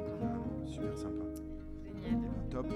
Super 0.67 0.97
sympa. 0.97 1.25
Génial. 1.85 2.21
Top. 2.51 2.67